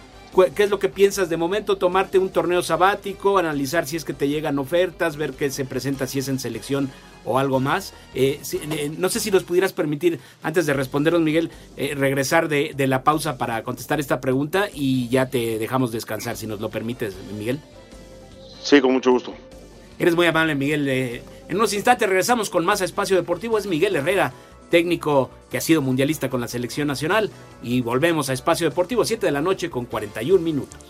¿Qué 0.55 0.63
es 0.63 0.71
lo 0.71 0.79
que 0.79 0.89
piensas 0.89 1.29
de 1.29 1.37
momento? 1.37 1.77
Tomarte 1.77 2.19
un 2.19 2.31
torneo 2.31 2.63
sabático, 2.63 3.39
analizar 3.39 3.87
si 3.87 3.97
es 3.97 4.05
que 4.05 4.13
te 4.13 4.29
llegan 4.29 4.59
ofertas, 4.61 5.17
ver 5.17 5.33
qué 5.33 5.51
se 5.51 5.65
presenta 5.65 6.07
si 6.07 6.21
es 6.21 6.29
en 6.29 6.39
selección 6.39 6.91
o 7.25 7.39
algo 7.39 7.59
más. 7.59 7.95
Eh, 8.15 8.41
eh, 8.53 8.93
no 8.97 9.09
sé 9.09 9.19
si 9.19 9.31
nos 9.33 9.43
pudieras 9.43 9.73
permitir, 9.73 10.21
antes 10.43 10.67
de 10.67 10.73
respondernos, 10.73 11.23
Miguel, 11.23 11.51
eh, 11.77 11.95
regresar 11.97 12.49
de, 12.49 12.73
de, 12.77 12.87
la 12.87 13.03
pausa 13.03 13.39
para 13.39 13.63
contestar 13.65 13.99
esta 13.99 14.21
pregunta 14.21 14.69
y 14.73 15.09
ya 15.09 15.29
te 15.29 15.59
dejamos 15.59 15.91
descansar, 15.91 16.37
si 16.37 16.47
nos 16.47 16.61
lo 16.61 16.71
permites, 16.71 17.15
Miguel. 17.37 17.59
Sí, 18.63 18.81
con 18.81 18.93
mucho 18.93 19.11
gusto. 19.11 19.35
Eres 19.99 20.15
muy 20.15 20.27
amable, 20.27 20.55
Miguel. 20.55 20.89
en 20.89 21.57
unos 21.57 21.75
instantes 21.75 22.09
regresamos 22.09 22.49
con 22.49 22.65
más 22.65 22.81
Espacio 22.81 23.17
Deportivo. 23.17 23.59
Es 23.59 23.67
Miguel 23.67 23.97
Herrera 23.97 24.33
técnico 24.71 25.31
que 25.51 25.59
ha 25.59 25.61
sido 25.61 25.83
mundialista 25.83 26.31
con 26.31 26.41
la 26.41 26.49
selección 26.49 26.89
nacional. 26.89 27.31
Y 27.63 27.83
volvemos 27.83 28.31
a 28.31 28.33
Espacio 28.33 28.69
Deportivo, 28.69 29.05
7 29.05 29.27
de 29.27 29.33
la 29.33 29.43
noche 29.43 29.69
con 29.69 29.85
41 29.85 30.41
minutos. 30.43 30.81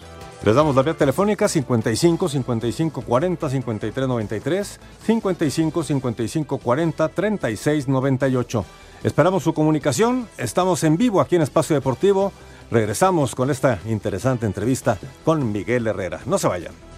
Les 0.45 0.55
damos 0.55 0.75
la 0.75 0.83
vía 0.83 0.95
telefónica 0.95 1.49
55 1.49 2.29
55 2.29 3.03
40 3.03 3.51
53 3.51 4.09
93, 4.09 4.81
55 5.05 5.83
55 5.83 6.59
40 6.59 7.09
36 7.09 7.89
98. 7.89 8.65
Esperamos 9.03 9.43
su 9.43 9.53
comunicación. 9.53 10.29
Estamos 10.39 10.83
en 10.85 10.97
vivo 10.97 11.21
aquí 11.21 11.37
en 11.37 11.43
Espacio 11.43 11.75
Deportivo. 11.75 12.33
Regresamos 12.71 13.35
con 13.35 13.51
esta 13.51 13.81
interesante 13.87 14.47
entrevista 14.47 14.99
con 15.25 15.53
Miguel 15.53 15.87
Herrera. 15.87 16.21
No 16.25 16.39
se 16.39 16.49
vayan. 16.49 16.90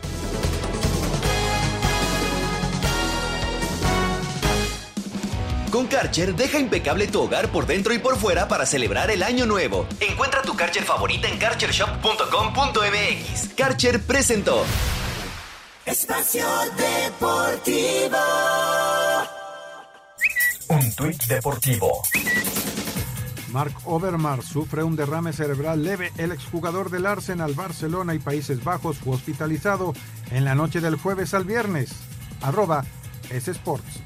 Con 5.73 5.87
Karcher, 5.87 6.37
deja 6.37 6.59
impecable 6.59 7.07
tu 7.07 7.23
hogar 7.23 7.49
por 7.49 7.64
dentro 7.64 7.95
y 7.95 7.99
por 7.99 8.18
fuera 8.18 8.47
para 8.47 8.66
celebrar 8.66 9.11
el 9.11 9.23
año 9.23 9.47
nuevo. 9.47 9.87
Encuentra 10.01 10.43
tu 10.43 10.55
Karcher 10.55 10.85
favorita 10.85 11.29
en 11.29 11.39
karchershop.com.mx. 11.39 13.55
Karcher 13.57 14.03
presentó. 14.03 14.66
Espacio 15.87 16.45
Deportivo. 16.77 18.18
Un 20.68 20.95
tuit 20.95 21.25
deportivo. 21.25 22.03
Mark 23.49 23.73
Overmars 23.87 24.45
sufre 24.45 24.83
un 24.83 24.95
derrame 24.95 25.33
cerebral 25.33 25.83
leve. 25.83 26.12
El 26.18 26.33
exjugador 26.33 26.91
del 26.91 27.07
Arsenal, 27.07 27.55
Barcelona 27.55 28.14
y 28.14 28.18
Países 28.18 28.62
Bajos 28.62 28.99
fue 28.99 29.14
hospitalizado 29.14 29.95
en 30.33 30.45
la 30.45 30.55
noche 30.55 30.83
del 30.83 30.97
jueves 30.97 31.33
al 31.33 31.45
viernes. 31.45 31.93
Arroba 32.43 32.85
S 33.31 33.51
Sports. 33.51 34.03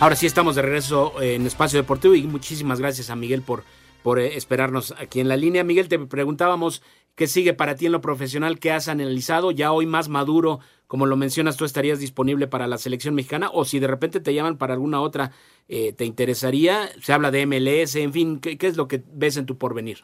Ahora 0.00 0.14
sí 0.14 0.26
estamos 0.26 0.54
de 0.54 0.62
regreso 0.62 1.20
en 1.20 1.44
Espacio 1.44 1.80
Deportivo 1.80 2.14
y 2.14 2.22
muchísimas 2.22 2.78
gracias 2.78 3.10
a 3.10 3.16
Miguel 3.16 3.42
por, 3.42 3.64
por 4.04 4.20
eh, 4.20 4.36
esperarnos 4.36 4.94
aquí 4.96 5.18
en 5.18 5.26
la 5.26 5.36
línea. 5.36 5.64
Miguel, 5.64 5.88
te 5.88 5.98
preguntábamos 5.98 6.82
qué 7.16 7.26
sigue 7.26 7.52
para 7.52 7.74
ti 7.74 7.86
en 7.86 7.92
lo 7.92 8.00
profesional, 8.00 8.60
qué 8.60 8.70
has 8.70 8.86
analizado, 8.86 9.50
ya 9.50 9.72
hoy 9.72 9.86
más 9.86 10.08
maduro, 10.08 10.60
como 10.86 11.04
lo 11.04 11.16
mencionas, 11.16 11.56
tú 11.56 11.64
estarías 11.64 11.98
disponible 11.98 12.46
para 12.46 12.68
la 12.68 12.78
selección 12.78 13.16
mexicana 13.16 13.50
o 13.52 13.64
si 13.64 13.80
de 13.80 13.88
repente 13.88 14.20
te 14.20 14.32
llaman 14.32 14.56
para 14.56 14.74
alguna 14.74 15.00
otra, 15.00 15.32
eh, 15.66 15.92
¿te 15.92 16.04
interesaría? 16.04 16.88
Se 17.02 17.12
habla 17.12 17.32
de 17.32 17.44
MLS, 17.44 17.96
en 17.96 18.12
fin, 18.12 18.38
¿qué, 18.38 18.56
¿qué 18.56 18.68
es 18.68 18.76
lo 18.76 18.86
que 18.86 19.02
ves 19.12 19.36
en 19.36 19.46
tu 19.46 19.58
porvenir? 19.58 19.98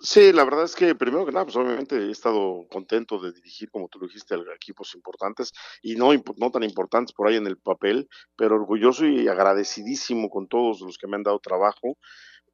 Sí, 0.00 0.32
la 0.32 0.44
verdad 0.44 0.62
es 0.64 0.76
que 0.76 0.94
primero 0.94 1.26
que 1.26 1.32
nada, 1.32 1.44
pues 1.44 1.56
obviamente 1.56 1.96
he 1.96 2.10
estado 2.12 2.68
contento 2.70 3.18
de 3.20 3.32
dirigir, 3.32 3.68
como 3.68 3.88
tú 3.88 3.98
lo 3.98 4.06
dijiste, 4.06 4.34
a 4.34 4.38
equipos 4.54 4.94
importantes 4.94 5.52
y 5.82 5.96
no, 5.96 6.10
no 6.36 6.50
tan 6.52 6.62
importantes 6.62 7.12
por 7.12 7.26
ahí 7.26 7.34
en 7.34 7.48
el 7.48 7.58
papel, 7.58 8.08
pero 8.36 8.54
orgulloso 8.54 9.06
y 9.06 9.26
agradecidísimo 9.26 10.30
con 10.30 10.46
todos 10.46 10.80
los 10.82 10.98
que 10.98 11.08
me 11.08 11.16
han 11.16 11.24
dado 11.24 11.40
trabajo. 11.40 11.98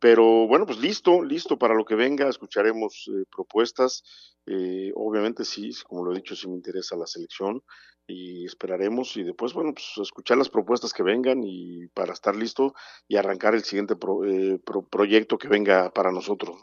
Pero 0.00 0.46
bueno, 0.46 0.66
pues 0.66 0.78
listo, 0.78 1.22
listo 1.22 1.58
para 1.58 1.74
lo 1.74 1.84
que 1.84 1.94
venga, 1.96 2.28
escucharemos 2.28 3.08
eh, 3.08 3.24
propuestas. 3.34 4.04
Eh, 4.46 4.92
obviamente 4.94 5.44
sí, 5.44 5.70
como 5.86 6.04
lo 6.04 6.12
he 6.12 6.16
dicho, 6.16 6.36
sí 6.36 6.48
me 6.48 6.56
interesa 6.56 6.96
la 6.96 7.06
selección 7.06 7.62
y 8.06 8.46
esperaremos 8.46 9.16
y 9.18 9.22
después, 9.22 9.54
bueno, 9.54 9.74
pues 9.74 9.92
escuchar 10.02 10.38
las 10.38 10.50
propuestas 10.50 10.92
que 10.94 11.02
vengan 11.02 11.42
y 11.44 11.88
para 11.88 12.12
estar 12.14 12.36
listo 12.36 12.74
y 13.08 13.16
arrancar 13.16 13.54
el 13.54 13.64
siguiente 13.64 13.94
eh, 14.26 14.58
proyecto 14.90 15.38
que 15.38 15.48
venga 15.48 15.90
para 15.92 16.12
nosotros. 16.12 16.56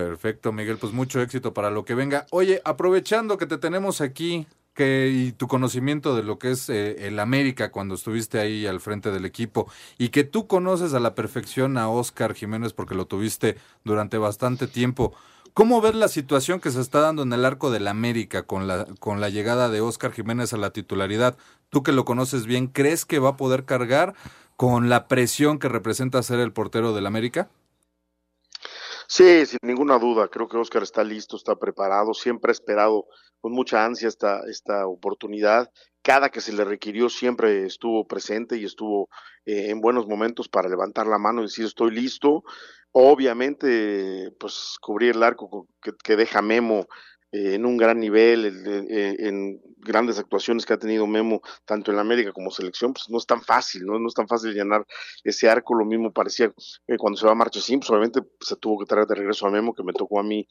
Perfecto, 0.00 0.50
Miguel, 0.50 0.78
pues 0.78 0.94
mucho 0.94 1.20
éxito 1.20 1.52
para 1.52 1.70
lo 1.70 1.84
que 1.84 1.94
venga. 1.94 2.24
Oye, 2.30 2.62
aprovechando 2.64 3.36
que 3.36 3.44
te 3.44 3.58
tenemos 3.58 4.00
aquí 4.00 4.46
que, 4.72 5.10
y 5.12 5.32
tu 5.32 5.46
conocimiento 5.46 6.16
de 6.16 6.22
lo 6.22 6.38
que 6.38 6.52
es 6.52 6.70
eh, 6.70 7.06
el 7.06 7.18
América 7.18 7.70
cuando 7.70 7.96
estuviste 7.96 8.38
ahí 8.38 8.66
al 8.66 8.80
frente 8.80 9.10
del 9.10 9.26
equipo 9.26 9.70
y 9.98 10.08
que 10.08 10.24
tú 10.24 10.46
conoces 10.46 10.94
a 10.94 11.00
la 11.00 11.14
perfección 11.14 11.76
a 11.76 11.90
Oscar 11.90 12.32
Jiménez 12.32 12.72
porque 12.72 12.94
lo 12.94 13.04
tuviste 13.04 13.58
durante 13.84 14.16
bastante 14.16 14.66
tiempo. 14.66 15.12
¿Cómo 15.52 15.82
ves 15.82 15.94
la 15.94 16.08
situación 16.08 16.60
que 16.60 16.70
se 16.70 16.80
está 16.80 17.00
dando 17.00 17.22
en 17.22 17.34
el 17.34 17.44
arco 17.44 17.70
del 17.70 17.86
América 17.86 18.44
con 18.44 18.66
la, 18.66 18.86
con 19.00 19.20
la 19.20 19.28
llegada 19.28 19.68
de 19.68 19.82
Oscar 19.82 20.12
Jiménez 20.12 20.54
a 20.54 20.56
la 20.56 20.70
titularidad? 20.70 21.36
Tú 21.68 21.82
que 21.82 21.92
lo 21.92 22.06
conoces 22.06 22.46
bien, 22.46 22.68
¿crees 22.68 23.04
que 23.04 23.18
va 23.18 23.30
a 23.30 23.36
poder 23.36 23.66
cargar 23.66 24.14
con 24.56 24.88
la 24.88 25.08
presión 25.08 25.58
que 25.58 25.68
representa 25.68 26.22
ser 26.22 26.40
el 26.40 26.52
portero 26.52 26.94
del 26.94 27.04
América? 27.04 27.50
Sí, 29.12 29.44
sin 29.44 29.58
ninguna 29.62 29.98
duda. 29.98 30.28
Creo 30.28 30.46
que 30.46 30.56
Oscar 30.56 30.84
está 30.84 31.02
listo, 31.02 31.36
está 31.36 31.56
preparado. 31.56 32.14
Siempre 32.14 32.50
ha 32.50 32.52
esperado 32.52 33.06
con 33.40 33.50
mucha 33.50 33.84
ansia 33.84 34.06
esta, 34.06 34.42
esta 34.48 34.86
oportunidad. 34.86 35.68
Cada 36.00 36.28
que 36.28 36.40
se 36.40 36.52
le 36.52 36.64
requirió 36.64 37.08
siempre 37.08 37.66
estuvo 37.66 38.06
presente 38.06 38.56
y 38.56 38.64
estuvo 38.64 39.08
eh, 39.46 39.70
en 39.70 39.80
buenos 39.80 40.06
momentos 40.06 40.48
para 40.48 40.68
levantar 40.68 41.08
la 41.08 41.18
mano 41.18 41.40
y 41.40 41.46
decir 41.46 41.64
estoy 41.64 41.90
listo. 41.90 42.44
Obviamente, 42.92 44.30
pues 44.38 44.76
cubrir 44.80 45.16
el 45.16 45.24
arco 45.24 45.66
que, 45.82 45.90
que 46.04 46.14
deja 46.14 46.40
Memo 46.40 46.86
eh, 47.32 47.54
en 47.54 47.64
un 47.64 47.76
gran 47.76 48.00
nivel, 48.00 48.46
eh, 48.46 49.16
en 49.20 49.60
grandes 49.78 50.18
actuaciones 50.18 50.66
que 50.66 50.72
ha 50.72 50.78
tenido 50.78 51.06
Memo, 51.06 51.40
tanto 51.64 51.90
en 51.90 51.96
la 51.96 52.02
América 52.02 52.32
como 52.32 52.50
selección, 52.50 52.92
pues 52.92 53.08
no 53.08 53.18
es 53.18 53.26
tan 53.26 53.42
fácil, 53.42 53.84
¿no? 53.84 53.98
No 53.98 54.08
es 54.08 54.14
tan 54.14 54.26
fácil 54.26 54.52
llenar 54.52 54.84
ese 55.24 55.48
arco, 55.48 55.74
lo 55.74 55.84
mismo 55.84 56.12
parecía 56.12 56.52
eh, 56.86 56.96
cuando 56.98 57.18
se 57.18 57.26
va 57.26 57.32
a 57.32 57.36
Marcha 57.36 57.60
pues 57.60 57.90
obviamente 57.90 58.20
se 58.40 58.56
tuvo 58.56 58.78
que 58.78 58.86
traer 58.86 59.06
de 59.06 59.14
regreso 59.14 59.46
a 59.46 59.50
Memo, 59.50 59.74
que 59.74 59.84
me 59.84 59.92
tocó 59.92 60.18
a 60.18 60.22
mí 60.22 60.46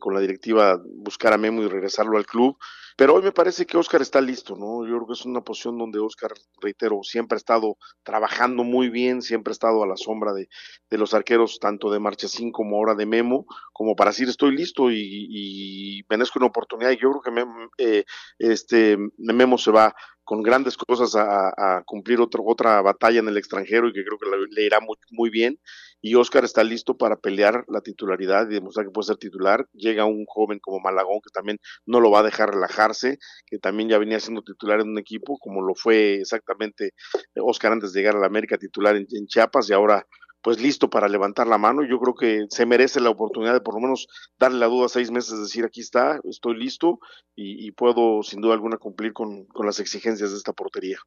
con 0.00 0.14
la 0.14 0.20
directiva 0.20 0.80
buscar 0.84 1.32
a 1.32 1.38
Memo 1.38 1.62
y 1.62 1.68
regresarlo 1.68 2.18
al 2.18 2.26
club, 2.26 2.56
pero 2.96 3.14
hoy 3.14 3.22
me 3.22 3.32
parece 3.32 3.66
que 3.66 3.76
Oscar 3.76 4.00
está 4.00 4.22
listo, 4.22 4.56
¿no? 4.56 4.86
Yo 4.86 4.96
creo 4.96 5.06
que 5.06 5.12
es 5.12 5.26
una 5.26 5.42
posición 5.42 5.76
donde 5.76 5.98
Oscar, 5.98 6.32
reitero, 6.62 7.00
siempre 7.02 7.36
ha 7.36 7.38
estado 7.38 7.76
trabajando 8.02 8.64
muy 8.64 8.88
bien, 8.88 9.20
siempre 9.20 9.50
ha 9.50 9.52
estado 9.52 9.82
a 9.82 9.86
la 9.86 9.98
sombra 9.98 10.32
de, 10.32 10.48
de 10.88 10.98
los 10.98 11.12
arqueros, 11.12 11.58
tanto 11.60 11.90
de 11.90 11.98
Marchesín 11.98 12.52
como 12.52 12.76
ahora 12.76 12.94
de 12.94 13.04
Memo, 13.04 13.44
como 13.74 13.96
para 13.96 14.12
decir 14.12 14.30
estoy 14.30 14.56
listo 14.56 14.90
y, 14.90 14.96
y 14.98 15.95
merezco 16.08 16.38
una 16.38 16.48
oportunidad. 16.48 16.90
Y 16.90 16.98
yo 16.98 17.10
creo 17.10 17.34
que 17.34 17.46
eh, 17.78 18.04
este, 18.38 18.96
Memo 19.18 19.58
se 19.58 19.70
va 19.70 19.94
con 20.26 20.42
grandes 20.42 20.76
cosas 20.76 21.14
a, 21.14 21.84
cumplir 21.86 22.20
otro, 22.20 22.42
otra 22.44 22.82
batalla 22.82 23.20
en 23.20 23.28
el 23.28 23.36
extranjero 23.36 23.88
y 23.88 23.92
que 23.92 24.04
creo 24.04 24.18
que 24.18 24.28
le, 24.50 24.64
irá 24.64 24.80
muy, 24.80 24.96
muy, 25.10 25.30
bien. 25.30 25.60
Y 26.02 26.16
Oscar 26.16 26.44
está 26.44 26.64
listo 26.64 26.96
para 26.96 27.16
pelear 27.16 27.64
la 27.68 27.80
titularidad 27.80 28.50
y 28.50 28.54
demostrar 28.54 28.86
que 28.86 28.92
puede 28.92 29.06
ser 29.06 29.18
titular. 29.18 29.68
Llega 29.72 30.04
un 30.04 30.24
joven 30.26 30.58
como 30.58 30.80
Malagón 30.80 31.20
que 31.22 31.30
también 31.32 31.58
no 31.86 32.00
lo 32.00 32.10
va 32.10 32.20
a 32.20 32.24
dejar 32.24 32.50
relajarse, 32.50 33.18
que 33.46 33.58
también 33.58 33.88
ya 33.88 33.98
venía 33.98 34.18
siendo 34.18 34.42
titular 34.42 34.80
en 34.80 34.88
un 34.88 34.98
equipo, 34.98 35.38
como 35.38 35.62
lo 35.62 35.76
fue 35.76 36.16
exactamente 36.16 36.92
Oscar 37.36 37.72
antes 37.72 37.92
de 37.92 38.00
llegar 38.00 38.16
a 38.16 38.20
la 38.20 38.26
América 38.26 38.58
titular 38.58 38.96
en 38.96 39.26
Chiapas 39.28 39.70
y 39.70 39.74
ahora 39.74 40.06
pues 40.46 40.60
listo 40.60 40.88
para 40.88 41.08
levantar 41.08 41.48
la 41.48 41.58
mano. 41.58 41.82
Yo 41.82 41.98
creo 41.98 42.14
que 42.14 42.46
se 42.50 42.66
merece 42.66 43.00
la 43.00 43.10
oportunidad 43.10 43.52
de 43.52 43.60
por 43.60 43.74
lo 43.74 43.80
menos 43.80 44.06
darle 44.38 44.60
la 44.60 44.66
duda 44.66 44.88
seis 44.88 45.10
meses, 45.10 45.40
decir 45.40 45.64
aquí 45.64 45.80
está, 45.80 46.20
estoy 46.22 46.56
listo 46.56 47.00
y, 47.34 47.72
puedo 47.72 48.22
sin 48.22 48.40
duda 48.40 48.54
alguna 48.54 48.76
cumplir 48.76 49.12
con, 49.12 49.48
las 49.64 49.80
exigencias 49.80 50.30
de 50.30 50.36
esta 50.36 50.52
portería. 50.52 50.98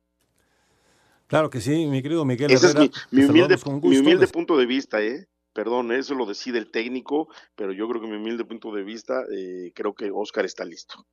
Claro 1.27 1.49
que 1.49 1.61
sí, 1.61 1.85
mi 1.85 2.01
querido 2.01 2.25
Miguel. 2.25 2.51
Ese 2.51 2.67
es 2.67 2.75
mi, 3.11 3.23
humilde, 3.23 4.27
punto 4.27 4.57
de 4.57 4.65
vista, 4.65 5.01
¿eh? 5.01 5.25
Perdón, 5.53 5.93
eso 5.93 6.15
lo 6.15 6.25
decide 6.25 6.57
el 6.57 6.69
técnico, 6.69 7.29
pero 7.55 7.71
yo 7.71 7.87
creo 7.87 8.01
que 8.01 8.07
mi 8.07 8.17
humilde 8.17 8.43
punto 8.43 8.73
de 8.73 8.83
vista, 8.83 9.23
eh, 9.33 9.71
creo 9.73 9.93
que 9.93 10.11
Oscar 10.13 10.43
está 10.43 10.65
listo. 10.65 11.05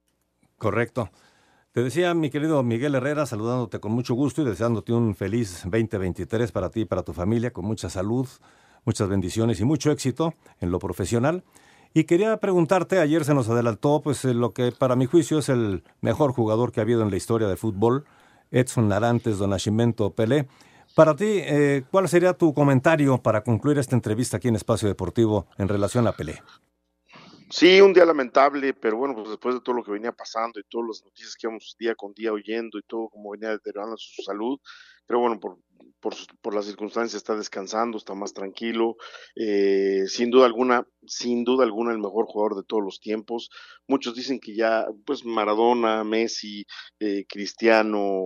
Correcto. 0.59 1.11
Te 1.77 1.83
decía 1.83 2.15
mi 2.15 2.31
querido 2.31 2.63
Miguel 2.63 2.95
Herrera, 2.95 3.27
saludándote 3.27 3.81
con 3.81 3.93
mucho 3.93 4.15
gusto 4.15 4.41
y 4.41 4.47
deseándote 4.47 4.95
un 4.95 5.15
feliz 5.15 5.61
2023 5.65 6.51
para 6.51 6.71
ti 6.71 6.81
y 6.81 6.85
para 6.87 7.03
tu 7.03 7.13
familia, 7.13 7.53
con 7.53 7.67
mucha 7.67 7.91
salud, 7.91 8.27
muchas 8.87 9.11
bendiciones 9.11 9.61
y 9.61 9.67
mucho 9.67 9.91
éxito 9.91 10.33
en 10.63 10.71
lo 10.71 10.79
profesional. 10.79 11.45
Y 11.93 12.05
quería 12.05 12.35
preguntarte, 12.39 12.99
ayer 12.99 13.27
se 13.27 13.35
nos 13.35 13.51
adelantó, 13.51 14.01
pues 14.01 14.25
eh, 14.25 14.33
lo 14.33 14.55
que 14.55 14.73
para 14.73 14.97
mi 14.97 15.05
juicio 15.05 15.41
es 15.41 15.51
el 15.51 15.85
mejor 16.01 16.33
jugador 16.33 16.73
que 16.73 16.81
ha 16.81 16.85
habido 16.85 17.03
en 17.03 17.11
la 17.11 17.19
historia 17.19 17.47
del 17.47 17.59
fútbol, 17.59 18.07
Edson 18.51 18.89
Narantes 18.89 19.37
Don 19.37 19.51
Nascimento 19.51 20.15
Pelé. 20.15 20.49
Para 20.95 21.15
ti, 21.15 21.27
eh, 21.29 21.85
¿cuál 21.91 22.09
sería 22.09 22.33
tu 22.33 22.55
comentario 22.55 23.19
para 23.19 23.45
concluir 23.45 23.77
esta 23.77 23.95
entrevista 23.95 24.39
aquí 24.39 24.49
en 24.49 24.57
Espacio 24.57 24.89
Deportivo 24.89 25.47
en 25.59 25.69
relación 25.69 26.07
a 26.07 26.13
Pelé? 26.13 26.41
Sí, 27.49 27.81
un 27.81 27.93
día 27.93 28.05
lamentable, 28.05 28.75
pero 28.75 28.97
bueno, 28.97 29.15
pues 29.15 29.29
después 29.29 29.55
de 29.55 29.61
todo 29.61 29.77
lo 29.77 29.85
que 29.85 29.93
venía 29.93 30.11
pasando 30.11 30.59
y 30.59 30.65
todas 30.65 30.89
las 30.89 31.05
noticias 31.05 31.37
que 31.37 31.47
íbamos 31.47 31.77
día 31.79 31.95
con 31.95 32.13
día 32.13 32.33
oyendo 32.33 32.79
y 32.79 32.83
todo 32.83 33.09
como 33.09 33.31
venía 33.31 33.51
deteriorando 33.51 33.97
su 33.97 34.23
salud, 34.23 34.59
pero 35.07 35.21
bueno, 35.21 35.39
por, 35.39 35.59
por, 36.01 36.15
por 36.41 36.55
las 36.55 36.67
circunstancias 36.67 37.15
está 37.17 37.35
descansando, 37.35 37.99
está 37.99 38.15
más 38.15 38.33
tranquilo, 38.33 38.97
eh, 39.35 40.05
sin 40.07 40.31
duda 40.31 40.47
alguna, 40.47 40.87
sin 41.07 41.45
duda 41.45 41.65
alguna 41.65 41.93
el 41.93 41.99
mejor 41.99 42.27
jugador 42.27 42.57
de 42.57 42.63
todos 42.67 42.83
los 42.83 43.01
tiempos. 43.01 43.51
Muchos 43.89 44.15
dicen 44.15 44.39
que 44.39 44.55
ya, 44.55 44.87
pues 45.05 45.25
Maradona, 45.25 46.05
Messi, 46.05 46.67
eh, 47.01 47.25
Cristiano, 47.29 48.23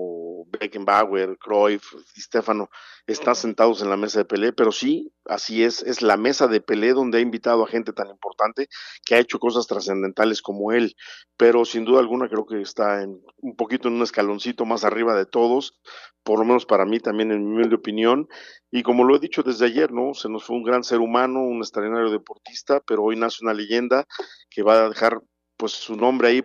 Beckenbauer, 0.48 1.38
Cruyff, 1.38 1.84
Stefano, 2.16 2.68
están 3.06 3.34
sentados 3.34 3.82
en 3.82 3.90
la 3.90 3.96
mesa 3.96 4.20
de 4.20 4.24
Pelé, 4.24 4.52
pero 4.52 4.72
sí, 4.72 5.12
así 5.24 5.64
es, 5.64 5.82
es 5.82 6.02
la 6.02 6.16
mesa 6.16 6.46
de 6.48 6.60
Pelé 6.60 6.92
donde 6.92 7.18
ha 7.18 7.20
invitado 7.20 7.64
a 7.64 7.68
gente 7.68 7.92
tan 7.92 8.08
importante 8.08 8.68
que 9.04 9.14
ha 9.14 9.18
hecho 9.18 9.38
cosas 9.38 9.66
trascendentales 9.66 10.42
como 10.42 10.72
él, 10.72 10.94
pero 11.36 11.64
sin 11.64 11.84
duda 11.84 12.00
alguna 12.00 12.28
creo 12.28 12.46
que 12.46 12.60
está 12.60 13.02
en, 13.02 13.20
un 13.38 13.56
poquito 13.56 13.88
en 13.88 13.94
un 13.94 14.02
escaloncito 14.02 14.64
más 14.64 14.84
arriba 14.84 15.14
de 15.14 15.26
todos, 15.26 15.80
por 16.22 16.38
lo 16.38 16.44
menos 16.44 16.66
para 16.66 16.84
mí 16.84 17.00
también 17.00 17.32
en 17.32 17.39
mi 17.40 17.56
humilde 17.56 17.76
opinión, 17.76 18.28
y 18.70 18.82
como 18.82 19.04
lo 19.04 19.16
he 19.16 19.20
dicho 19.20 19.42
desde 19.42 19.66
ayer, 19.66 19.92
¿no? 19.92 20.14
Se 20.14 20.28
nos 20.28 20.44
fue 20.44 20.56
un 20.56 20.62
gran 20.62 20.84
ser 20.84 20.98
humano, 21.00 21.42
un 21.42 21.58
extraordinario 21.58 22.10
deportista, 22.10 22.80
pero 22.80 23.02
hoy 23.02 23.16
nace 23.16 23.38
una 23.42 23.54
leyenda 23.54 24.06
que 24.48 24.62
va 24.62 24.84
a 24.84 24.88
dejar 24.88 25.20
pues 25.56 25.72
su 25.72 25.96
nombre 25.96 26.28
ahí 26.28 26.44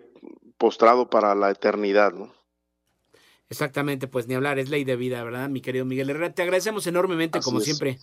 postrado 0.57 1.09
para 1.09 1.35
la 1.35 1.51
eternidad, 1.51 2.13
¿no? 2.13 2.33
Exactamente, 3.47 4.07
pues 4.07 4.27
ni 4.27 4.33
hablar, 4.33 4.57
es 4.57 4.69
ley 4.69 4.83
de 4.83 4.95
vida, 4.95 5.23
¿verdad, 5.23 5.49
mi 5.49 5.61
querido 5.61 5.85
Miguel 5.85 6.09
Herrera? 6.09 6.33
Te 6.33 6.41
agradecemos 6.41 6.87
enormemente, 6.87 7.39
como 7.41 7.59
siempre, 7.59 7.99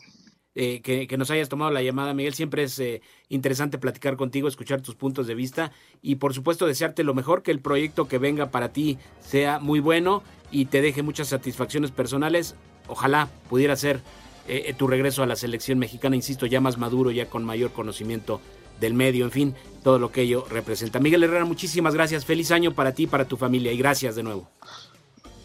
eh, 0.54 0.82
que, 0.82 1.16
nos 1.16 1.30
hayas 1.30 1.48
tomado 1.48 1.70
la 1.70 1.82
llamada, 1.82 2.14
Miguel. 2.14 2.34
Siempre 2.34 2.64
es 2.64 2.78
eh, 2.78 3.00
interesante 3.28 3.78
platicar 3.78 4.16
contigo, 4.16 4.48
escuchar 4.48 4.82
tus 4.82 4.94
puntos 4.94 5.26
de 5.26 5.34
vista 5.34 5.72
y, 6.02 6.16
por 6.16 6.34
supuesto, 6.34 6.66
desearte 6.66 7.04
lo 7.04 7.14
mejor, 7.14 7.42
que 7.42 7.50
el 7.50 7.60
proyecto 7.60 8.06
que 8.06 8.18
venga 8.18 8.50
para 8.50 8.72
ti 8.72 8.98
sea 9.20 9.58
muy 9.58 9.80
bueno 9.80 10.22
y 10.50 10.66
te 10.66 10.82
deje 10.82 11.02
muchas 11.02 11.28
satisfacciones 11.28 11.90
personales. 11.90 12.54
Ojalá 12.92 13.28
pudiera 13.48 13.74
ser 13.74 14.00
eh, 14.46 14.74
tu 14.76 14.86
regreso 14.86 15.22
a 15.22 15.26
la 15.26 15.34
selección 15.34 15.78
mexicana, 15.78 16.14
insisto, 16.14 16.44
ya 16.44 16.60
más 16.60 16.76
maduro, 16.76 17.10
ya 17.10 17.26
con 17.26 17.42
mayor 17.42 17.72
conocimiento 17.72 18.40
del 18.80 18.92
medio, 18.92 19.24
en 19.24 19.30
fin, 19.30 19.54
todo 19.82 19.98
lo 19.98 20.12
que 20.12 20.22
ello 20.22 20.44
representa. 20.50 20.98
Miguel 20.98 21.22
Herrera, 21.22 21.46
muchísimas 21.46 21.94
gracias. 21.94 22.26
Feliz 22.26 22.50
año 22.50 22.74
para 22.74 22.92
ti 22.92 23.04
y 23.04 23.06
para 23.06 23.24
tu 23.24 23.38
familia 23.38 23.72
y 23.72 23.78
gracias 23.78 24.14
de 24.14 24.22
nuevo. 24.22 24.48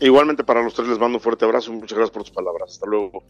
Igualmente 0.02 0.44
para 0.44 0.62
los 0.62 0.74
tres 0.74 0.90
les 0.90 1.00
mando 1.00 1.20
un 1.20 1.22
fuerte 1.22 1.46
abrazo 1.46 1.72
muchas 1.72 1.98
gracias 1.98 2.12
por 2.12 2.24
tus 2.24 2.32
palabras. 2.32 2.72
Hasta 2.72 2.86
luego. 2.86 3.24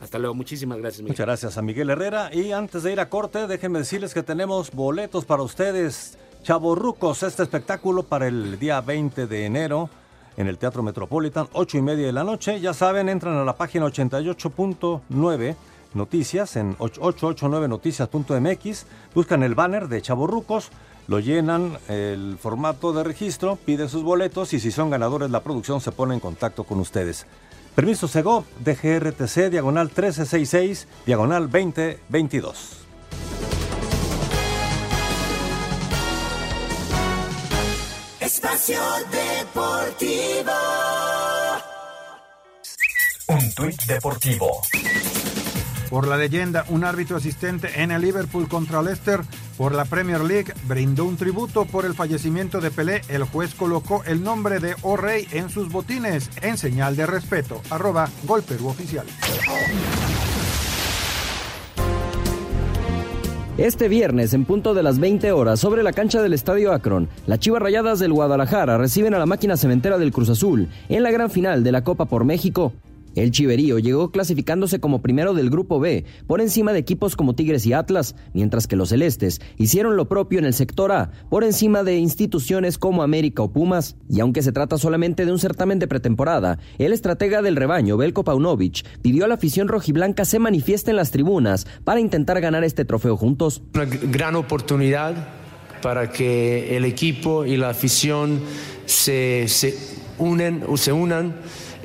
Hasta 0.00 0.18
luego, 0.18 0.34
muchísimas 0.34 0.78
gracias. 0.78 1.02
Miguel. 1.02 1.12
Muchas 1.12 1.26
gracias 1.26 1.58
a 1.58 1.62
Miguel 1.62 1.90
Herrera. 1.90 2.30
Y 2.32 2.52
antes 2.52 2.82
de 2.82 2.92
ir 2.92 3.00
a 3.00 3.10
corte, 3.10 3.46
déjenme 3.46 3.80
decirles 3.80 4.14
que 4.14 4.22
tenemos 4.22 4.70
boletos 4.70 5.26
para 5.26 5.42
ustedes. 5.42 6.16
Chaborrucos, 6.42 7.22
este 7.22 7.42
espectáculo 7.42 8.04
para 8.04 8.26
el 8.26 8.58
día 8.58 8.80
20 8.80 9.26
de 9.26 9.44
enero 9.44 9.90
en 10.36 10.48
el 10.48 10.58
Teatro 10.58 10.82
Metropolitan, 10.82 11.46
8 11.52 11.78
y 11.78 11.82
media 11.82 12.06
de 12.06 12.12
la 12.12 12.24
noche. 12.24 12.58
Ya 12.60 12.74
saben, 12.74 13.08
entran 13.08 13.36
a 13.36 13.44
la 13.44 13.56
página 13.56 13.86
88.9 13.86 15.54
Noticias 15.92 16.54
en 16.54 16.78
889noticias.mx, 16.78 18.86
buscan 19.12 19.42
el 19.42 19.56
banner 19.56 19.88
de 19.88 20.00
Chaborrucos 20.00 20.70
lo 21.10 21.18
llenan 21.18 21.76
el 21.88 22.38
formato 22.40 22.92
de 22.92 23.02
registro, 23.02 23.56
piden 23.56 23.88
sus 23.88 24.04
boletos 24.04 24.52
y 24.52 24.60
si 24.60 24.70
son 24.70 24.90
ganadores 24.90 25.28
la 25.28 25.42
producción 25.42 25.80
se 25.80 25.90
pone 25.90 26.14
en 26.14 26.20
contacto 26.20 26.62
con 26.62 26.78
ustedes. 26.78 27.26
Permiso 27.74 28.06
Segov, 28.06 28.44
DGRTC, 28.64 29.50
diagonal 29.50 29.86
1366, 29.86 30.86
diagonal 31.06 31.50
2022. 31.50 32.79
Espacio 38.32 38.80
Deportivo. 39.10 40.52
Un 43.26 43.52
tuit 43.54 43.82
deportivo. 43.86 44.60
Por 45.90 46.06
la 46.06 46.16
leyenda, 46.16 46.64
un 46.68 46.84
árbitro 46.84 47.16
asistente 47.16 47.82
en 47.82 47.90
el 47.90 48.02
Liverpool 48.02 48.46
contra 48.48 48.82
Leicester 48.82 49.22
por 49.58 49.74
la 49.74 49.84
Premier 49.84 50.20
League 50.20 50.54
brindó 50.68 51.06
un 51.06 51.16
tributo 51.16 51.64
por 51.64 51.84
el 51.84 51.94
fallecimiento 51.94 52.60
de 52.60 52.70
Pelé. 52.70 53.02
El 53.08 53.24
juez 53.24 53.56
colocó 53.56 54.04
el 54.04 54.22
nombre 54.22 54.60
de 54.60 54.76
O 54.82 54.96
Rey 54.96 55.26
en 55.32 55.50
sus 55.50 55.68
botines 55.68 56.30
en 56.40 56.56
señal 56.56 56.94
de 56.94 57.06
respeto. 57.06 57.60
Arroba 57.68 58.08
Gol 58.22 58.44
Perú 58.44 58.68
Oficial. 58.68 59.08
Este 63.60 63.88
viernes, 63.88 64.32
en 64.32 64.46
punto 64.46 64.72
de 64.72 64.82
las 64.82 64.98
20 64.98 65.32
horas, 65.32 65.60
sobre 65.60 65.82
la 65.82 65.92
cancha 65.92 66.22
del 66.22 66.32
Estadio 66.32 66.72
Akron, 66.72 67.10
las 67.26 67.40
Chivas 67.40 67.60
Rayadas 67.60 67.98
del 67.98 68.10
Guadalajara 68.10 68.78
reciben 68.78 69.12
a 69.12 69.18
la 69.18 69.26
máquina 69.26 69.58
cementera 69.58 69.98
del 69.98 70.12
Cruz 70.12 70.30
Azul 70.30 70.66
en 70.88 71.02
la 71.02 71.10
gran 71.10 71.28
final 71.28 71.62
de 71.62 71.70
la 71.70 71.84
Copa 71.84 72.06
por 72.06 72.24
México. 72.24 72.72
El 73.20 73.32
Chiverío 73.32 73.78
llegó 73.78 74.10
clasificándose 74.10 74.80
como 74.80 75.02
primero 75.02 75.34
del 75.34 75.50
Grupo 75.50 75.78
B, 75.78 76.06
por 76.26 76.40
encima 76.40 76.72
de 76.72 76.78
equipos 76.78 77.16
como 77.16 77.34
Tigres 77.34 77.66
y 77.66 77.74
Atlas, 77.74 78.16
mientras 78.32 78.66
que 78.66 78.76
los 78.76 78.88
Celestes 78.88 79.42
hicieron 79.58 79.94
lo 79.94 80.08
propio 80.08 80.38
en 80.38 80.46
el 80.46 80.54
sector 80.54 80.90
A, 80.90 81.10
por 81.28 81.44
encima 81.44 81.82
de 81.82 81.98
instituciones 81.98 82.78
como 82.78 83.02
América 83.02 83.42
o 83.42 83.52
Pumas. 83.52 83.96
Y 84.08 84.20
aunque 84.20 84.40
se 84.40 84.52
trata 84.52 84.78
solamente 84.78 85.26
de 85.26 85.32
un 85.32 85.38
certamen 85.38 85.78
de 85.78 85.86
pretemporada, 85.86 86.58
el 86.78 86.94
estratega 86.94 87.42
del 87.42 87.56
rebaño, 87.56 87.98
Belko 87.98 88.24
Paunovic, 88.24 88.86
pidió 89.02 89.26
a 89.26 89.28
la 89.28 89.34
afición 89.34 89.68
rojiblanca 89.68 90.24
se 90.24 90.38
manifieste 90.38 90.90
en 90.90 90.96
las 90.96 91.10
tribunas 91.10 91.66
para 91.84 92.00
intentar 92.00 92.40
ganar 92.40 92.64
este 92.64 92.86
trofeo 92.86 93.18
juntos. 93.18 93.62
Una 93.74 93.84
gran 93.84 94.34
oportunidad 94.34 95.28
para 95.82 96.10
que 96.10 96.74
el 96.74 96.86
equipo 96.86 97.44
y 97.44 97.58
la 97.58 97.68
afición 97.68 98.40
se, 98.86 99.44
se 99.48 99.76
unen 100.18 100.64
o 100.66 100.78
se 100.78 100.92
unan 100.92 101.34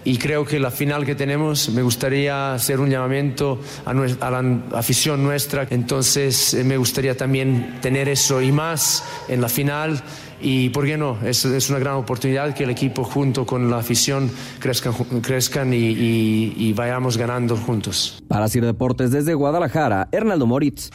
y 0.06 0.20
creo 0.20 0.45
que 0.45 0.60
la 0.60 0.72
final 0.72 1.03
que 1.03 1.16
tenemos 1.16 1.70
me 1.70 1.82
gustaría 1.82 2.53
hacer 2.53 2.80
un 2.80 2.89
llamamiento 2.91 3.60
a, 3.84 3.93
la 3.93 4.62
afición 4.74 5.24
nuestra. 5.24 5.68
Entonces 5.72 6.53
eh, 6.53 6.64
me 6.64 6.78
gustaría 6.78 7.18
también 7.18 7.80
tener 7.82 8.08
eso 8.08 8.41
y 8.41 8.51
más 8.51 9.03
en 9.28 9.41
la 9.41 9.49
final. 9.49 10.01
Y 10.39 10.70
por 10.70 10.86
qué 10.86 10.95
no 10.95 11.18
es, 11.26 11.43
una 11.70 11.80
gran 11.80 11.95
oportunidad 11.95 12.53
que 12.53 12.66
el 12.66 12.70
equipo 12.70 13.03
junto 13.03 13.47
con 13.47 13.72
la 13.72 13.78
afición 13.78 14.30
crezcan, 14.60 14.93
crezcan 15.22 15.74
y, 15.74 16.53
y, 16.56 16.74
vayamos 16.74 17.18
ganando 17.18 17.58
juntos. 17.58 18.22
Para 18.28 18.47
Sir 18.47 18.64
Deportes 18.64 19.12
desde 19.12 19.34
Guadalajara 19.34 20.08
Hernaldo 20.12 20.45
Moritz 20.45 20.91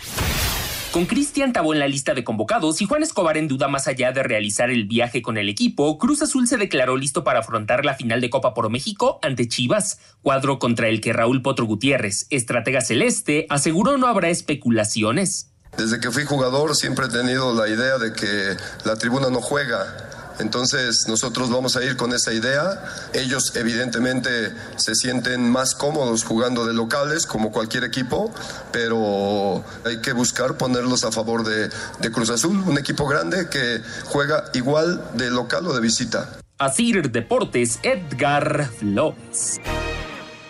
con 0.90 1.06
Cristian 1.06 1.52
Tabó 1.52 1.72
en 1.72 1.78
la 1.78 1.88
lista 1.88 2.14
de 2.14 2.24
convocados 2.24 2.80
y 2.82 2.86
Juan 2.86 3.02
Escobar 3.02 3.36
en 3.36 3.48
duda 3.48 3.68
más 3.68 3.86
allá 3.86 4.12
de 4.12 4.22
realizar 4.22 4.70
el 4.70 4.86
viaje 4.86 5.22
con 5.22 5.38
el 5.38 5.48
equipo, 5.48 5.98
Cruz 5.98 6.22
Azul 6.22 6.48
se 6.48 6.56
declaró 6.56 6.96
listo 6.96 7.22
para 7.22 7.40
afrontar 7.40 7.84
la 7.84 7.94
final 7.94 8.20
de 8.20 8.30
Copa 8.30 8.54
por 8.54 8.70
México 8.70 9.18
ante 9.22 9.46
Chivas, 9.46 10.00
cuadro 10.22 10.58
contra 10.58 10.88
el 10.88 11.00
que 11.00 11.12
Raúl 11.12 11.42
Potro 11.42 11.66
Gutiérrez, 11.66 12.26
estratega 12.30 12.80
celeste, 12.80 13.46
aseguró 13.50 13.98
no 13.98 14.08
habrá 14.08 14.30
especulaciones. 14.30 15.50
Desde 15.76 16.00
que 16.00 16.10
fui 16.10 16.24
jugador 16.24 16.74
siempre 16.74 17.06
he 17.06 17.08
tenido 17.08 17.54
la 17.54 17.68
idea 17.68 17.98
de 17.98 18.12
que 18.12 18.56
la 18.84 18.96
tribuna 18.96 19.30
no 19.30 19.40
juega, 19.40 20.09
entonces 20.40 21.06
nosotros 21.08 21.50
vamos 21.50 21.76
a 21.76 21.84
ir 21.84 21.96
con 21.96 22.12
esa 22.12 22.32
idea. 22.32 22.82
Ellos 23.12 23.54
evidentemente 23.56 24.30
se 24.76 24.94
sienten 24.94 25.50
más 25.50 25.74
cómodos 25.74 26.24
jugando 26.24 26.66
de 26.66 26.74
locales 26.74 27.26
como 27.26 27.52
cualquier 27.52 27.84
equipo, 27.84 28.32
pero 28.72 29.64
hay 29.84 30.00
que 30.00 30.12
buscar 30.12 30.56
ponerlos 30.56 31.04
a 31.04 31.12
favor 31.12 31.44
de, 31.44 31.70
de 32.00 32.10
Cruz 32.10 32.30
Azul, 32.30 32.62
un 32.66 32.78
equipo 32.78 33.06
grande 33.06 33.48
que 33.48 33.80
juega 34.06 34.44
igual 34.54 35.10
de 35.14 35.30
local 35.30 35.66
o 35.66 35.74
de 35.74 35.80
visita. 35.80 36.40
Asir 36.58 37.10
Deportes, 37.10 37.78
Edgar 37.82 38.68
Flores. 38.68 39.60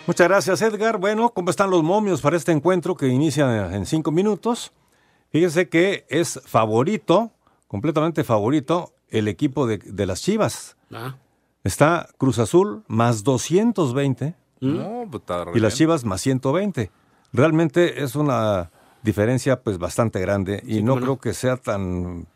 Muchas 0.07 0.27
gracias, 0.27 0.61
Edgar. 0.61 0.97
Bueno, 0.97 1.29
¿cómo 1.29 1.49
están 1.49 1.69
los 1.69 1.83
momios 1.83 2.21
para 2.21 2.35
este 2.35 2.51
encuentro 2.51 2.97
que 2.97 3.07
inicia 3.07 3.73
en 3.73 3.85
cinco 3.85 4.11
minutos? 4.11 4.73
Fíjense 5.31 5.69
que 5.69 6.05
es 6.09 6.41
favorito, 6.45 7.31
completamente 7.67 8.25
favorito, 8.25 8.93
el 9.11 9.27
equipo 9.27 9.67
de, 9.67 9.77
de 9.77 10.05
las 10.05 10.21
Chivas. 10.21 10.75
Ah. 10.91 11.15
Está 11.63 12.09
Cruz 12.17 12.39
Azul 12.39 12.83
más 12.87 13.23
220 13.23 14.35
No, 14.61 15.05
pues 15.11 15.23
y 15.53 15.59
las. 15.59 15.75
Chivas 15.75 16.05
más 16.05 16.21
120. 16.21 16.89
Realmente 17.33 18.03
es 18.03 18.15
una 18.15 18.71
diferencia 19.03 19.61
pues 19.61 19.77
bastante 19.77 20.19
grande 20.19 20.61
y 20.65 20.81
no 20.83 20.95
creo 20.97 21.17
que 21.19 21.33
sea 21.33 21.57
tan 21.57 22.27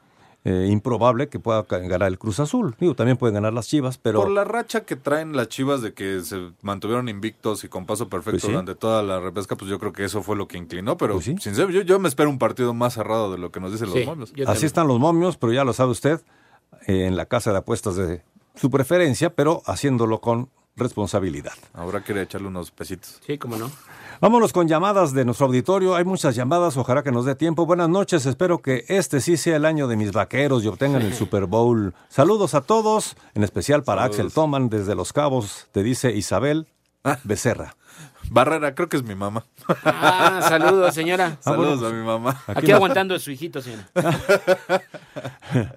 eh, 0.45 0.67
improbable 0.69 1.27
que 1.27 1.39
pueda 1.39 1.63
ganar 1.63 2.03
el 2.03 2.17
Cruz 2.19 2.39
Azul. 2.39 2.75
Digo, 2.79 2.93
también 2.95 3.17
pueden 3.17 3.33
ganar 3.33 3.51
las 3.53 3.67
Chivas, 3.67 3.97
pero 3.97 4.21
Por 4.21 4.29
la 4.31 4.43
racha 4.43 4.81
que 4.85 4.95
traen 4.95 5.35
las 5.35 5.49
chivas 5.49 5.81
de 5.81 5.93
que 5.93 6.21
se 6.21 6.51
mantuvieron 6.61 7.09
invictos 7.09 7.63
y 7.63 7.67
con 7.67 7.85
paso 7.87 8.09
perfecto 8.09 8.33
Pues 8.33 8.41
sí. 8.43 8.51
durante 8.51 8.75
toda 8.75 9.01
la 9.03 9.19
repesca, 9.19 9.55
pues 9.55 9.69
yo 9.71 9.79
creo 9.79 9.91
que 9.91 10.03
eso 10.05 10.21
fue 10.21 10.35
lo 10.35 10.47
que 10.47 10.57
inclinó. 10.59 10.97
Pero 10.97 11.13
Pues 11.15 11.25
sí. 11.25 11.35
sincero, 11.39 11.69
yo, 11.71 11.81
yo 11.81 11.97
me 11.99 12.07
espero 12.07 12.29
un 12.29 12.37
partido 12.37 12.73
más 12.75 12.93
cerrado 12.93 13.31
de 13.31 13.39
lo 13.39 13.51
que 13.51 13.59
nos 13.59 13.71
dicen 13.71 13.89
los 13.89 14.05
momios. 14.05 14.33
así 14.47 14.65
están 14.67 14.87
los 14.87 14.99
momios, 14.99 15.35
pero 15.37 15.51
ya 15.51 15.63
lo 15.63 15.73
sabe 15.73 15.91
usted, 15.91 16.21
en 16.87 17.15
la 17.15 17.25
casa 17.25 17.51
de 17.51 17.57
apuestas 17.57 17.95
de 17.95 18.23
su 18.55 18.69
preferencia, 18.69 19.33
pero 19.33 19.61
haciéndolo 19.65 20.21
con 20.21 20.49
responsabilidad. 20.75 21.53
Ahora 21.73 22.01
quiere 22.01 22.21
echarle 22.21 22.47
unos 22.47 22.71
pesitos. 22.71 23.19
Sí, 23.25 23.37
cómo 23.37 23.57
no. 23.57 23.71
Vámonos 24.21 24.53
con 24.53 24.67
llamadas 24.67 25.13
de 25.13 25.25
nuestro 25.25 25.47
auditorio. 25.47 25.95
Hay 25.95 26.05
muchas 26.05 26.35
llamadas, 26.35 26.77
ojalá 26.77 27.03
que 27.03 27.11
nos 27.11 27.25
dé 27.25 27.35
tiempo. 27.35 27.65
Buenas 27.65 27.89
noches, 27.89 28.25
espero 28.25 28.61
que 28.61 28.85
este 28.87 29.21
sí 29.21 29.37
sea 29.37 29.57
el 29.57 29.65
año 29.65 29.87
de 29.87 29.95
mis 29.97 30.11
vaqueros 30.11 30.63
y 30.63 30.67
obtengan 30.67 31.01
el 31.01 31.13
Super 31.13 31.45
Bowl. 31.45 31.93
Saludos 32.09 32.55
a 32.55 32.61
todos, 32.61 33.15
en 33.33 33.43
especial 33.43 33.83
para 33.83 34.01
Saludos. 34.03 34.19
Axel 34.19 34.33
Toman 34.33 34.69
desde 34.69 34.95
Los 34.95 35.13
Cabos, 35.13 35.67
te 35.71 35.83
dice 35.83 36.11
Isabel 36.11 36.67
Becerra. 37.23 37.75
Barrera, 38.29 38.73
creo 38.73 38.89
que 38.89 38.97
es 38.97 39.03
mi 39.03 39.15
mamá. 39.15 39.45
Ah, 39.83 40.43
saludos, 40.47 40.93
señora. 40.93 41.37
Saludos 41.41 41.83
a 41.83 41.93
mi 41.93 42.03
mamá. 42.03 42.41
Aquí, 42.47 42.71
aguantando 42.71 43.15
a 43.15 43.19
su 43.19 43.31
hijito, 43.31 43.61
señora. 43.61 43.87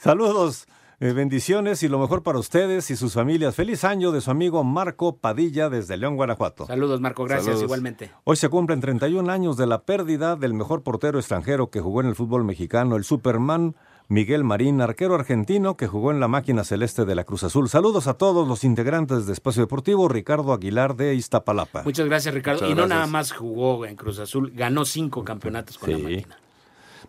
Saludos, 0.00 0.68
eh, 1.00 1.12
bendiciones 1.12 1.82
y 1.82 1.88
lo 1.88 1.98
mejor 1.98 2.22
para 2.22 2.38
ustedes 2.38 2.88
y 2.92 2.94
sus 2.94 3.14
familias. 3.14 3.56
Feliz 3.56 3.82
año 3.82 4.12
de 4.12 4.20
su 4.20 4.30
amigo 4.30 4.62
Marco 4.62 5.16
Padilla 5.16 5.68
desde 5.68 5.96
León, 5.96 6.14
Guanajuato. 6.14 6.66
Saludos, 6.66 7.00
Marco, 7.00 7.24
gracias, 7.24 7.46
Saludos. 7.46 7.64
igualmente. 7.64 8.12
Hoy 8.22 8.36
se 8.36 8.48
cumplen 8.48 8.80
31 8.80 9.28
años 9.28 9.56
de 9.56 9.66
la 9.66 9.82
pérdida 9.82 10.36
del 10.36 10.54
mejor 10.54 10.84
portero 10.84 11.18
extranjero 11.18 11.70
que 11.70 11.80
jugó 11.80 12.00
en 12.00 12.06
el 12.06 12.14
fútbol 12.14 12.44
mexicano, 12.44 12.94
el 12.94 13.02
Superman 13.02 13.74
Miguel 14.06 14.44
Marín, 14.44 14.80
arquero 14.80 15.16
argentino 15.16 15.76
que 15.76 15.88
jugó 15.88 16.12
en 16.12 16.20
la 16.20 16.28
máquina 16.28 16.62
celeste 16.62 17.04
de 17.04 17.16
la 17.16 17.24
Cruz 17.24 17.42
Azul. 17.42 17.68
Saludos 17.68 18.06
a 18.06 18.14
todos 18.14 18.46
los 18.46 18.62
integrantes 18.62 19.26
de 19.26 19.32
Espacio 19.32 19.62
Deportivo, 19.62 20.08
Ricardo 20.08 20.52
Aguilar 20.52 20.94
de 20.94 21.16
Iztapalapa. 21.16 21.82
Muchas 21.82 22.06
gracias, 22.06 22.32
Ricardo. 22.32 22.60
Muchas 22.60 22.70
y 22.70 22.74
no 22.74 22.82
gracias. 22.86 22.96
nada 22.98 23.06
más 23.08 23.32
jugó 23.32 23.84
en 23.84 23.96
Cruz 23.96 24.20
Azul, 24.20 24.52
ganó 24.54 24.84
cinco 24.84 25.24
campeonatos 25.24 25.76
con 25.76 25.90
la 25.90 25.98
máquina. 25.98 26.38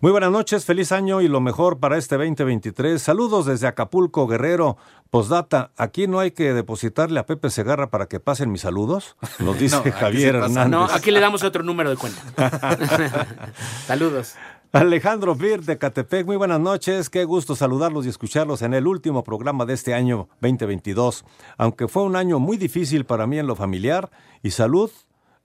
Muy 0.01 0.11
buenas 0.13 0.31
noches, 0.31 0.63
feliz 0.63 0.93
año 0.93 1.19
y 1.19 1.27
lo 1.27 1.41
mejor 1.41 1.79
para 1.79 1.97
este 1.97 2.15
2023. 2.15 3.01
Saludos 3.01 3.45
desde 3.45 3.67
Acapulco, 3.67 4.27
Guerrero. 4.27 4.77
Postdata, 5.09 5.71
aquí 5.75 6.07
no 6.07 6.19
hay 6.19 6.31
que 6.31 6.53
depositarle 6.53 7.19
a 7.19 7.25
Pepe 7.25 7.49
Segarra 7.49 7.89
para 7.89 8.05
que 8.05 8.21
pasen 8.21 8.49
mis 8.49 8.61
saludos, 8.61 9.17
nos 9.39 9.59
dice 9.59 9.75
No, 9.75 9.91
Javier. 9.91 10.35
Hernández. 10.35 10.69
No, 10.69 10.85
aquí 10.85 11.11
le 11.11 11.19
damos 11.19 11.43
otro 11.43 11.63
número 11.63 11.89
de 11.89 11.97
cuenta. 11.97 12.21
Saludos. 13.87 14.35
Alejandro 14.71 15.35
Bir 15.35 15.63
de 15.65 15.77
Catepec, 15.77 16.25
muy 16.25 16.37
buenas 16.37 16.61
noches, 16.61 17.09
qué 17.09 17.25
gusto 17.25 17.57
saludarlos 17.57 18.05
y 18.05 18.09
escucharlos 18.09 18.61
en 18.61 18.73
el 18.75 18.87
último 18.87 19.25
programa 19.25 19.65
de 19.65 19.73
este 19.73 19.93
año 19.93 20.29
2022. 20.39 21.25
Aunque 21.57 21.89
fue 21.89 22.03
un 22.03 22.15
año 22.15 22.39
muy 22.39 22.55
difícil 22.55 23.03
para 23.03 23.27
mí 23.27 23.37
en 23.37 23.47
lo 23.47 23.55
familiar 23.57 24.09
y 24.43 24.51
salud, 24.51 24.91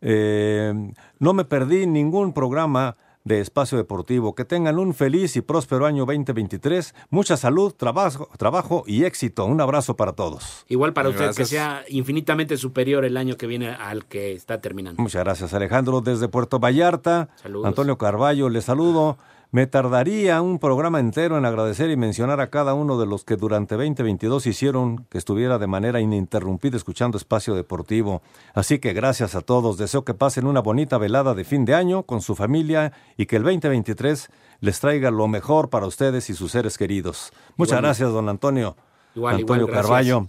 eh, 0.01 0.93
no 1.19 1.33
me 1.33 1.45
perdí 1.45 1.87
ningún 1.89 2.33
programa 2.35 2.97
de 3.25 3.41
Espacio 3.41 3.79
Deportivo. 3.79 4.35
Que 4.35 4.45
tengan 4.45 4.79
un 4.79 4.95
feliz 4.95 5.35
y 5.37 5.41
próspero 5.41 5.87
año 5.87 6.05
2023, 6.05 6.95
mucha 7.11 7.37
salud, 7.37 7.73
trabajo, 7.73 8.29
trabajo 8.37 8.85
y 8.87 9.05
éxito. 9.05 9.45
Un 9.47 9.61
abrazo 9.61 9.97
para 9.97 10.13
todos. 10.13 10.65
Igual 10.69 10.93
para 10.93 11.09
usted, 11.09 11.25
Gracias. 11.25 11.49
que 11.49 11.55
sea 11.57 11.83
infinitamente 11.89 12.57
superior 12.57 13.05
el 13.05 13.17
año 13.17 13.37
que 13.37 13.47
viene 13.47 13.71
al 13.71 14.05
que 14.05 14.33
está 14.33 14.61
terminando. 14.61 15.03
Muchas 15.03 15.25
gracias, 15.25 15.55
Alejandro. 15.55 16.01
Desde 16.01 16.29
Puerto 16.29 16.59
Vallarta, 16.59 17.31
Saludos. 17.37 17.67
Antonio 17.67 17.99
Carballo, 17.99 18.49
le 18.49 18.61
saludo. 18.61 19.17
Me 19.55 19.69
tardaría 19.69 20.43
un 20.43 20.59
programa 20.59 20.99
entero 20.99 21.39
en 21.39 21.45
agradecer 21.45 21.89
y 21.89 21.97
mencionar 21.97 22.41
a 22.41 22.51
cada 22.51 22.75
uno 22.75 22.99
de 22.99 23.07
los 23.07 23.23
que 23.23 23.37
durante 23.37 23.77
2022 23.77 24.49
hicieron 24.49 25.07
que 25.09 25.17
estuviera 25.17 25.61
de 25.61 25.69
manera 25.69 26.01
ininterrumpida 26.01 26.77
escuchando 26.77 27.17
Espacio 27.17 27.55
Deportivo. 27.55 28.21
Así 28.53 28.81
que 28.81 28.93
gracias 28.93 29.37
a 29.37 29.43
todos. 29.43 29.79
Deseo 29.79 30.05
que 30.05 30.13
pasen 30.13 30.49
una 30.49 30.59
bonita 30.59 30.99
velada 30.99 31.35
de 31.35 31.45
fin 31.45 31.65
de 31.65 31.77
año 31.77 32.03
con 32.03 32.21
su 32.21 32.35
familia 32.35 32.93
y 33.17 33.27
que 33.27 33.37
el 33.37 33.45
2023 33.45 34.29
les 34.59 34.81
traiga 34.81 35.13
lo 35.13 35.29
mejor 35.29 35.71
para 35.71 35.87
ustedes 35.87 36.29
y 36.31 36.35
sus 36.35 36.51
seres 36.51 36.77
queridos. 36.77 37.31
Muchas 37.57 37.75
Igual. 37.75 37.85
gracias, 37.85 38.11
don 38.11 38.29
Antonio. 38.29 38.75
Igual, 39.15 39.37
Antonio 39.37 39.69
igual. 39.69 39.83
Carballo. 39.83 40.29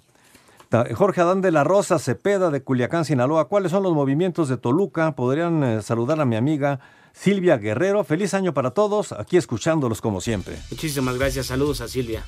Jorge 0.94 1.22
Adán 1.22 1.42
de 1.42 1.50
la 1.50 1.64
Rosa 1.64 1.98
Cepeda 1.98 2.52
de 2.52 2.62
Culiacán, 2.62 3.06
Sinaloa. 3.06 3.46
¿Cuáles 3.46 3.72
son 3.72 3.82
los 3.82 3.96
movimientos 3.96 4.50
de 4.50 4.58
Toluca? 4.58 5.16
Podrían 5.16 5.64
eh, 5.64 5.82
saludar 5.82 6.22
a 6.22 6.26
mi 6.26 6.36
amiga 6.36 6.80
Silvia 7.18 7.58
Guerrero. 7.58 8.04
Feliz 8.04 8.34
año 8.34 8.54
para 8.54 8.72
todos, 8.72 9.12
aquí 9.14 9.38
escuchándolos 9.38 10.02
como 10.02 10.22
siempre. 10.22 10.58
Muchísimas 10.70 11.18
gracias. 11.18 11.48
Saludos 11.48 11.82
a 11.82 11.88
Silvia. 11.88 12.26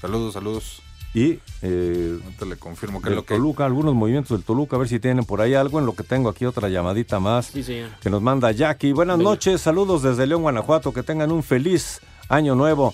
Saludos, 0.00 0.34
saludos. 0.34 0.82
Y 1.14 1.38
eh, 1.62 2.18
Ahorita 2.24 2.44
le 2.44 2.56
confirmo 2.56 3.00
que 3.00 3.08
del 3.08 3.16
lo 3.16 3.24
que 3.24 3.34
Toluca, 3.34 3.64
algunos 3.64 3.94
movimientos 3.94 4.36
del 4.36 4.44
Toluca, 4.44 4.76
a 4.76 4.78
ver 4.78 4.88
si 4.88 5.00
tienen 5.00 5.24
por 5.24 5.40
ahí 5.40 5.54
algo, 5.54 5.78
en 5.78 5.86
lo 5.86 5.94
que 5.94 6.02
tengo 6.02 6.28
aquí 6.28 6.44
otra 6.44 6.68
llamadita 6.68 7.20
más 7.20 7.46
Sí, 7.46 7.62
señor. 7.62 7.88
que 8.00 8.10
nos 8.10 8.20
manda 8.20 8.50
Jackie. 8.52 8.92
Buenas 8.92 9.16
Venga. 9.16 9.30
noches, 9.30 9.60
saludos 9.62 10.02
desde 10.02 10.26
León, 10.26 10.42
Guanajuato, 10.42 10.92
que 10.92 11.02
tengan 11.02 11.32
un 11.32 11.42
feliz 11.42 12.00
año 12.28 12.54
nuevo. 12.54 12.92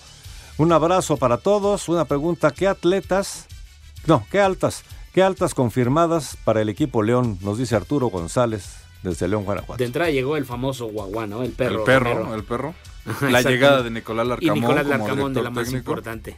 Un 0.59 0.71
abrazo 0.71 1.17
para 1.17 1.39
todos. 1.39 1.89
Una 1.89 2.05
pregunta, 2.05 2.53
¿qué 2.53 2.69
atletas? 2.69 3.47
No, 4.07 4.25
¿qué 4.31 4.39
altas? 4.41 4.85
¿Qué 5.13 5.23
altas 5.23 5.55
confirmadas 5.55 6.37
para 6.45 6.61
el 6.63 6.69
equipo 6.69 7.03
León? 7.03 7.39
Nos 7.41 7.59
dice 7.59 7.75
Arturo 7.75 8.07
González 8.09 8.77
desde 9.03 9.29
León, 9.29 9.45
Guanajuato. 9.45 9.79
De 9.79 9.85
entrada 9.85 10.11
llegó 10.11 10.37
el 10.37 10.45
famoso 10.45 10.87
guaguá, 10.87 11.27
¿no? 11.27 11.43
El 11.43 11.53
perro. 11.53 11.81
el 11.81 11.85
perro, 11.85 12.15
Romero. 12.15 12.35
el 12.35 12.45
perro. 12.45 12.75
La 13.31 13.43
llegada 13.43 13.83
de 13.83 13.91
Nicolás 13.91 14.27
Y 14.27 14.29
Larcamón 14.29 14.61
Nicolás 14.61 14.85
como 14.85 14.99
Larcamón 14.99 15.35
de 15.35 15.43
la 15.43 15.51
más 15.51 15.65
técnico. 15.65 15.91
importante. 15.91 16.37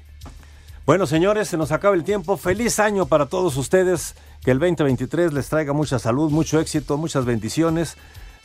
Bueno, 0.86 1.06
señores, 1.06 1.48
se 1.48 1.56
nos 1.56 1.72
acaba 1.72 1.94
el 1.94 2.04
tiempo. 2.04 2.36
Feliz 2.36 2.78
año 2.78 3.06
para 3.06 3.26
todos 3.26 3.56
ustedes. 3.56 4.14
Que 4.42 4.50
el 4.50 4.58
2023 4.58 5.32
les 5.32 5.48
traiga 5.48 5.72
mucha 5.72 5.98
salud, 5.98 6.30
mucho 6.30 6.60
éxito, 6.60 6.96
muchas 6.98 7.24
bendiciones. 7.24 7.96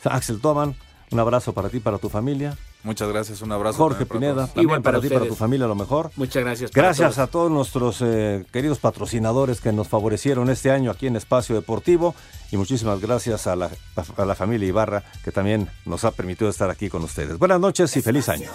Axel 0.04 0.40
Toman, 0.40 0.74
un 1.10 1.20
abrazo 1.20 1.52
para 1.52 1.68
ti, 1.68 1.80
para 1.80 1.98
tu 1.98 2.08
familia. 2.08 2.56
Muchas 2.82 3.08
gracias, 3.08 3.42
un 3.42 3.52
abrazo. 3.52 3.78
Jorge 3.78 4.06
Pineda, 4.06 4.46
también 4.46 4.64
Igual 4.64 4.82
para, 4.82 4.98
para 4.98 5.08
ti, 5.08 5.14
para 5.14 5.26
tu 5.26 5.34
familia, 5.34 5.66
lo 5.66 5.74
mejor. 5.74 6.10
Muchas 6.16 6.42
gracias. 6.42 6.70
Gracias 6.70 7.14
todos. 7.14 7.28
a 7.28 7.30
todos 7.30 7.50
nuestros 7.50 8.00
eh, 8.00 8.44
queridos 8.52 8.78
patrocinadores 8.78 9.60
que 9.60 9.72
nos 9.72 9.88
favorecieron 9.88 10.48
este 10.48 10.70
año 10.70 10.90
aquí 10.90 11.06
en 11.06 11.16
Espacio 11.16 11.54
Deportivo 11.54 12.14
y 12.50 12.56
muchísimas 12.56 13.00
gracias 13.00 13.46
a 13.46 13.56
la, 13.56 13.70
a 14.16 14.24
la 14.24 14.34
familia 14.34 14.68
Ibarra 14.68 15.04
que 15.22 15.30
también 15.30 15.68
nos 15.84 16.04
ha 16.04 16.12
permitido 16.12 16.48
estar 16.48 16.70
aquí 16.70 16.88
con 16.88 17.02
ustedes. 17.04 17.38
Buenas 17.38 17.60
noches 17.60 17.94
y 17.96 18.02
feliz 18.02 18.28
año. 18.28 18.50